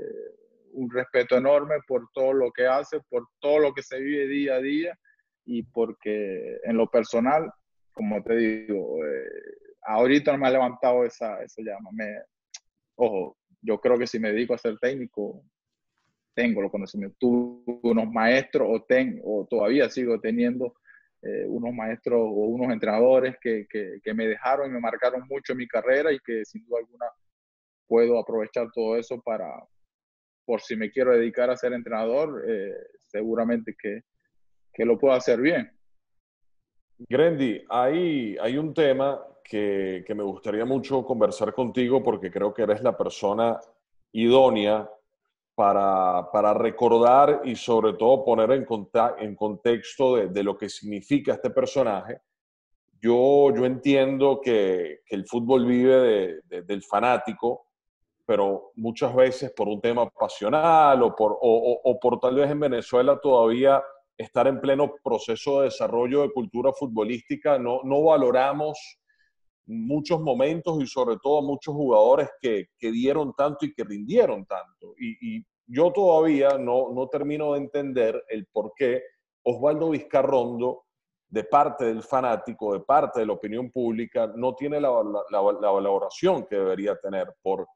un 0.71 0.89
respeto 0.89 1.37
enorme 1.37 1.75
por 1.87 2.07
todo 2.13 2.33
lo 2.33 2.51
que 2.51 2.67
hace, 2.67 2.99
por 3.09 3.27
todo 3.39 3.59
lo 3.59 3.73
que 3.73 3.83
se 3.83 3.99
vive 3.99 4.27
día 4.27 4.55
a 4.55 4.61
día 4.61 4.97
y 5.45 5.63
porque 5.63 6.59
en 6.63 6.77
lo 6.77 6.89
personal, 6.89 7.51
como 7.93 8.21
te 8.23 8.35
digo, 8.35 9.05
eh, 9.05 9.29
ahorita 9.83 10.31
no 10.31 10.39
me 10.39 10.47
ha 10.47 10.51
levantado 10.51 11.05
esa, 11.05 11.41
esa 11.43 11.61
llama. 11.61 11.89
Me, 11.93 12.21
ojo, 12.95 13.37
yo 13.61 13.79
creo 13.79 13.97
que 13.97 14.07
si 14.07 14.19
me 14.19 14.31
dedico 14.31 14.53
a 14.53 14.59
ser 14.59 14.77
técnico, 14.79 15.43
tengo 16.35 16.61
los 16.61 16.71
conocimientos. 16.71 17.17
Tuve 17.19 17.79
unos 17.83 18.11
maestros 18.11 18.67
o, 18.69 18.83
ten, 18.83 19.21
o 19.23 19.47
todavía 19.49 19.89
sigo 19.89 20.19
teniendo 20.19 20.75
eh, 21.21 21.45
unos 21.47 21.73
maestros 21.73 22.19
o 22.19 22.45
unos 22.45 22.71
entrenadores 22.71 23.37
que, 23.41 23.65
que, 23.67 23.99
que, 24.03 24.13
me 24.13 24.27
dejaron 24.27 24.69
y 24.69 24.73
me 24.73 24.79
marcaron 24.79 25.23
mucho 25.27 25.53
en 25.53 25.59
mi 25.59 25.67
carrera 25.67 26.11
y 26.11 26.19
que 26.19 26.45
sin 26.45 26.65
duda 26.65 26.79
alguna 26.79 27.05
puedo 27.87 28.19
aprovechar 28.19 28.67
todo 28.73 28.97
eso 28.97 29.21
para, 29.21 29.47
por 30.45 30.61
si 30.61 30.75
me 30.75 30.91
quiero 30.91 31.13
dedicar 31.13 31.49
a 31.49 31.57
ser 31.57 31.73
entrenador, 31.73 32.43
eh, 32.47 32.73
seguramente 33.01 33.75
que, 33.79 34.01
que 34.73 34.85
lo 34.85 34.97
puedo 34.99 35.13
hacer 35.13 35.41
bien. 35.41 35.71
Grandy, 36.97 37.65
hay, 37.69 38.37
hay 38.37 38.57
un 38.57 38.73
tema 38.73 39.21
que, 39.43 40.05
me 40.15 40.23
gustaría 40.23 40.65
mucho 40.65 41.05
conversar 41.05 41.53
contigo 41.53 42.01
porque 42.03 42.31
creo 42.31 42.53
que 42.53 42.63
eres 42.63 42.81
la 42.81 42.97
persona 42.97 43.59
idónea 44.11 44.89
para, 45.55 46.53
recordar 46.53 47.41
y 47.45 47.55
sobre 47.55 47.93
todo 47.93 48.25
poner 48.25 48.51
en, 48.51 48.67
en 49.19 49.35
contexto 49.35 50.17
de, 50.17 50.43
lo 50.43 50.57
que 50.57 50.69
significa 50.69 51.33
este 51.33 51.49
personaje. 51.49 52.19
Yo, 53.01 53.53
yo 53.55 53.65
entiendo 53.65 54.41
que, 54.43 54.99
el 55.09 55.25
fútbol 55.25 55.65
vive 55.65 56.41
del 56.49 56.83
fanático, 56.83 57.67
pero 58.25 58.71
muchas 58.75 59.15
veces 59.15 59.51
por 59.51 59.67
un 59.67 59.79
tema 59.79 60.09
pasional 60.09 61.01
o 61.03 61.15
por, 61.15 61.37
o 61.41 61.99
por 62.01 62.19
tal 62.19 62.35
vez 62.35 62.49
en 62.49 62.59
Venezuela 62.59 63.19
todavía 63.21 63.81
estar 64.17 64.47
en 64.47 64.59
pleno 64.59 64.93
proceso 65.03 65.59
de 65.59 65.65
desarrollo 65.65 66.21
de 66.21 66.31
cultura 66.31 66.71
futbolística, 66.73 67.59
no, 67.59 67.81
no 67.83 68.03
valoramos 68.03 68.99
muchos 69.67 70.21
momentos 70.21 70.81
y 70.81 70.87
sobre 70.87 71.17
todo 71.21 71.41
muchos 71.41 71.73
jugadores 71.73 72.29
que, 72.41 72.67
que 72.77 72.91
dieron 72.91 73.33
tanto 73.33 73.65
y 73.65 73.73
que 73.73 73.83
rindieron 73.83 74.45
tanto. 74.45 74.93
Y, 74.99 75.37
y, 75.37 75.45
yo 75.67 75.91
todavía 75.91 76.59
no, 76.59 76.91
no 76.93 77.07
termino 77.07 77.53
de 77.53 77.59
entender 77.61 78.23
el 78.29 78.45
por 78.53 78.73
qué 78.75 79.01
Osvaldo 79.41 79.89
Vizcarrondo, 79.89 80.83
de 81.27 81.43
parte 81.43 81.85
del 81.85 82.03
fanático, 82.03 82.73
de 82.73 82.81
parte 82.81 83.21
de 83.21 83.25
la 83.25 83.33
opinión 83.33 83.71
pública, 83.71 84.31
no 84.35 84.53
tiene 84.53 84.79
la, 84.79 84.91
la, 85.31 85.41
la, 85.59 85.71
valoración 85.71 86.45
que 86.45 86.57
debería 86.57 86.95
tener 86.97 87.33
por 87.41 87.67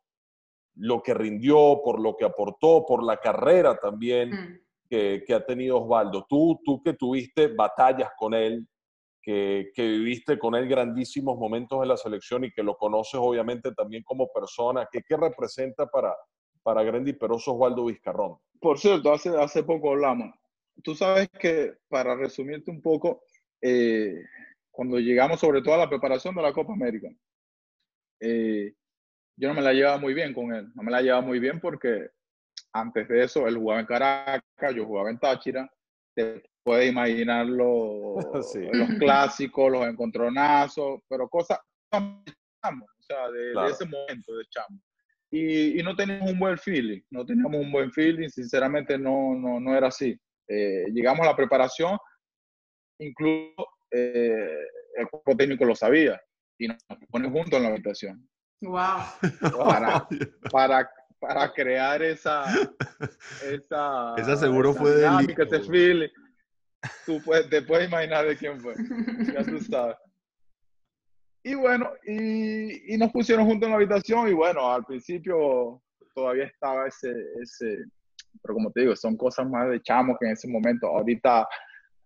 lo 0.75 1.01
que 1.01 1.15
rindió, 1.15 1.81
por 1.83 1.99
lo 1.99 2.15
que 2.15 2.25
aportó, 2.25 2.85
por 2.85 3.03
la 3.03 3.17
carrera 3.17 3.75
también. 3.75 4.29
Mm 4.29 4.59
que, 4.89 5.33
ha 5.33 5.45
tenido 5.45 5.81
Osvaldo. 5.81 6.25
Tú, 6.27 6.59
tú 6.65 6.81
que 6.81 6.93
tuviste 6.93 7.47
batallas 7.47 8.09
con 8.17 8.33
él, 8.33 8.67
que, 9.29 9.71
que, 9.75 9.87
viviste 9.87 10.39
con 10.39 10.55
él 10.55 10.67
grandísimos 10.67 11.37
momentos 11.37 11.83
en 11.83 11.89
la 11.89 11.97
selección 11.97 12.45
y 12.45 12.51
que 12.51 12.63
lo 12.63 12.75
conoces 12.75 13.19
obviamente 13.21 13.71
también 13.73 14.01
como 14.01 14.33
persona, 14.33 14.89
¿qué, 14.91 15.03
qué 15.07 15.15
representa 15.15 15.85
para, 15.85 16.15
para 16.63 16.81
Grandy 16.81 17.13
Peroso 17.13 17.53
Osvaldo 17.53 17.85
Vizcarrón? 17.85 18.39
Por 18.59 18.79
cierto, 18.79 19.13
hace, 19.13 19.29
hace 19.37 19.61
poco 19.61 19.91
hablamos. 19.91 20.33
Tú 20.83 20.95
sabes 20.95 21.29
que, 21.29 21.73
para 21.89 22.15
resumirte 22.15 22.71
un 22.71 22.81
poco, 22.81 23.21
eh, 23.61 24.15
cuando 24.71 24.97
llegamos 24.97 25.39
sobre 25.39 25.61
todo 25.61 25.75
a 25.75 25.79
la 25.79 25.89
preparación 25.89 26.33
de 26.33 26.41
la 26.41 26.53
Copa 26.53 26.73
América, 26.73 27.09
eh, 28.19 28.73
yo 29.37 29.47
no 29.47 29.53
me 29.53 29.61
la 29.61 29.73
llevaba 29.73 29.99
muy 29.99 30.15
bien 30.15 30.33
con 30.33 30.51
él. 30.55 30.71
No 30.73 30.81
me 30.81 30.89
la 30.89 31.03
llevaba 31.03 31.21
muy 31.21 31.37
bien 31.37 31.59
porque 31.59 32.09
antes 32.73 33.07
de 33.07 33.25
eso, 33.25 33.47
él 33.47 33.57
jugaba 33.57 33.81
en 33.81 33.85
Caracas, 33.85 34.75
yo 34.75 34.87
jugaba 34.87 35.11
en 35.11 35.19
Táchira. 35.19 35.71
Te 36.59 36.71
puedes 36.71 36.91
imaginar 36.91 37.45
los, 37.45 38.23
los 38.73 38.89
clásicos, 38.99 39.71
los 39.71 39.87
encontronazos, 39.87 41.01
pero 41.07 41.27
cosas 41.27 41.59
o 41.91 42.23
sea, 42.99 43.29
de, 43.31 43.71
ese 43.71 43.85
momento 43.85 44.35
de 44.35 44.45
chamo. 44.49 44.79
Y, 45.31 45.79
y, 45.79 45.83
no 45.83 45.95
teníamos 45.95 46.31
un 46.31 46.39
buen 46.39 46.57
feeling, 46.57 47.01
no 47.11 47.25
teníamos 47.25 47.61
un 47.61 47.71
buen 47.71 47.91
feeling, 47.91 48.29
sinceramente 48.29 48.97
no, 48.97 49.35
no, 49.35 49.59
no 49.59 49.75
era 49.75 49.87
así. 49.87 50.19
Eh, 50.47 50.85
llegamos 50.91 51.25
a 51.25 51.29
la 51.29 51.35
preparación, 51.35 51.97
incluso 52.99 53.67
eh, 53.91 54.57
el 54.95 55.07
cuerpo 55.07 55.37
técnico 55.37 55.65
lo 55.65 55.75
sabía 55.75 56.19
y 56.57 56.67
nos 56.67 56.77
pone 57.09 57.29
juntos 57.29 57.53
en 57.53 57.63
la 57.63 57.69
habitación. 57.69 58.29
Wow. 58.61 59.03
Para, 59.63 60.07
para, 60.51 60.91
para 61.19 61.53
crear 61.53 62.01
esa. 62.01 62.45
Esa, 63.43 64.15
esa 64.17 64.35
seguro 64.35 64.73
fue 64.73 64.91
de. 64.91 65.05
Ese 65.05 65.61
feeling. 65.61 66.09
Tú 67.05 67.21
puedes, 67.23 67.49
te 67.49 67.61
puedes 67.61 67.87
imaginar 67.87 68.25
de 68.25 68.37
quién 68.37 68.59
fue. 68.59 68.73
Ya 69.33 69.43
tú. 69.43 69.57
Y 71.43 71.55
bueno, 71.55 71.91
y, 72.05 72.93
y, 72.93 72.97
nos 72.97 73.11
pusieron 73.11 73.45
juntos 73.45 73.67
en 73.67 73.71
la 73.71 73.77
habitación 73.77 74.27
y 74.27 74.33
bueno, 74.33 74.71
al 74.71 74.83
principio 74.85 75.81
todavía 76.13 76.45
estaba 76.45 76.87
ese, 76.87 77.11
ese, 77.41 77.85
pero 78.41 78.55
como 78.55 78.71
te 78.71 78.81
digo, 78.81 78.95
son 78.95 79.15
cosas 79.15 79.49
más 79.49 79.69
de 79.69 79.81
chamo 79.81 80.17
que 80.19 80.25
en 80.25 80.33
ese 80.33 80.47
momento, 80.49 80.87
ahorita, 80.87 81.47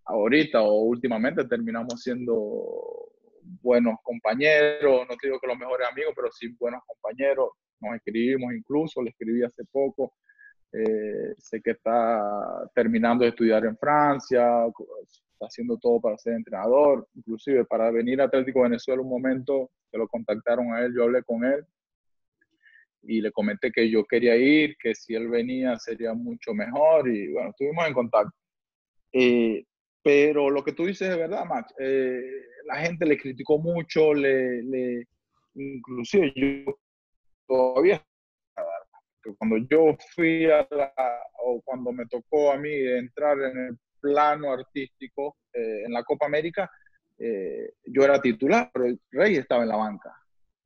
ahorita 0.05 0.61
o 0.61 0.83
últimamente 0.83 1.45
terminamos 1.45 2.01
siendo 2.01 3.11
buenos 3.61 3.95
compañeros, 4.03 5.05
no 5.09 5.15
te 5.17 5.27
digo 5.27 5.39
que 5.39 5.47
los 5.47 5.57
mejores 5.57 5.87
amigos, 5.89 6.13
pero 6.15 6.31
sí 6.31 6.55
buenos 6.59 6.81
compañeros, 6.85 7.49
nos 7.79 7.95
escribimos 7.95 8.53
incluso, 8.53 9.01
le 9.01 9.09
escribí 9.09 9.43
hace 9.43 9.63
poco. 9.71 10.13
Eh, 10.73 11.35
sé 11.37 11.61
que 11.61 11.71
está 11.71 12.69
terminando 12.73 13.23
de 13.23 13.29
estudiar 13.29 13.63
en 13.65 13.77
Francia, 13.77 14.65
está 15.33 15.45
haciendo 15.45 15.77
todo 15.77 16.01
para 16.01 16.17
ser 16.17 16.33
entrenador, 16.33 17.07
inclusive 17.13 17.63
para 17.65 17.91
venir 17.91 18.19
a 18.19 18.25
Atlético 18.25 18.63
Venezuela 18.63 19.01
un 19.01 19.09
momento, 19.09 19.69
que 19.91 19.99
lo 19.99 20.07
contactaron 20.07 20.73
a 20.73 20.81
él, 20.81 20.93
yo 20.95 21.03
hablé 21.03 21.21
con 21.23 21.43
él 21.43 21.63
y 23.03 23.21
le 23.21 23.31
comenté 23.31 23.71
que 23.71 23.89
yo 23.89 24.05
quería 24.05 24.35
ir, 24.35 24.75
que 24.77 24.95
si 24.95 25.13
él 25.13 25.27
venía 25.27 25.77
sería 25.77 26.13
mucho 26.13 26.53
mejor 26.53 27.07
y 27.07 27.31
bueno, 27.31 27.49
estuvimos 27.49 27.87
en 27.87 27.93
contacto. 27.93 28.33
Eh, 29.11 29.65
pero 30.01 30.49
lo 30.49 30.63
que 30.63 30.73
tú 30.73 30.85
dices 30.85 31.09
es 31.09 31.17
verdad, 31.17 31.45
Max. 31.45 31.73
Eh, 31.79 32.21
la 32.65 32.77
gente 32.77 33.05
le 33.05 33.17
criticó 33.17 33.59
mucho, 33.59 34.13
le, 34.13 34.63
le 34.63 35.07
inclusive 35.55 36.33
yo 36.35 36.77
todavía 37.45 38.03
cuando 39.37 39.57
yo 39.69 39.95
fui 40.13 40.45
a 40.45 40.67
la, 40.71 40.93
o 41.43 41.61
cuando 41.61 41.91
me 41.91 42.05
tocó 42.07 42.51
a 42.51 42.57
mí 42.57 42.71
entrar 42.71 43.39
en 43.39 43.57
el 43.57 43.77
plano 43.99 44.51
artístico 44.51 45.37
eh, 45.53 45.83
en 45.85 45.93
la 45.93 46.03
Copa 46.03 46.25
América, 46.25 46.69
eh, 47.17 47.73
yo 47.85 48.03
era 48.03 48.21
titular, 48.21 48.69
pero 48.73 48.85
el 48.85 48.99
Rey 49.11 49.35
estaba 49.37 49.63
en 49.63 49.69
la 49.69 49.77
banca. 49.77 50.13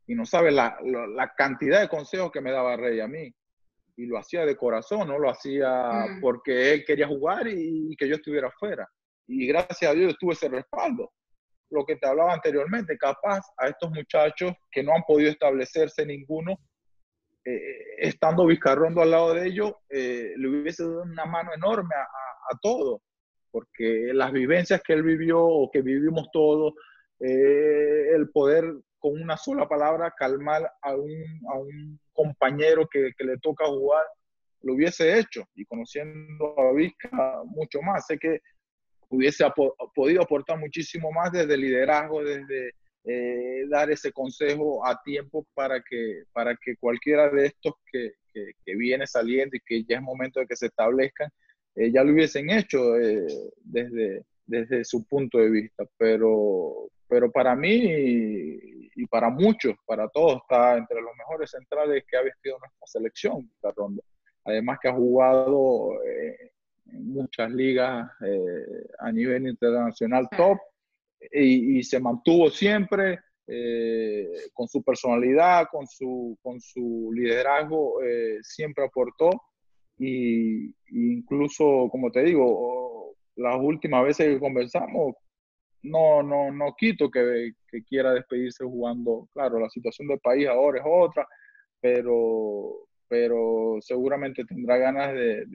Y 0.07 0.15
no 0.15 0.25
sabe 0.25 0.51
la, 0.51 0.77
la, 0.81 1.33
cantidad 1.35 1.81
de 1.81 1.89
consejos 1.89 2.31
que 2.31 2.41
me 2.41 2.51
daba 2.51 2.77
Rey 2.77 2.99
a 2.99 3.07
mí. 3.07 3.33
Y 3.97 4.05
lo 4.05 4.17
hacía 4.17 4.45
de 4.45 4.55
corazón, 4.55 5.07
no 5.07 5.19
lo 5.19 5.29
hacía 5.29 6.07
mm. 6.07 6.21
porque 6.21 6.73
él 6.73 6.85
quería 6.85 7.07
jugar 7.07 7.47
y, 7.47 7.91
y 7.91 7.95
que 7.95 8.07
yo 8.07 8.15
estuviera 8.15 8.47
afuera. 8.47 8.87
Y 9.27 9.47
gracias 9.47 9.91
a 9.91 9.93
Dios 9.93 10.15
tuve 10.17 10.33
ese 10.33 10.47
respaldo 10.47 11.11
lo 11.69 11.85
que 11.85 11.95
te 11.95 12.07
hablaba 12.07 12.33
anteriormente, 12.33 12.97
capaz 12.97 13.41
a 13.57 13.67
estos 13.67 13.91
muchachos 13.91 14.53
que 14.71 14.83
no 14.83 14.93
han 14.93 15.03
podido 15.03 15.31
establecerse 15.31 16.05
ninguno, 16.05 16.59
eh, 17.49 17.95
estando 17.99 18.45
Vizcarrondo 18.45 19.01
al 19.01 19.11
lado 19.11 19.33
de 19.33 19.47
ellos, 19.47 19.71
eh, 19.89 20.33
le 20.35 20.49
hubiese 20.49 20.83
dado 20.83 21.03
una 21.03 21.25
mano 21.25 21.53
enorme 21.53 21.95
a, 21.95 22.57
todo, 22.61 23.01
porque 23.51 24.11
las 24.13 24.33
vivencias 24.33 24.81
que 24.83 24.91
él 24.91 25.03
vivió 25.03 25.41
o 25.41 25.71
que 25.71 25.81
vivimos 25.81 26.29
todos, 26.33 26.73
eh, 27.21 28.09
el 28.13 28.29
poder 28.31 28.65
con 28.99 29.21
una 29.21 29.37
sola 29.37 29.65
palabra 29.65 30.13
calmar 30.17 30.69
a 30.81 30.93
un, 30.93 31.97
compañero 32.11 32.85
que, 32.91 33.11
que, 33.17 33.23
le 33.23 33.37
toca 33.37 33.65
jugar, 33.65 34.03
lo 34.63 34.73
hubiese 34.73 35.17
hecho. 35.17 35.43
Y 35.55 35.63
conociendo 35.65 36.53
a 36.59 36.73
Vizca 36.73 37.43
mucho 37.45 37.81
más, 37.81 38.07
sé 38.07 38.17
que 38.17 38.41
hubiese 39.07 39.45
podido 39.95 40.21
aportar 40.21 40.59
muchísimo 40.59 41.11
más 41.11 41.31
desde 41.31 41.55
liderazgo, 41.55 42.23
desde 42.23 42.71
eh, 43.07 43.65
dar 43.69 43.89
ese 43.89 44.11
consejo 44.11 44.85
a 44.85 45.01
tiempo 45.01 45.45
para 45.53 45.81
que, 45.81 46.23
para 46.33 46.55
que 46.57 46.75
cualquiera 46.75 47.29
de 47.29 47.47
estos 47.47 47.73
que, 47.89 48.13
que, 48.33 48.75
viene 48.75 49.07
saliendo 49.07 49.55
y 49.55 49.61
que 49.65 49.83
ya 49.83 49.97
es 49.97 50.01
momento 50.01 50.39
de 50.39 50.47
que 50.47 50.55
se 50.55 50.67
establezcan, 50.67 51.29
eh, 51.75 51.91
ya 51.91 52.03
lo 52.03 52.11
hubiesen 52.11 52.49
hecho 52.49 52.97
eh, 52.97 53.25
desde, 53.63 54.23
desde 54.45 54.83
su 54.83 55.05
punto 55.05 55.37
de 55.37 55.49
vista. 55.49 55.85
Pero, 55.97 56.89
pero 57.07 57.31
para 57.31 57.55
mí 57.55 58.59
y, 58.95 59.05
para 59.07 59.29
muchos, 59.29 59.75
para 59.85 60.09
todos, 60.09 60.41
está 60.41 60.77
entre 60.77 61.01
los 61.01 61.15
mejores 61.17 61.51
centrales 61.51 62.03
que 62.07 62.17
ha 62.17 62.23
vestido 62.23 62.57
nuestra 62.59 62.87
selección, 62.87 63.49
ronda. 63.75 64.03
Además 64.43 64.79
que 64.81 64.89
ha 64.89 64.93
jugado 64.93 66.03
eh, 66.03 66.51
en 66.87 67.07
muchas 67.13 67.51
ligas 67.51 68.09
eh, 68.25 68.87
a 68.99 69.11
nivel 69.11 69.47
internacional 69.47 70.27
top 70.35 70.57
y, 71.31 71.83
se 71.83 71.99
mantuvo 71.99 72.49
siempre 72.49 73.19
eh, 73.47 74.27
con 74.53 74.67
su 74.67 74.83
personalidad, 74.83 75.67
con 75.71 75.87
su, 75.87 76.37
con 76.41 76.59
su 76.59 77.11
liderazgo, 77.13 77.99
siempre 78.41 78.85
aportó 78.85 79.29
y, 79.97 80.73
incluso, 80.91 81.87
como 81.91 82.11
te 82.11 82.23
digo, 82.23 83.15
las 83.35 83.57
últimas 83.59 84.03
veces 84.03 84.27
que 84.27 84.39
conversamos, 84.39 85.15
no, 85.83 86.23
no, 86.23 86.51
no 86.51 86.75
quito 86.77 87.09
que, 87.09 87.51
quiera 87.87 88.13
despedirse 88.13 88.63
jugando. 88.63 89.27
Claro, 89.33 89.59
la 89.59 89.69
situación 89.69 90.07
del 90.07 90.19
país 90.19 90.47
ahora 90.47 90.79
es 90.79 90.85
otra, 90.87 91.27
pero, 91.79 92.87
pero 93.07 93.77
seguramente 93.81 94.45
tendrá 94.45 94.77
ganas 94.77 95.13
de, 95.13 95.45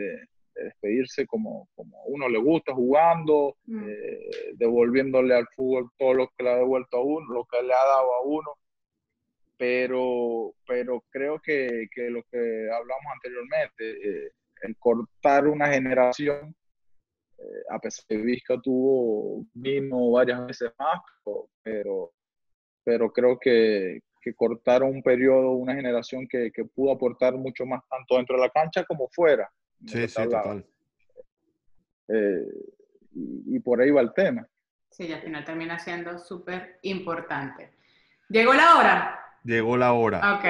despedirse 0.65 1.27
como, 1.27 1.69
como 1.75 2.03
uno 2.07 2.29
le 2.29 2.39
gusta, 2.39 2.75
jugando, 2.75 3.57
mm. 3.67 3.89
eh, 3.89 4.31
devolviéndole 4.55 5.35
al 5.35 5.47
fútbol 5.55 5.91
todo 5.99 6.15
lo 6.15 6.29
que 6.29 6.45
le 6.45 6.51
ha 6.51 6.57
devuelto 6.57 6.97
a 6.97 7.03
uno, 7.03 7.33
lo 7.33 7.45
que 7.45 7.63
le 7.63 7.73
ha 7.73 7.85
dado 7.85 8.15
a 8.15 8.23
uno. 8.25 8.53
Pero, 9.57 10.55
pero 10.67 11.05
creo 11.11 11.41
que, 11.41 11.87
lo 12.11 12.23
que 12.25 12.69
hablamos 12.71 13.13
anteriormente, 13.15 14.27
eh, 14.27 14.31
el 14.63 14.77
cortar 14.79 15.47
una 15.47 15.69
generación 15.69 16.55
eh, 17.43 17.63
a 17.71 17.79
pesar 17.79 18.05
de 18.09 18.17
que 18.17 18.23
Vizca 18.23 18.61
tuvo 18.61 19.45
vino 19.55 20.11
varias 20.13 20.47
veces 20.47 20.73
más, 20.79 21.01
pero, 21.63 22.13
pero 22.85 23.13
creo 23.13 23.39
que, 23.39 24.01
que 24.21 24.35
cortaron 24.35 24.91
un 24.91 25.03
periodo, 25.03 25.51
una 25.53 25.75
generación 25.75 26.27
que, 26.29 26.51
que, 26.53 26.65
pudo 26.65 26.93
aportar 26.93 27.35
mucho 27.35 27.67
más 27.67 27.83
tanto 27.89 28.17
dentro 28.17 28.37
de 28.37 28.43
la 28.43 28.51
cancha 28.51 28.85
como 28.85 29.09
fuera. 29.09 29.51
Sí, 29.87 30.09
sí, 30.09 30.15
total. 30.15 30.65
Eh, 32.09 32.47
y, 33.15 33.59
por 33.61 33.81
ahí 33.81 33.91
va 33.91 34.01
el 34.01 34.13
tema. 34.13 34.47
Sí, 34.91 35.07
y 35.07 35.13
al 35.13 35.23
final 35.23 35.45
termina 35.45 35.79
siendo 35.79 36.19
súper 36.19 36.79
importante. 36.83 37.73
¿Llegó 38.29 38.55
la 38.55 38.77
hora? 38.77 39.19
Llegó 39.45 39.77
la 39.77 39.93
hora. 39.93 40.35
Ok. 40.35 40.45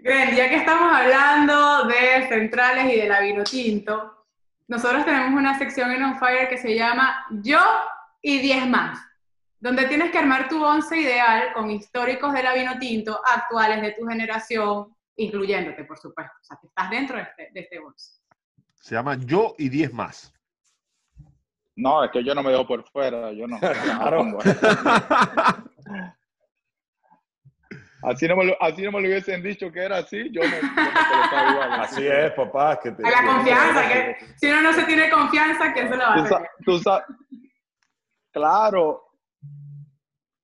Gren, 0.00 0.34
ya 0.36 0.48
que 0.48 0.56
estamos 0.56 0.94
hablando 0.94 1.84
de 1.84 2.28
centrales 2.28 2.92
y 2.92 3.00
de 3.00 3.08
la 3.08 3.20
vino 3.20 3.44
tinto, 3.44 4.26
nosotros 4.66 5.04
tenemos 5.04 5.38
una 5.38 5.58
sección 5.58 5.90
en 5.92 6.02
On 6.04 6.18
Fire 6.18 6.48
que 6.48 6.58
se 6.58 6.74
llama 6.74 7.24
Yo 7.42 7.60
y 8.20 8.38
10 8.40 8.66
más, 8.68 8.98
donde 9.58 9.86
tienes 9.86 10.10
que 10.10 10.18
armar 10.18 10.48
tu 10.48 10.62
once 10.62 10.96
ideal 10.96 11.52
con 11.54 11.70
históricos 11.70 12.32
de 12.34 12.42
la 12.42 12.54
vino 12.54 12.78
tinto, 12.78 13.20
actuales 13.24 13.80
de 13.80 13.92
tu 13.92 14.06
generación, 14.06 14.94
incluyéndote, 15.18 15.84
por 15.84 15.98
supuesto. 15.98 16.32
O 16.40 16.44
sea, 16.44 16.56
que 16.60 16.66
estás 16.68 16.90
dentro 16.90 17.16
de 17.16 17.22
este, 17.22 17.50
de 17.52 17.60
este 17.60 17.78
once. 17.78 18.20
Se 18.80 18.94
llama 18.94 19.18
Yo 19.18 19.54
y 19.58 19.68
10 19.68 19.92
más. 19.92 20.32
No, 21.76 22.02
es 22.02 22.10
que 22.10 22.24
yo 22.24 22.34
no 22.34 22.42
me 22.42 22.50
dejo 22.50 22.66
por 22.66 22.88
fuera, 22.88 23.32
yo 23.32 23.46
no. 23.46 23.58
Así 28.02 28.28
no, 28.28 28.36
me 28.36 28.44
lo, 28.44 28.62
así 28.62 28.82
no 28.82 28.92
me 28.92 29.00
lo 29.00 29.08
hubiesen 29.08 29.42
dicho 29.42 29.72
que 29.72 29.80
era 29.80 29.98
así, 29.98 30.30
yo 30.30 30.40
no, 30.42 30.48
me 30.48 30.58
igual. 31.50 31.72
Así 31.80 32.06
es, 32.06 32.32
papá. 32.32 32.78
Que 32.80 32.92
te, 32.92 33.04
a 33.04 33.10
la 33.10 33.26
confianza, 33.26 33.88
que 33.88 34.16
si 34.36 34.46
uno 34.46 34.62
no 34.62 34.72
se 34.72 34.84
tiene 34.84 35.10
confianza, 35.10 35.72
¿quién 35.72 35.88
se 35.88 35.96
lo 35.96 36.02
va 36.02 36.14
a 36.14 36.22
hacer? 36.22 36.48
Tú, 36.64 36.80
claro. 38.30 39.04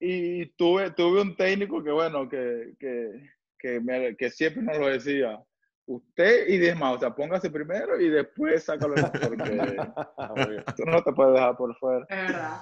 Y 0.01 0.47
tuve, 0.57 0.91
tuve 0.91 1.23
un 1.23 1.37
técnico 1.37 1.83
que, 1.83 1.93
bueno, 1.93 2.29
que, 2.29 2.75
que, 2.79 3.31
que, 3.65 3.81
me, 3.81 4.15
que 4.15 4.31
siempre 4.31 4.63
nos 4.63 4.77
lo 4.77 4.89
decía. 4.89 5.43
Usted 5.87 6.49
y 6.49 6.59
demás, 6.59 6.97
o 6.97 6.99
sea, 6.99 7.15
póngase 7.15 7.51
primero 7.51 7.99
y 7.99 8.11
después 8.11 8.63
sácalo 8.63 8.95
porque 9.23 10.63
tú 10.77 10.85
no 10.85 11.03
te 11.03 11.13
puedes 11.13 11.35
dejar 11.35 11.57
por 11.57 11.75
fuera. 11.77 12.07
Es 12.11 12.33
verdad. 12.33 12.61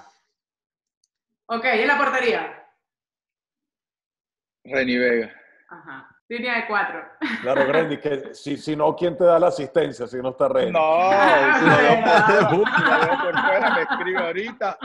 Ok, 1.47 1.65
¿y 1.65 1.81
en 1.81 1.87
la 1.87 1.97
portería? 1.97 2.67
Reni 4.63 4.97
Vega. 4.97 5.33
Ajá. 5.69 6.12
Línea 6.33 6.55
de 6.55 6.67
cuatro. 6.67 6.99
Claro, 7.43 7.67
Grandy, 7.67 7.99
que 7.99 8.33
si, 8.33 8.57
si 8.57 8.75
no, 8.75 8.95
¿quién 8.95 9.15
te 9.15 9.23
da 9.23 9.37
la 9.37 9.49
asistencia 9.49 10.07
si 10.07 10.17
no 10.17 10.29
está 10.29 10.47
Reni? 10.47 10.71
No, 10.71 10.79
si 11.59 11.65
lo 11.65 11.77
veo 11.77 12.01
por, 13.21 13.39
fuera, 13.39 13.75
me 13.75 13.83
escribe 13.83 14.17
ahorita. 14.17 14.79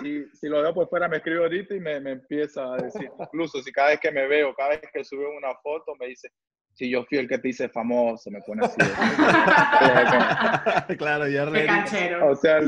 Si, 0.00 0.24
si, 0.32 0.48
lo 0.48 0.62
veo 0.62 0.72
por 0.72 0.88
fuera, 0.88 1.06
me 1.06 1.18
escribe 1.18 1.40
ahorita 1.40 1.74
y 1.74 1.80
me, 1.80 2.00
me, 2.00 2.12
empieza 2.12 2.72
a 2.72 2.78
decir, 2.78 3.10
incluso 3.20 3.62
si 3.62 3.70
cada 3.70 3.90
vez 3.90 4.00
que 4.00 4.10
me 4.10 4.26
veo, 4.26 4.54
cada 4.54 4.70
vez 4.70 4.80
que 4.90 5.04
sube 5.04 5.26
una 5.36 5.54
foto, 5.62 5.94
me 6.00 6.06
dice, 6.06 6.30
si 6.72 6.88
yo 6.88 7.04
fui 7.04 7.18
el 7.18 7.28
que 7.28 7.36
te 7.36 7.48
hice 7.48 7.68
famoso, 7.68 8.30
me 8.30 8.40
pone 8.40 8.64
así. 8.64 8.78
claro, 10.96 11.28
ya 11.28 11.44
Qué 11.50 11.66
canchero. 11.66 12.30
O 12.30 12.36
sea, 12.36 12.60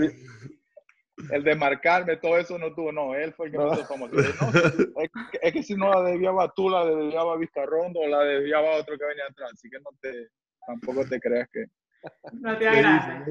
el 1.31 1.45
de 1.45 1.55
marcarme, 1.55 2.17
todo 2.17 2.39
eso 2.39 2.59
no 2.59 2.75
tuvo, 2.75 2.93
no, 2.93 3.15
él 3.15 3.33
fue 3.35 3.47
el 3.47 3.53
que 3.53 3.59
me 3.59 3.73
hizo 3.73 3.85
famoso. 3.87 4.15
es, 4.19 5.53
que, 5.53 5.63
si 5.63 5.75
no 5.75 5.91
la 5.91 6.11
desviaba 6.11 6.53
tú, 6.55 6.69
la 6.69 6.85
desviaba 6.85 7.37
Vizcarrondo 7.37 8.01
o 8.01 8.09
la 8.09 8.21
desviaba 8.21 8.77
otro 8.77 8.99
que 8.99 9.05
venía 9.05 9.25
atrás, 9.29 9.51
así 9.53 9.69
que 9.69 9.79
no 9.79 9.91
te, 10.01 10.29
tampoco 10.67 11.07
te 11.07 11.21
creas 11.21 11.49
que... 11.53 11.67
No 12.33 12.57
te 12.57 12.69
agrada. 12.69 13.25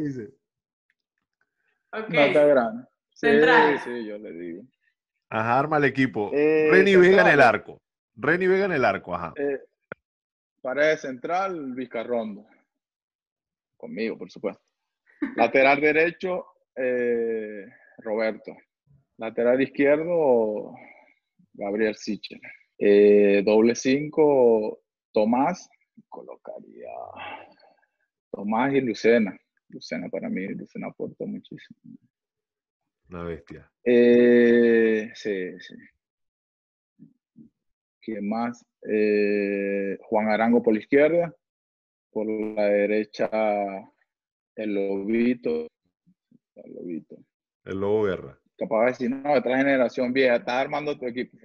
Okay. 1.92 2.28
No 2.28 2.34
te 2.34 2.40
agrada. 2.40 2.90
Sí, 3.14 3.28
Central. 3.28 3.80
sí, 3.80 4.06
yo 4.06 4.18
le 4.18 4.32
digo. 4.32 4.64
Ajá, 5.30 5.60
arma 5.60 5.78
el 5.78 5.86
equipo. 5.86 6.32
Eh, 6.34 6.70
Reni 6.72 6.96
Vega 6.96 7.22
en 7.22 7.28
el 7.28 7.42
arco. 7.42 7.82
Reni 8.16 8.48
Vega 8.48 8.66
en 8.66 8.74
el 8.74 8.86
arco, 8.86 9.16
ajá. 9.16 9.34
Eh, 9.36 9.60
pared 10.62 10.98
central, 10.98 11.74
Vizcarrondo. 11.74 12.46
Conmigo, 13.78 14.18
por 14.18 14.30
supuesto. 14.30 14.62
Lateral 15.36 15.82
derecho, 15.82 16.46
eh, 16.80 17.66
Roberto. 17.98 18.56
Lateral 19.18 19.62
izquierdo, 19.62 20.74
Gabriel 21.54 21.96
Sichel. 21.96 22.40
Eh, 22.78 23.44
doble 23.46 23.76
cinco, 23.76 24.82
Tomás. 25.12 25.70
Colocaría 26.08 26.90
Tomás 28.32 28.74
y 28.74 28.82
Lucena. 28.82 29.38
Lucena 29.68 30.08
para 30.10 30.30
mí, 30.30 30.48
Lucena 30.48 30.88
aporta 30.88 31.26
muchísimo. 31.26 31.80
Una 33.10 33.24
bestia. 33.24 33.70
Eh, 33.84 35.12
sí, 35.14 35.60
sí. 35.60 35.76
¿Quién 38.02 38.30
más? 38.30 38.66
Eh, 38.88 39.98
Juan 40.02 40.30
Arango 40.30 40.64
por 40.64 40.74
la 40.74 40.80
izquierda. 40.80 41.36
Por 42.12 42.28
la 42.28 42.66
derecha, 42.66 43.30
el 44.56 44.74
Lobito. 44.74 45.68
El 46.64 46.74
Lobito. 46.74 47.18
El 47.66 47.80
Lobo 47.80 48.04
Guerra. 48.04 48.40
Capaz 48.58 48.80
de 48.80 48.86
decir, 48.88 49.10
no, 49.10 49.36
esta 49.36 49.58
generación 49.58 50.14
vieja, 50.14 50.36
estás 50.36 50.56
armando 50.56 50.98
tu 50.98 51.06
equipo. 51.06 51.38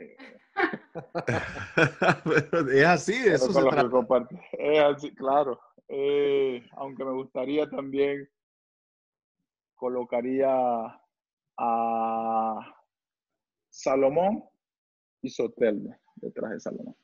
es 2.73 2.85
así, 2.85 3.15
eso 3.15 3.53
se 3.53 3.62
trata. 3.62 4.29
Es 4.53 4.81
así, 4.81 5.15
claro. 5.15 5.61
Eh, 5.89 6.65
aunque 6.73 7.05
me 7.05 7.12
gustaría 7.12 7.69
también 7.69 8.29
colocaría 9.75 10.49
a 11.59 12.75
Salomón 13.71 14.45
y 15.21 15.31
Soteldo 15.31 15.95
detrás 16.17 16.51
de 16.53 16.61
Salomón. 16.61 16.97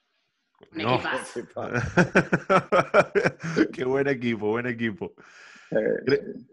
No. 0.72 0.98
Qué 3.72 3.84
buen 3.84 4.08
equipo, 4.08 4.48
buen 4.48 4.66
equipo. 4.66 5.14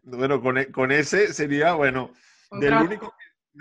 Bueno, 0.04 0.42
con, 0.42 0.58
e, 0.58 0.72
con, 0.72 0.92
ese 0.92 1.34
sería, 1.34 1.74
bueno, 1.74 2.12
del 2.52 2.74
único 2.74 3.14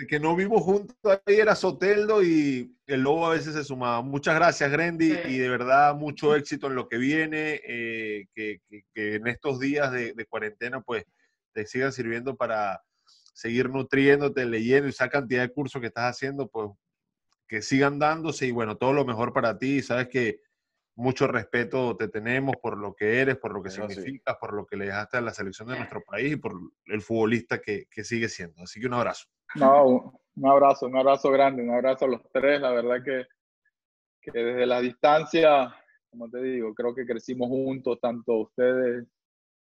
que, 0.08 0.20
no 0.20 0.36
vimos 0.36 0.62
juntos 0.62 0.96
ahí 1.24 1.36
era 1.36 1.54
Soteldo 1.54 2.22
y 2.22 2.76
el 2.86 3.00
Lobo 3.00 3.26
a 3.26 3.30
veces 3.30 3.54
se 3.54 3.64
sumaba. 3.64 4.02
Muchas 4.02 4.34
gracias, 4.34 4.70
Grendy, 4.70 5.12
y 5.26 5.38
de 5.38 5.48
verdad 5.48 5.94
mucho 5.94 6.36
éxito 6.36 6.66
en 6.66 6.74
lo 6.74 6.88
que 6.88 6.98
viene, 6.98 7.60
eh, 7.66 8.26
que, 8.34 8.60
en 8.94 9.26
estos 9.26 9.58
días 9.58 9.90
de, 9.92 10.26
cuarentena 10.28 10.80
pues 10.80 11.04
te 11.52 11.66
sigan 11.66 11.92
sirviendo 11.92 12.36
para 12.36 12.82
seguir 13.32 13.70
nutriéndote, 13.70 14.44
leyendo 14.44 14.88
y 14.88 14.90
esa 14.90 15.08
cantidad 15.08 15.42
de 15.42 15.52
cursos 15.52 15.80
que 15.80 15.88
estás 15.88 16.16
haciendo, 16.16 16.48
pues 16.48 16.70
que 17.48 17.62
sigan 17.62 17.98
dándose 17.98 18.46
y 18.46 18.50
bueno, 18.50 18.76
todo 18.76 18.92
lo 18.92 19.04
mejor 19.04 19.32
para 19.32 19.58
ti. 19.58 19.82
Sabes 19.82 20.08
que 20.08 20.40
mucho 20.96 21.26
respeto 21.26 21.96
te 21.96 22.08
tenemos 22.08 22.56
por 22.56 22.78
lo 22.78 22.94
que 22.94 23.20
eres, 23.20 23.36
por 23.36 23.52
lo 23.52 23.62
que 23.62 23.70
significas, 23.70 24.36
por 24.40 24.54
lo 24.54 24.66
que 24.66 24.76
le 24.76 24.86
dejaste 24.86 25.18
a 25.18 25.20
la 25.20 25.32
selección 25.32 25.68
de 25.68 25.76
nuestro 25.76 26.02
país 26.02 26.32
y 26.32 26.36
por 26.36 26.54
el 26.86 27.02
futbolista 27.02 27.60
que, 27.60 27.86
que 27.90 28.02
sigue 28.02 28.28
siendo. 28.28 28.62
Así 28.62 28.80
que 28.80 28.86
un 28.86 28.94
abrazo. 28.94 29.26
No, 29.54 30.12
un 30.34 30.46
abrazo, 30.46 30.86
un 30.86 30.96
abrazo 30.96 31.30
grande, 31.30 31.62
un 31.62 31.70
abrazo 31.70 32.06
a 32.06 32.08
los 32.08 32.22
tres. 32.32 32.60
La 32.60 32.70
verdad 32.70 33.02
que, 33.04 33.26
que 34.20 34.30
desde 34.32 34.66
la 34.66 34.80
distancia, 34.80 35.74
como 36.10 36.30
te 36.30 36.42
digo, 36.42 36.74
creo 36.74 36.94
que 36.94 37.06
crecimos 37.06 37.48
juntos, 37.48 37.98
tanto 38.00 38.38
ustedes 38.40 39.06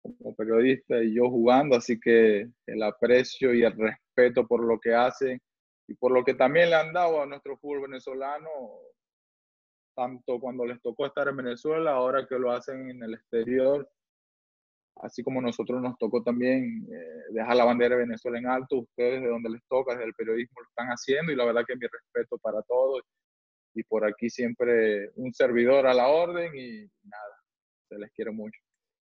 como 0.02 0.36
periodistas 0.36 1.04
y 1.04 1.16
yo 1.16 1.30
jugando, 1.30 1.76
así 1.76 2.00
que 2.00 2.48
el 2.68 2.84
aprecio 2.84 3.54
y 3.54 3.64
el 3.64 3.74
respeto 3.76 4.48
por 4.48 4.64
lo 4.64 4.80
que 4.80 4.94
hacen 4.94 5.42
y 5.88 5.96
por 5.96 6.12
lo 6.12 6.24
que 6.24 6.36
también 6.36 6.70
le 6.70 6.76
han 6.76 6.94
dado 6.94 7.24
a 7.24 7.26
nuestro 7.26 7.58
fútbol 7.58 7.82
venezolano, 7.82 8.50
tanto 9.96 10.40
cuando 10.40 10.66
les 10.66 10.82
tocó 10.82 11.06
estar 11.06 11.28
en 11.28 11.38
Venezuela, 11.38 11.92
ahora 11.92 12.28
que 12.28 12.38
lo 12.38 12.52
hacen 12.52 12.90
en 12.90 13.04
el 13.04 13.14
exterior, 13.14 13.90
así 14.98 15.24
como 15.24 15.42
nosotros 15.42 15.82
nos 15.82 15.98
tocó 15.98 16.24
también 16.24 16.88
eh, 16.92 17.24
dejar 17.32 17.56
la 17.56 17.66
bandera 17.66 17.96
de 17.96 18.04
Venezuela 18.04 18.38
en 18.38 18.48
alto, 18.48 18.78
ustedes 18.80 19.22
de 19.22 19.28
donde 19.28 19.50
les 19.50 19.62
toca, 19.68 19.94
desde 19.94 20.06
el 20.06 20.14
periodismo 20.14 20.62
lo 20.62 20.68
están 20.68 20.88
haciendo 20.88 21.32
y 21.32 21.36
la 21.36 21.46
verdad 21.46 21.64
que 21.68 21.76
mi 21.76 21.88
respeto 21.88 22.38
para 22.38 22.62
todos 22.64 23.02
y 23.74 23.84
por 23.84 24.06
aquí 24.06 24.30
siempre 24.30 25.12
un 25.16 25.34
servidor 25.34 25.86
a 25.86 25.94
la 25.94 26.08
orden 26.08 26.52
y 26.56 26.86
nada, 27.04 27.36
se 27.90 27.98
les 27.98 28.12
quiere 28.12 28.32
mucho. 28.32 28.60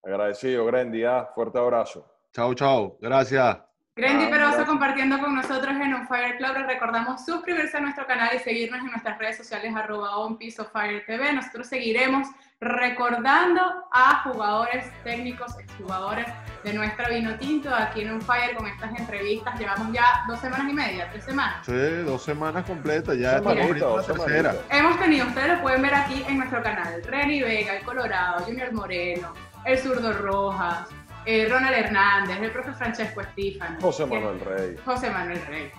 Agradecido, 0.03 0.65
Grandy, 0.67 1.05
ah, 1.05 1.31
fuerte 1.35 1.59
abrazo. 1.59 2.07
Chao, 2.33 2.55
chao, 2.55 2.99
gracias. 3.01 3.76
Grandy 3.99 4.27
Ah, 4.27 4.31
Peroso 4.31 4.67
compartiendo 4.67 5.19
con 5.19 5.35
nosotros 5.35 5.75
en 5.75 5.95
On 5.95 6.07
Fire 6.07 6.37
Club. 6.37 6.53
Les 6.55 6.67
recordamos 6.67 7.25
suscribirse 7.25 7.79
a 7.79 7.81
nuestro 7.81 8.07
canal 8.07 8.29
y 8.37 8.39
seguirnos 8.41 8.81
en 8.81 8.91
nuestras 8.91 9.19
redes 9.19 9.39
sociales 9.39 9.75
arroba 9.75 10.19
On 10.19 10.39
Fire 10.39 11.03
TV. 11.07 11.33
Nosotros 11.33 11.67
seguiremos 11.67 12.29
recordando 12.61 13.63
a 13.91 14.23
jugadores 14.25 14.85
técnicos, 15.03 15.59
exjugadores 15.59 16.27
de 16.63 16.75
nuestra 16.75 17.09
Vino 17.09 17.37
Tinto 17.37 17.75
aquí 17.75 18.03
en 18.03 18.11
On 18.11 18.21
Fire 18.21 18.55
con 18.55 18.67
estas 18.67 18.95
entrevistas. 19.01 19.59
Llevamos 19.59 19.91
ya 19.95 20.05
dos 20.29 20.41
semanas 20.41 20.69
y 20.69 20.75
media, 20.75 21.09
tres 21.11 21.25
semanas. 21.25 21.65
Sí, 21.65 21.73
dos 22.05 22.23
semanas 22.23 22.67
completas, 22.67 23.17
ya 23.17 23.37
estamos 23.37 23.53
abriendo 23.53 23.97
la 23.97 24.03
dos 24.03 24.07
tercera. 24.07 24.55
Hemos 24.69 24.99
tenido, 24.99 25.27
ustedes 25.27 25.57
lo 25.57 25.63
pueden 25.63 25.81
ver 25.81 25.95
aquí 25.95 26.23
en 26.29 26.37
nuestro 26.37 26.63
canal, 26.63 27.03
Reni 27.03 27.41
Vega, 27.41 27.77
el 27.79 27.83
Colorado, 27.83 28.45
Junior 28.45 28.71
Moreno, 28.75 29.33
el 29.65 29.79
Zurdo 29.79 30.13
Rojas, 30.13 30.87
eh, 31.27 31.49
Ronald 31.51 31.77
Hernández, 31.77 32.41
el 32.41 32.53
profe 32.53 32.73
Francesco 32.73 33.21
Estífano. 33.21 33.81
José 33.81 34.07
Manuel 34.07 34.39
Rey. 34.41 34.77
José 34.85 35.11
Manuel 35.11 35.45
Rey. 35.47 35.73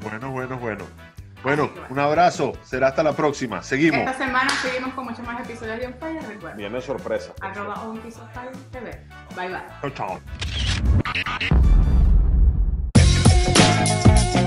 Bueno, 0.00 0.30
bueno, 0.30 0.56
bueno. 0.58 0.86
Bueno, 1.42 1.70
un 1.90 1.98
abrazo. 1.98 2.52
Será 2.62 2.88
hasta 2.88 3.02
la 3.02 3.12
próxima. 3.12 3.62
Seguimos. 3.62 4.00
Esta 4.00 4.14
semana 4.14 4.50
seguimos 4.62 4.94
con 4.94 5.04
muchos 5.06 5.26
más 5.26 5.40
episodios 5.40 5.78
de 5.78 5.86
On 5.86 5.94
Fire. 5.94 6.22
Recuerda. 6.26 6.56
Viene 6.56 6.80
sorpresa. 6.80 7.32
Arroba 7.40 7.82
On 7.82 8.00
Fire 8.00 8.52
TV. 8.70 9.04
Bye 9.34 9.48
bye. 9.48 9.62
Chao, 9.94 10.20
chao. 14.34 14.45